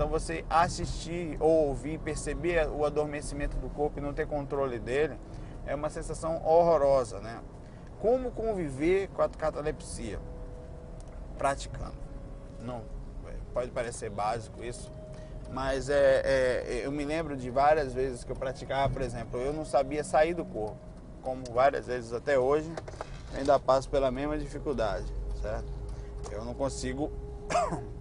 Então 0.00 0.08
você 0.08 0.46
assistir 0.48 1.36
ou 1.38 1.68
ouvir, 1.68 1.98
perceber 1.98 2.66
o 2.70 2.86
adormecimento 2.86 3.58
do 3.58 3.68
corpo 3.68 3.98
e 3.98 4.00
não 4.00 4.14
ter 4.14 4.26
controle 4.26 4.78
dele, 4.78 5.18
é 5.66 5.74
uma 5.74 5.90
sensação 5.90 6.42
horrorosa, 6.42 7.20
né? 7.20 7.38
Como 8.00 8.30
conviver 8.30 9.08
com 9.08 9.20
a 9.20 9.28
catalepsia? 9.28 10.18
Praticando. 11.36 11.98
Não, 12.62 12.80
pode 13.52 13.70
parecer 13.72 14.08
básico 14.08 14.64
isso, 14.64 14.90
mas 15.52 15.90
é, 15.90 16.22
é, 16.24 16.80
eu 16.82 16.90
me 16.90 17.04
lembro 17.04 17.36
de 17.36 17.50
várias 17.50 17.92
vezes 17.92 18.24
que 18.24 18.32
eu 18.32 18.36
praticava, 18.36 18.90
por 18.90 19.02
exemplo, 19.02 19.38
eu 19.38 19.52
não 19.52 19.66
sabia 19.66 20.02
sair 20.02 20.32
do 20.32 20.46
corpo, 20.46 20.78
como 21.20 21.44
várias 21.52 21.88
vezes 21.88 22.14
até 22.14 22.38
hoje, 22.38 22.72
ainda 23.36 23.60
passo 23.60 23.90
pela 23.90 24.10
mesma 24.10 24.38
dificuldade, 24.38 25.12
certo? 25.42 25.70
Eu 26.32 26.42
não 26.42 26.54
consigo 26.54 27.12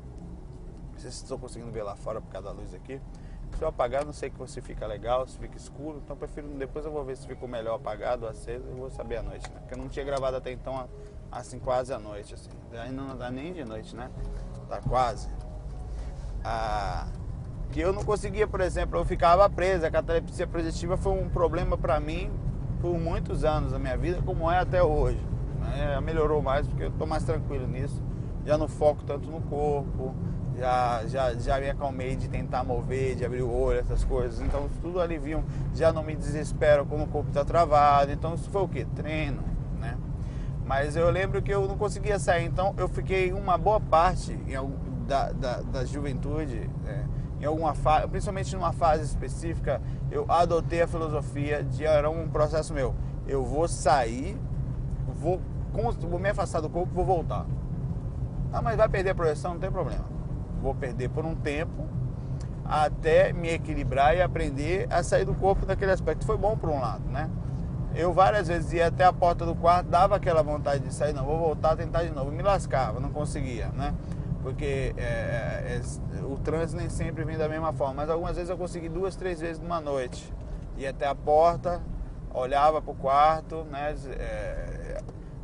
Não 0.99 1.03
sei 1.03 1.11
se 1.11 1.23
estou 1.23 1.39
conseguindo 1.39 1.71
ver 1.71 1.81
lá 1.81 1.95
fora 1.95 2.19
por 2.19 2.29
causa 2.29 2.49
da 2.49 2.53
luz 2.53 2.73
aqui. 2.73 2.99
Se 3.57 3.63
eu 3.63 3.69
apagar, 3.69 4.03
não 4.03 4.11
sei 4.11 4.29
se 4.47 4.59
fica 4.59 4.85
legal, 4.85 5.25
se 5.25 5.37
fica 5.37 5.55
escuro. 5.55 6.01
Então 6.03 6.13
prefiro 6.17 6.49
depois 6.49 6.83
eu 6.85 6.91
vou 6.91 7.05
ver 7.05 7.15
se 7.15 7.25
ficou 7.25 7.47
melhor 7.47 7.75
apagado 7.75 8.27
aceso. 8.27 8.65
Eu 8.67 8.75
vou 8.75 8.89
saber 8.89 9.15
à 9.15 9.23
noite, 9.23 9.49
né? 9.49 9.61
Porque 9.61 9.75
eu 9.75 9.77
não 9.77 9.87
tinha 9.87 10.03
gravado 10.03 10.35
até 10.35 10.51
então 10.51 10.89
assim 11.31 11.57
quase 11.57 11.93
à 11.93 11.99
noite, 11.99 12.33
assim. 12.33 12.49
Ainda 12.73 13.01
não 13.01 13.17
dá 13.17 13.31
nem 13.31 13.53
de 13.53 13.63
noite, 13.63 13.95
né? 13.95 14.11
Tá 14.67 14.81
quase. 14.81 15.29
Ah, 16.43 17.07
que 17.71 17.79
eu 17.79 17.93
não 17.93 18.03
conseguia, 18.03 18.45
por 18.45 18.59
exemplo, 18.59 18.99
eu 18.99 19.05
ficava 19.05 19.49
presa. 19.49 19.87
A 19.87 19.91
catalepsia 19.91 20.47
projetiva 20.47 20.97
foi 20.97 21.13
um 21.13 21.29
problema 21.29 21.77
para 21.77 21.97
mim 22.01 22.29
por 22.81 22.99
muitos 22.99 23.45
anos 23.45 23.71
da 23.71 23.79
minha 23.79 23.95
vida, 23.95 24.21
como 24.25 24.51
é 24.51 24.59
até 24.59 24.83
hoje. 24.83 25.25
É, 25.77 26.01
melhorou 26.01 26.41
mais 26.41 26.67
porque 26.67 26.83
eu 26.83 26.91
tô 26.91 27.05
mais 27.05 27.23
tranquilo 27.23 27.65
nisso. 27.67 28.03
Já 28.45 28.57
não 28.57 28.67
foco 28.67 29.03
tanto 29.03 29.29
no 29.29 29.41
corpo 29.41 30.15
já, 30.59 31.03
já, 31.07 31.33
já 31.33 31.59
me 31.59 31.69
acalmei 31.69 32.15
de 32.15 32.27
tentar 32.27 32.63
mover, 32.63 33.15
de 33.15 33.25
abrir 33.25 33.41
o 33.41 33.51
olho, 33.51 33.79
essas 33.79 34.03
coisas. 34.03 34.41
Então 34.41 34.69
tudo 34.81 34.99
aliviam, 34.99 35.43
já 35.73 35.91
não 35.91 36.03
me 36.03 36.15
desespero 36.15 36.85
quando 36.85 37.03
o 37.03 37.07
corpo 37.07 37.29
está 37.29 37.45
travado. 37.45 38.11
Então 38.11 38.35
isso 38.35 38.49
foi 38.49 38.61
o 38.61 38.67
que? 38.67 38.85
Treino, 38.85 39.41
né? 39.79 39.97
Mas 40.65 40.95
eu 40.95 41.09
lembro 41.09 41.41
que 41.41 41.51
eu 41.51 41.67
não 41.67 41.77
conseguia 41.77 42.19
sair, 42.19 42.45
então 42.45 42.73
eu 42.77 42.87
fiquei 42.87 43.31
uma 43.31 43.57
boa 43.57 43.79
parte 43.79 44.33
em, 44.33 45.07
da, 45.07 45.31
da, 45.31 45.61
da 45.61 45.85
juventude, 45.85 46.69
né? 46.83 47.07
em 47.41 47.45
alguma 47.45 47.73
fase, 47.73 48.07
principalmente 48.09 48.53
numa 48.53 48.73
fase 48.73 49.03
específica, 49.03 49.81
eu 50.11 50.25
adotei 50.27 50.81
a 50.81 50.87
filosofia 50.87 51.63
de 51.63 51.85
era 51.85 52.09
um 52.09 52.27
processo 52.27 52.73
meu. 52.73 52.93
Eu 53.25 53.45
vou 53.45 53.67
sair, 53.67 54.37
vou, 55.07 55.39
vou 56.01 56.19
me 56.19 56.29
afastar 56.29 56.59
do 56.59 56.69
corpo, 56.69 56.93
vou 56.93 57.05
voltar. 57.05 57.45
Ah, 58.51 58.61
mas 58.61 58.75
vai 58.77 58.89
perder 58.89 59.11
a 59.11 59.15
projeção, 59.15 59.53
não 59.53 59.59
tem 59.59 59.71
problema 59.71 60.19
vou 60.61 60.75
perder 60.75 61.09
por 61.09 61.25
um 61.25 61.35
tempo 61.35 61.87
até 62.65 63.33
me 63.33 63.49
equilibrar 63.49 64.15
e 64.15 64.21
aprender 64.21 64.87
a 64.91 65.01
sair 65.01 65.25
do 65.25 65.33
corpo 65.33 65.65
daquele 65.65 65.91
aspecto. 65.91 66.25
Foi 66.25 66.37
bom 66.37 66.55
por 66.55 66.69
um 66.69 66.79
lado, 66.79 67.03
né? 67.09 67.29
Eu 67.95 68.13
várias 68.13 68.47
vezes 68.47 68.73
ia 68.73 68.87
até 68.87 69.03
a 69.03 69.11
porta 69.11 69.43
do 69.45 69.55
quarto, 69.55 69.87
dava 69.87 70.15
aquela 70.15 70.43
vontade 70.43 70.83
de 70.83 70.93
sair, 70.93 71.11
não, 71.11 71.25
vou 71.25 71.39
voltar 71.39 71.71
a 71.71 71.75
tentar 71.75 72.03
de 72.03 72.11
novo. 72.11 72.31
Me 72.31 72.43
lascava, 72.43 72.99
não 72.99 73.09
conseguia, 73.09 73.69
né? 73.69 73.95
Porque 74.43 74.93
é, 74.95 75.01
é, 75.01 75.81
é 76.19 76.21
o 76.21 76.37
trânsito 76.37 76.79
nem 76.79 76.89
sempre 76.89 77.23
vem 77.23 77.37
da 77.37 77.49
mesma 77.49 77.73
forma. 77.73 77.95
Mas 77.95 78.09
algumas 78.09 78.35
vezes 78.35 78.49
eu 78.49 78.57
consegui 78.57 78.87
duas, 78.87 79.15
três 79.15 79.39
vezes 79.39 79.59
numa 79.59 79.81
noite. 79.81 80.31
Ia 80.77 80.91
até 80.91 81.07
a 81.07 81.15
porta, 81.15 81.81
olhava 82.31 82.81
para 82.81 82.91
o 82.91 82.95
quarto, 82.95 83.65
né? 83.71 83.95
É, 84.11 84.78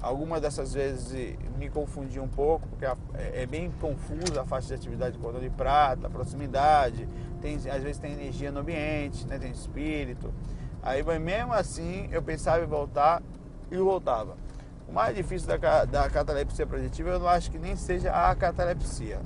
Algumas 0.05 0.39
dessas 0.39 0.71
vezes 0.71 1.35
me 1.57 1.67
confundi 1.67 2.19
um 2.19 2.27
pouco, 2.27 2.67
porque 2.67 2.85
é, 2.85 3.41
é 3.41 3.45
bem 3.47 3.71
confusa 3.81 4.39
a 4.39 4.45
faixa 4.45 4.67
de 4.67 4.73
atividade 4.75 5.13
de 5.13 5.17
cordão 5.17 5.41
de 5.41 5.49
prata, 5.49 6.07
proximidade, 6.07 7.09
tem, 7.41 7.55
às 7.55 7.81
vezes 7.81 7.97
tem 7.97 8.13
energia 8.13 8.51
no 8.51 8.59
ambiente, 8.59 9.25
né, 9.25 9.39
tem 9.39 9.49
espírito. 9.49 10.31
Aí, 10.83 11.01
mas 11.01 11.19
mesmo 11.19 11.53
assim, 11.53 12.07
eu 12.11 12.21
pensava 12.21 12.63
em 12.63 12.67
voltar 12.67 13.23
e 13.71 13.77
voltava. 13.77 14.37
O 14.87 14.93
mais 14.93 15.15
difícil 15.15 15.47
da, 15.47 15.85
da 15.85 16.07
catalepsia 16.07 16.67
projetiva 16.67 17.09
eu 17.09 17.19
não 17.19 17.27
acho 17.27 17.49
que 17.49 17.57
nem 17.57 17.75
seja 17.75 18.11
a 18.11 18.35
catalepsia. 18.35 19.19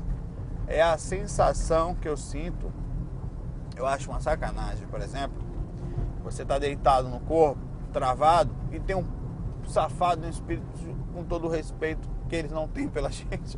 É 0.65 0.81
a 0.81 0.97
sensação 0.97 1.93
que 1.93 2.07
eu 2.07 2.15
sinto. 2.15 2.71
Eu 3.75 3.85
acho 3.85 4.09
uma 4.09 4.21
sacanagem, 4.21 4.87
por 4.87 5.01
exemplo. 5.01 5.43
Você 6.23 6.43
está 6.43 6.57
deitado 6.57 7.09
no 7.09 7.19
corpo, 7.19 7.59
travado, 7.91 8.55
e 8.71 8.79
tem 8.79 8.95
um 8.95 9.18
safado 9.69 10.21
no 10.21 10.29
espírito, 10.29 10.67
com 11.13 11.23
todo 11.23 11.47
o 11.47 11.49
respeito 11.49 12.07
que 12.27 12.35
eles 12.35 12.51
não 12.51 12.67
têm 12.67 12.87
pela 12.87 13.09
gente. 13.11 13.57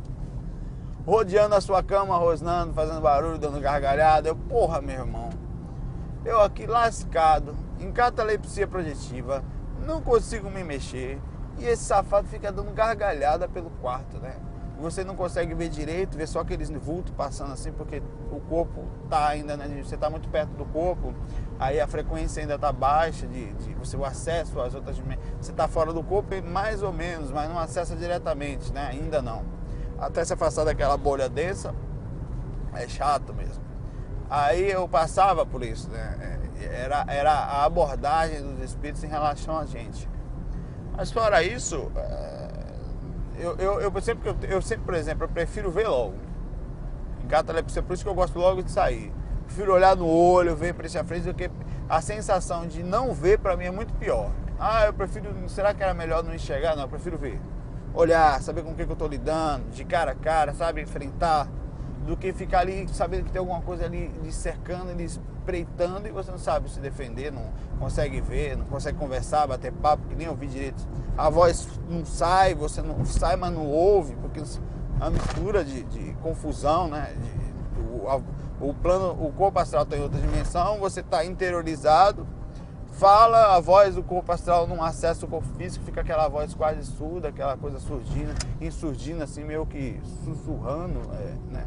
Rodeando 1.04 1.54
a 1.54 1.60
sua 1.60 1.82
cama, 1.82 2.16
rosnando, 2.16 2.72
fazendo 2.72 3.00
barulho, 3.00 3.38
dando 3.38 3.60
gargalhada. 3.60 4.28
Eu, 4.28 4.36
porra, 4.36 4.80
meu 4.80 5.00
irmão. 5.00 5.30
Eu 6.24 6.40
aqui 6.40 6.66
lascado, 6.66 7.56
em 7.80 7.90
catalepsia 7.90 8.68
projetiva, 8.68 9.42
não 9.84 10.00
consigo 10.00 10.48
me 10.48 10.62
mexer. 10.62 11.20
E 11.58 11.64
esse 11.64 11.82
safado 11.84 12.28
fica 12.28 12.52
dando 12.52 12.72
gargalhada 12.72 13.48
pelo 13.48 13.70
quarto, 13.70 14.18
né? 14.18 14.36
Você 14.80 15.04
não 15.04 15.14
consegue 15.14 15.54
ver 15.54 15.68
direito, 15.68 16.16
ver 16.16 16.26
só 16.26 16.40
aqueles 16.40 16.70
vultos 16.70 17.12
passando 17.16 17.52
assim, 17.52 17.72
porque 17.72 18.02
o 18.30 18.40
corpo 18.40 18.84
está 19.04 19.28
ainda, 19.28 19.56
né, 19.56 19.82
você 19.82 19.94
está 19.94 20.10
muito 20.10 20.28
perto 20.28 20.50
do 20.50 20.64
corpo, 20.64 21.14
aí 21.58 21.80
a 21.80 21.86
frequência 21.86 22.40
ainda 22.40 22.54
está 22.54 22.72
baixa, 22.72 23.26
de, 23.26 23.52
de, 23.52 23.74
você, 23.74 23.96
o 23.96 24.04
acesso 24.04 24.60
às 24.60 24.74
outras 24.74 24.96
você 25.40 25.50
está 25.50 25.68
fora 25.68 25.92
do 25.92 26.02
corpo 26.02 26.34
mais 26.42 26.82
ou 26.82 26.92
menos, 26.92 27.30
mas 27.30 27.48
não 27.48 27.58
acessa 27.58 27.94
diretamente, 27.94 28.72
né? 28.72 28.88
ainda 28.90 29.22
não. 29.22 29.44
Até 29.98 30.24
se 30.24 30.32
afastar 30.32 30.64
daquela 30.64 30.96
bolha 30.96 31.28
densa, 31.28 31.74
é 32.74 32.88
chato 32.88 33.32
mesmo. 33.32 33.62
Aí 34.28 34.70
eu 34.70 34.88
passava 34.88 35.44
por 35.44 35.62
isso, 35.62 35.90
né? 35.90 36.40
É, 36.58 36.82
era, 36.82 37.04
era 37.08 37.32
a 37.32 37.64
abordagem 37.64 38.42
dos 38.42 38.60
espíritos 38.62 39.04
em 39.04 39.08
relação 39.08 39.58
a 39.58 39.66
gente. 39.66 40.08
Mas 40.96 41.10
fora 41.10 41.42
isso, 41.42 41.90
é, 41.96 42.41
eu, 43.42 43.56
eu, 43.56 43.80
eu, 43.80 44.00
sempre, 44.00 44.28
eu, 44.28 44.36
eu 44.48 44.62
sempre, 44.62 44.84
por 44.84 44.94
exemplo, 44.94 45.24
eu 45.24 45.28
prefiro 45.28 45.70
ver 45.70 45.88
logo. 45.88 46.14
Em 47.24 47.26
catalepsia, 47.26 47.82
por 47.82 47.94
isso 47.94 48.04
que 48.04 48.08
eu 48.08 48.14
gosto 48.14 48.38
logo 48.38 48.62
de 48.62 48.70
sair. 48.70 49.12
Prefiro 49.46 49.74
olhar 49.74 49.96
no 49.96 50.06
olho, 50.06 50.54
ver 50.54 50.72
para 50.74 50.86
a 50.86 51.04
frente, 51.04 51.24
porque 51.24 51.50
a 51.88 52.00
sensação 52.00 52.66
de 52.66 52.82
não 52.82 53.12
ver 53.12 53.38
para 53.38 53.56
mim 53.56 53.64
é 53.64 53.70
muito 53.70 53.92
pior. 53.94 54.30
Ah, 54.58 54.86
eu 54.86 54.92
prefiro. 54.92 55.28
Será 55.48 55.74
que 55.74 55.82
era 55.82 55.92
melhor 55.92 56.22
não 56.22 56.34
enxergar? 56.34 56.76
Não, 56.76 56.84
eu 56.84 56.88
prefiro 56.88 57.18
ver. 57.18 57.40
Olhar, 57.92 58.40
saber 58.40 58.62
com 58.62 58.70
o 58.70 58.74
que, 58.74 58.84
que 58.84 58.90
eu 58.90 58.94
estou 58.94 59.08
lidando, 59.08 59.68
de 59.70 59.84
cara 59.84 60.12
a 60.12 60.14
cara, 60.14 60.54
sabe? 60.54 60.80
Enfrentar 60.80 61.48
do 62.06 62.16
que 62.16 62.32
ficar 62.32 62.60
ali 62.60 62.88
sabendo 62.88 63.24
que 63.24 63.30
tem 63.30 63.40
alguma 63.40 63.60
coisa 63.60 63.84
ali 63.84 64.08
lhe 64.22 64.32
cercando, 64.32 64.92
lhe 64.92 65.08
espreitando 65.42 66.06
e 66.06 66.12
você 66.12 66.30
não 66.30 66.38
sabe 66.38 66.70
se 66.70 66.78
defender, 66.78 67.32
não 67.32 67.50
consegue 67.78 68.20
ver, 68.20 68.56
não 68.56 68.64
consegue 68.66 68.96
conversar, 68.96 69.46
bater 69.46 69.72
papo, 69.72 70.06
que 70.08 70.14
nem 70.14 70.28
ouvir 70.28 70.46
direito. 70.46 70.86
A 71.18 71.28
voz 71.28 71.68
não 71.88 72.06
sai, 72.06 72.54
você 72.54 72.80
não 72.80 73.04
sai, 73.04 73.36
mas 73.36 73.52
não 73.52 73.66
ouve, 73.66 74.14
porque 74.16 74.40
é 74.40 74.44
uma 74.96 75.10
mistura 75.10 75.64
de, 75.64 75.82
de 75.82 76.14
confusão, 76.22 76.88
né? 76.88 77.12
De, 77.16 77.42
o, 77.80 78.08
a, 78.08 78.20
o 78.64 78.72
plano, 78.72 79.10
o 79.26 79.32
corpo 79.32 79.58
astral 79.58 79.82
está 79.82 79.96
em 79.96 80.00
outra 80.00 80.20
dimensão, 80.20 80.78
você 80.78 81.00
está 81.00 81.24
interiorizado, 81.24 82.26
fala, 82.92 83.56
a 83.56 83.60
voz 83.60 83.96
do 83.96 84.02
corpo 84.02 84.30
astral 84.30 84.66
não 84.68 84.82
acessa 84.82 85.26
o 85.26 85.28
corpo 85.28 85.48
físico, 85.58 85.84
fica 85.84 86.00
aquela 86.00 86.28
voz 86.28 86.54
quase 86.54 86.84
surda, 86.84 87.28
aquela 87.28 87.56
coisa 87.56 87.80
surgindo, 87.80 88.32
insurgindo 88.60 89.24
assim, 89.24 89.42
meio 89.42 89.66
que 89.66 90.00
sussurrando, 90.24 91.00
é, 91.14 91.52
né? 91.52 91.66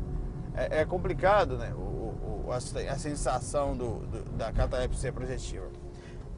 é, 0.55 0.81
é 0.81 0.85
complicado, 0.85 1.57
né? 1.57 1.73
O, 1.75 2.04
a, 2.51 2.57
a, 2.57 2.97
sensação 2.97 3.75
do, 3.75 3.99
do, 3.99 4.23
da 4.37 4.51
catalepsia 4.51 5.11
projetiva. 5.11 5.67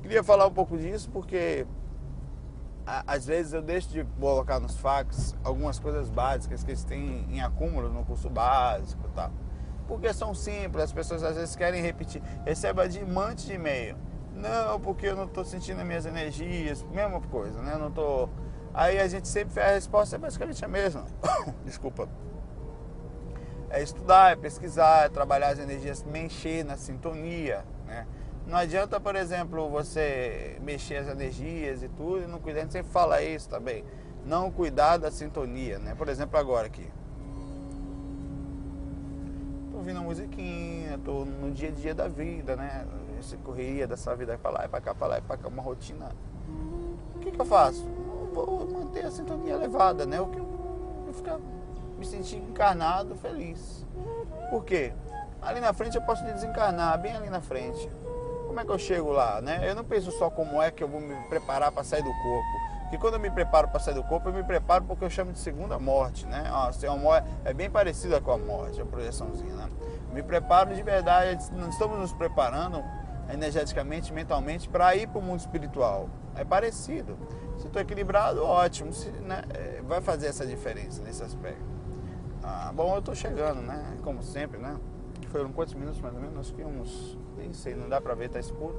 Queria 0.02 0.24
falar 0.24 0.48
um 0.48 0.54
pouco 0.54 0.78
disso 0.78 1.10
porque 1.12 1.66
a, 2.86 3.04
às 3.06 3.26
vezes 3.26 3.54
eu 3.54 3.62
deixo 3.62 3.90
de 3.90 4.04
colocar 4.20 4.60
nos 4.60 4.78
fax 4.78 5.36
algumas 5.44 5.80
coisas 5.80 6.10
básicas 6.10 6.64
que 6.64 6.72
eles 6.72 6.84
têm 6.84 7.26
em 7.30 7.42
acúmulo 7.42 7.90
no 7.90 8.06
curso 8.06 8.30
básico 8.30 9.08
e 9.08 9.12
tal. 9.16 9.32
Porque 9.88 10.14
são 10.14 10.34
simples, 10.34 10.84
as 10.84 10.92
pessoas 10.92 11.24
às 11.24 11.36
vezes 11.36 11.56
querem 11.56 11.82
repetir. 11.82 12.22
Receba 12.46 12.88
de 12.88 13.04
monte 13.06 13.46
de 13.46 13.54
e-mail. 13.54 13.96
Não, 14.36 14.80
porque 14.80 15.08
eu 15.08 15.16
não 15.16 15.24
estou 15.24 15.44
sentindo 15.44 15.80
as 15.80 15.88
minhas 15.88 16.06
energias, 16.06 16.84
mesma 16.92 17.20
coisa, 17.22 17.62
né? 17.62 17.74
Eu 17.74 17.80
não 17.80 17.92
tô. 17.92 18.30
Aí 18.74 19.00
a 19.00 19.08
gente 19.08 19.28
sempre 19.28 19.54
faz 19.54 19.68
a 19.68 19.74
resposta 19.74 20.16
é 20.16 20.20
basicamente 20.20 20.64
a 20.64 20.68
mesma. 20.68 21.06
Desculpa 21.66 22.08
é 23.70 23.82
estudar, 23.82 24.32
é 24.32 24.36
pesquisar, 24.36 25.06
é 25.06 25.10
trabalhar 25.10 25.50
as 25.50 25.60
energias, 25.60 26.04
mexer 26.04 26.64
na 26.64 26.78
sintonia, 26.78 27.66
né? 27.86 28.08
Não 28.48 28.58
adianta, 28.58 28.98
por 28.98 29.16
exemplo, 29.16 29.70
você 29.70 30.58
mexer 30.62 30.98
as 30.98 31.10
energias 31.10 31.84
e 31.84 31.90
tudo 31.90 32.24
e 32.24 32.28
não 32.28 32.40
cuidar, 32.40 32.60
a 32.60 32.64
gente 32.64 32.72
sempre 32.72 32.92
fala 32.92 33.22
isso 33.22 33.50
também. 33.50 33.84
Não 34.26 34.50
cuidar 34.50 34.98
da 34.98 35.12
sintonia, 35.12 35.78
né? 35.80 35.96
Por 35.96 36.08
exemplo, 36.08 36.40
agora 36.40 36.68
aqui. 36.68 36.90
Tô 39.70 39.78
ouvindo 39.78 39.98
uma 39.98 40.06
musiquinha, 40.06 40.98
tô 41.04 41.26
no 41.26 41.52
dia 41.52 41.70
a 41.70 41.72
dia 41.72 41.94
da 41.94 42.08
vida, 42.08 42.56
né? 42.56 42.88
Essa 43.20 43.36
correria 43.38 43.86
dessa 43.86 44.16
vida 44.16 44.38
pra 44.38 44.52
lá 44.52 44.66
e 44.66 44.70
pra 44.70 44.80
cá, 44.80 44.96
pra 44.96 45.08
lá 45.08 45.18
e 45.18 45.22
pra 45.22 45.36
cá, 45.36 45.50
uma 45.50 45.62
rotina. 45.62 46.10
O 47.16 47.20
que, 47.20 47.32
que 47.32 47.42
eu 47.42 47.46
faço? 47.46 47.84
Eu 47.86 48.32
vou 48.34 48.66
manter 48.66 49.06
a 49.06 49.12
sintonia 49.12 49.56
elevada, 49.56 50.06
né? 50.06 50.22
O 50.22 50.28
que 50.28 50.40
eu 50.40 50.46
vou 50.46 51.14
ficar 51.14 51.38
me 51.98 52.06
sentir 52.06 52.38
encarnado, 52.38 53.16
feliz. 53.16 53.86
Por 54.50 54.64
quê? 54.64 54.94
Ali 55.42 55.60
na 55.60 55.74
frente 55.74 55.96
eu 55.96 56.02
posso 56.02 56.24
desencarnar, 56.24 57.00
bem 57.00 57.16
ali 57.16 57.30
na 57.30 57.42
frente. 57.42 57.90
Como 58.46 58.60
é 58.60 58.66
que 58.66 58.72
eu 58.72 58.80
chego 58.80 59.12
lá, 59.12 59.42
né? 59.42 59.70
Eu 59.70 59.76
não 59.76 59.84
penso 59.84 60.12
só 60.12 60.30
como 60.30 60.62
é 60.62 60.72
que 60.72 60.84
eu 60.84 60.88
vou 60.88 61.00
me 61.00 61.16
preparar 61.28 61.72
para 61.72 61.84
sair 61.84 62.04
do 62.04 62.10
corpo. 62.10 62.78
Porque 62.84 62.98
quando 62.98 63.16
eu 63.16 63.20
me 63.20 63.30
preparo 63.30 63.68
para 63.68 63.80
sair 63.80 63.94
do 63.94 64.04
corpo, 64.04 64.30
eu 64.30 64.34
me 64.34 64.44
preparo 64.44 64.86
porque 64.86 65.04
eu 65.04 65.10
chamo 65.10 65.34
de 65.34 65.40
segunda 65.40 65.78
morte, 65.78 66.26
né? 66.26 66.50
Morte, 67.00 67.28
é 67.44 67.54
bem 67.54 67.70
parecida 67.70 68.22
com 68.22 68.32
a 68.32 68.38
morte, 68.38 68.82
a 68.82 68.86
projeçãozinha, 68.86 69.54
né? 69.54 69.70
Me 70.14 70.24
preparo 70.24 70.74
de 70.74 70.82
verdade, 70.82 71.38
estamos 71.70 72.00
nos 72.00 72.14
preparando 72.14 72.82
energeticamente, 73.30 74.14
mentalmente, 74.14 74.70
para 74.70 74.96
ir 74.96 75.08
para 75.08 75.20
o 75.20 75.22
mundo 75.22 75.40
espiritual. 75.40 76.10
É 76.34 76.46
parecido. 76.46 77.18
Se 77.58 77.68
estou 77.68 77.82
equilibrado, 77.82 78.44
ótimo. 78.44 78.94
Se, 78.94 79.10
né, 79.10 79.44
é, 79.54 79.82
vai 79.82 80.00
fazer 80.00 80.28
essa 80.28 80.46
diferença 80.46 81.02
nesse 81.04 81.22
aspecto. 81.22 81.77
Ah, 82.50 82.72
bom, 82.74 82.96
eu 82.96 83.02
tô 83.02 83.14
chegando, 83.14 83.62
né? 83.62 83.98
Como 84.02 84.24
sempre, 84.24 84.58
né? 84.58 84.80
Foram 85.34 85.52
quantos 85.52 85.74
minutos 85.74 86.00
mais 86.00 86.16
ou 86.16 86.22
menos? 86.22 86.40
Acho 86.40 86.54
que 86.54 86.64
uns. 86.64 87.18
Nem 87.36 87.52
sei, 87.52 87.76
não 87.76 87.90
dá 87.90 88.00
pra 88.00 88.16
ver, 88.16 88.30
tá 88.30 88.40
escuro. 88.40 88.74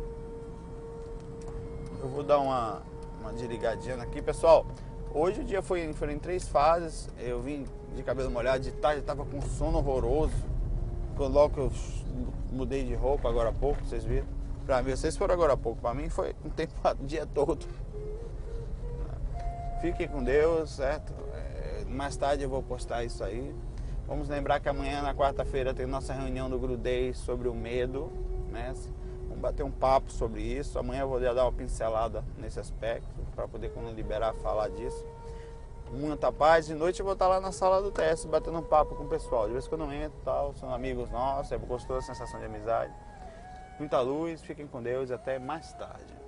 Eu 2.00 2.08
vou 2.08 2.22
dar 2.22 2.38
uma, 2.38 2.80
uma 3.20 3.30
desligadinha 3.30 3.96
aqui, 3.96 4.22
pessoal. 4.22 4.64
Hoje 5.12 5.42
o 5.42 5.44
dia 5.44 5.60
foi, 5.60 5.92
foi 5.92 6.10
em 6.10 6.18
três 6.18 6.48
fases. 6.48 7.10
Eu 7.18 7.42
vim 7.42 7.66
de 7.94 8.02
cabelo 8.02 8.30
molhado, 8.30 8.60
de 8.60 8.72
tarde 8.72 9.02
tava 9.02 9.26
com 9.26 9.38
sono 9.42 9.76
horroroso. 9.76 10.32
Logo 11.18 11.50
que 11.50 11.60
eu 11.60 11.72
mudei 12.50 12.84
de 12.84 12.94
roupa 12.94 13.28
agora 13.28 13.50
há 13.50 13.52
pouco, 13.52 13.84
vocês 13.84 14.02
viram. 14.02 14.26
Pra 14.64 14.80
mim, 14.80 14.96
vocês 14.96 15.14
foram 15.14 15.34
agora 15.34 15.52
há 15.52 15.58
pouco. 15.58 15.82
Pra 15.82 15.92
mim 15.92 16.08
foi 16.08 16.34
um 16.42 16.48
tempo 16.48 16.72
o 16.98 17.04
dia 17.04 17.26
todo. 17.26 17.66
Fiquem 19.82 20.08
com 20.08 20.24
Deus, 20.24 20.70
certo? 20.70 21.12
É, 21.88 21.94
mais 21.94 22.16
tarde 22.16 22.42
eu 22.42 22.48
vou 22.48 22.62
postar 22.62 23.04
isso 23.04 23.24
aí. 23.24 23.54
Vamos 24.06 24.28
lembrar 24.28 24.60
que 24.60 24.68
amanhã, 24.68 25.02
na 25.02 25.14
quarta-feira, 25.14 25.74
tem 25.74 25.86
nossa 25.86 26.12
reunião 26.12 26.48
do 26.48 26.58
Grudei 26.58 27.12
sobre 27.12 27.48
o 27.48 27.54
medo, 27.54 28.10
né? 28.50 28.72
Vamos 29.22 29.38
bater 29.38 29.62
um 29.62 29.70
papo 29.70 30.10
sobre 30.10 30.40
isso. 30.42 30.78
Amanhã 30.78 31.02
eu 31.02 31.08
vou 31.08 31.20
dar 31.20 31.44
uma 31.44 31.52
pincelada 31.52 32.24
nesse 32.38 32.58
aspecto, 32.58 33.08
para 33.34 33.46
poder, 33.46 33.70
quando 33.72 33.94
liberar, 33.94 34.34
falar 34.34 34.68
disso. 34.70 35.04
Muita 35.90 36.30
paz. 36.30 36.66
De 36.66 36.74
noite 36.74 37.00
eu 37.00 37.04
vou 37.04 37.14
estar 37.14 37.28
lá 37.28 37.40
na 37.40 37.52
sala 37.52 37.82
do 37.82 37.90
teste, 37.90 38.26
batendo 38.28 38.58
um 38.58 38.62
papo 38.62 38.94
com 38.94 39.04
o 39.04 39.08
pessoal. 39.08 39.46
De 39.46 39.52
vez 39.52 39.66
em 39.66 39.68
quando 39.68 39.84
eu 39.84 39.92
entro 39.92 40.18
tal, 40.24 40.54
são 40.54 40.72
amigos 40.72 41.10
nossos, 41.10 41.52
é 41.52 41.58
gostoso 41.58 42.00
a 42.00 42.02
sensação 42.02 42.38
de 42.40 42.46
amizade. 42.46 42.92
Muita 43.78 44.00
luz, 44.00 44.42
fiquem 44.42 44.66
com 44.66 44.82
Deus 44.82 45.10
e 45.10 45.14
até 45.14 45.38
mais 45.38 45.72
tarde. 45.74 46.27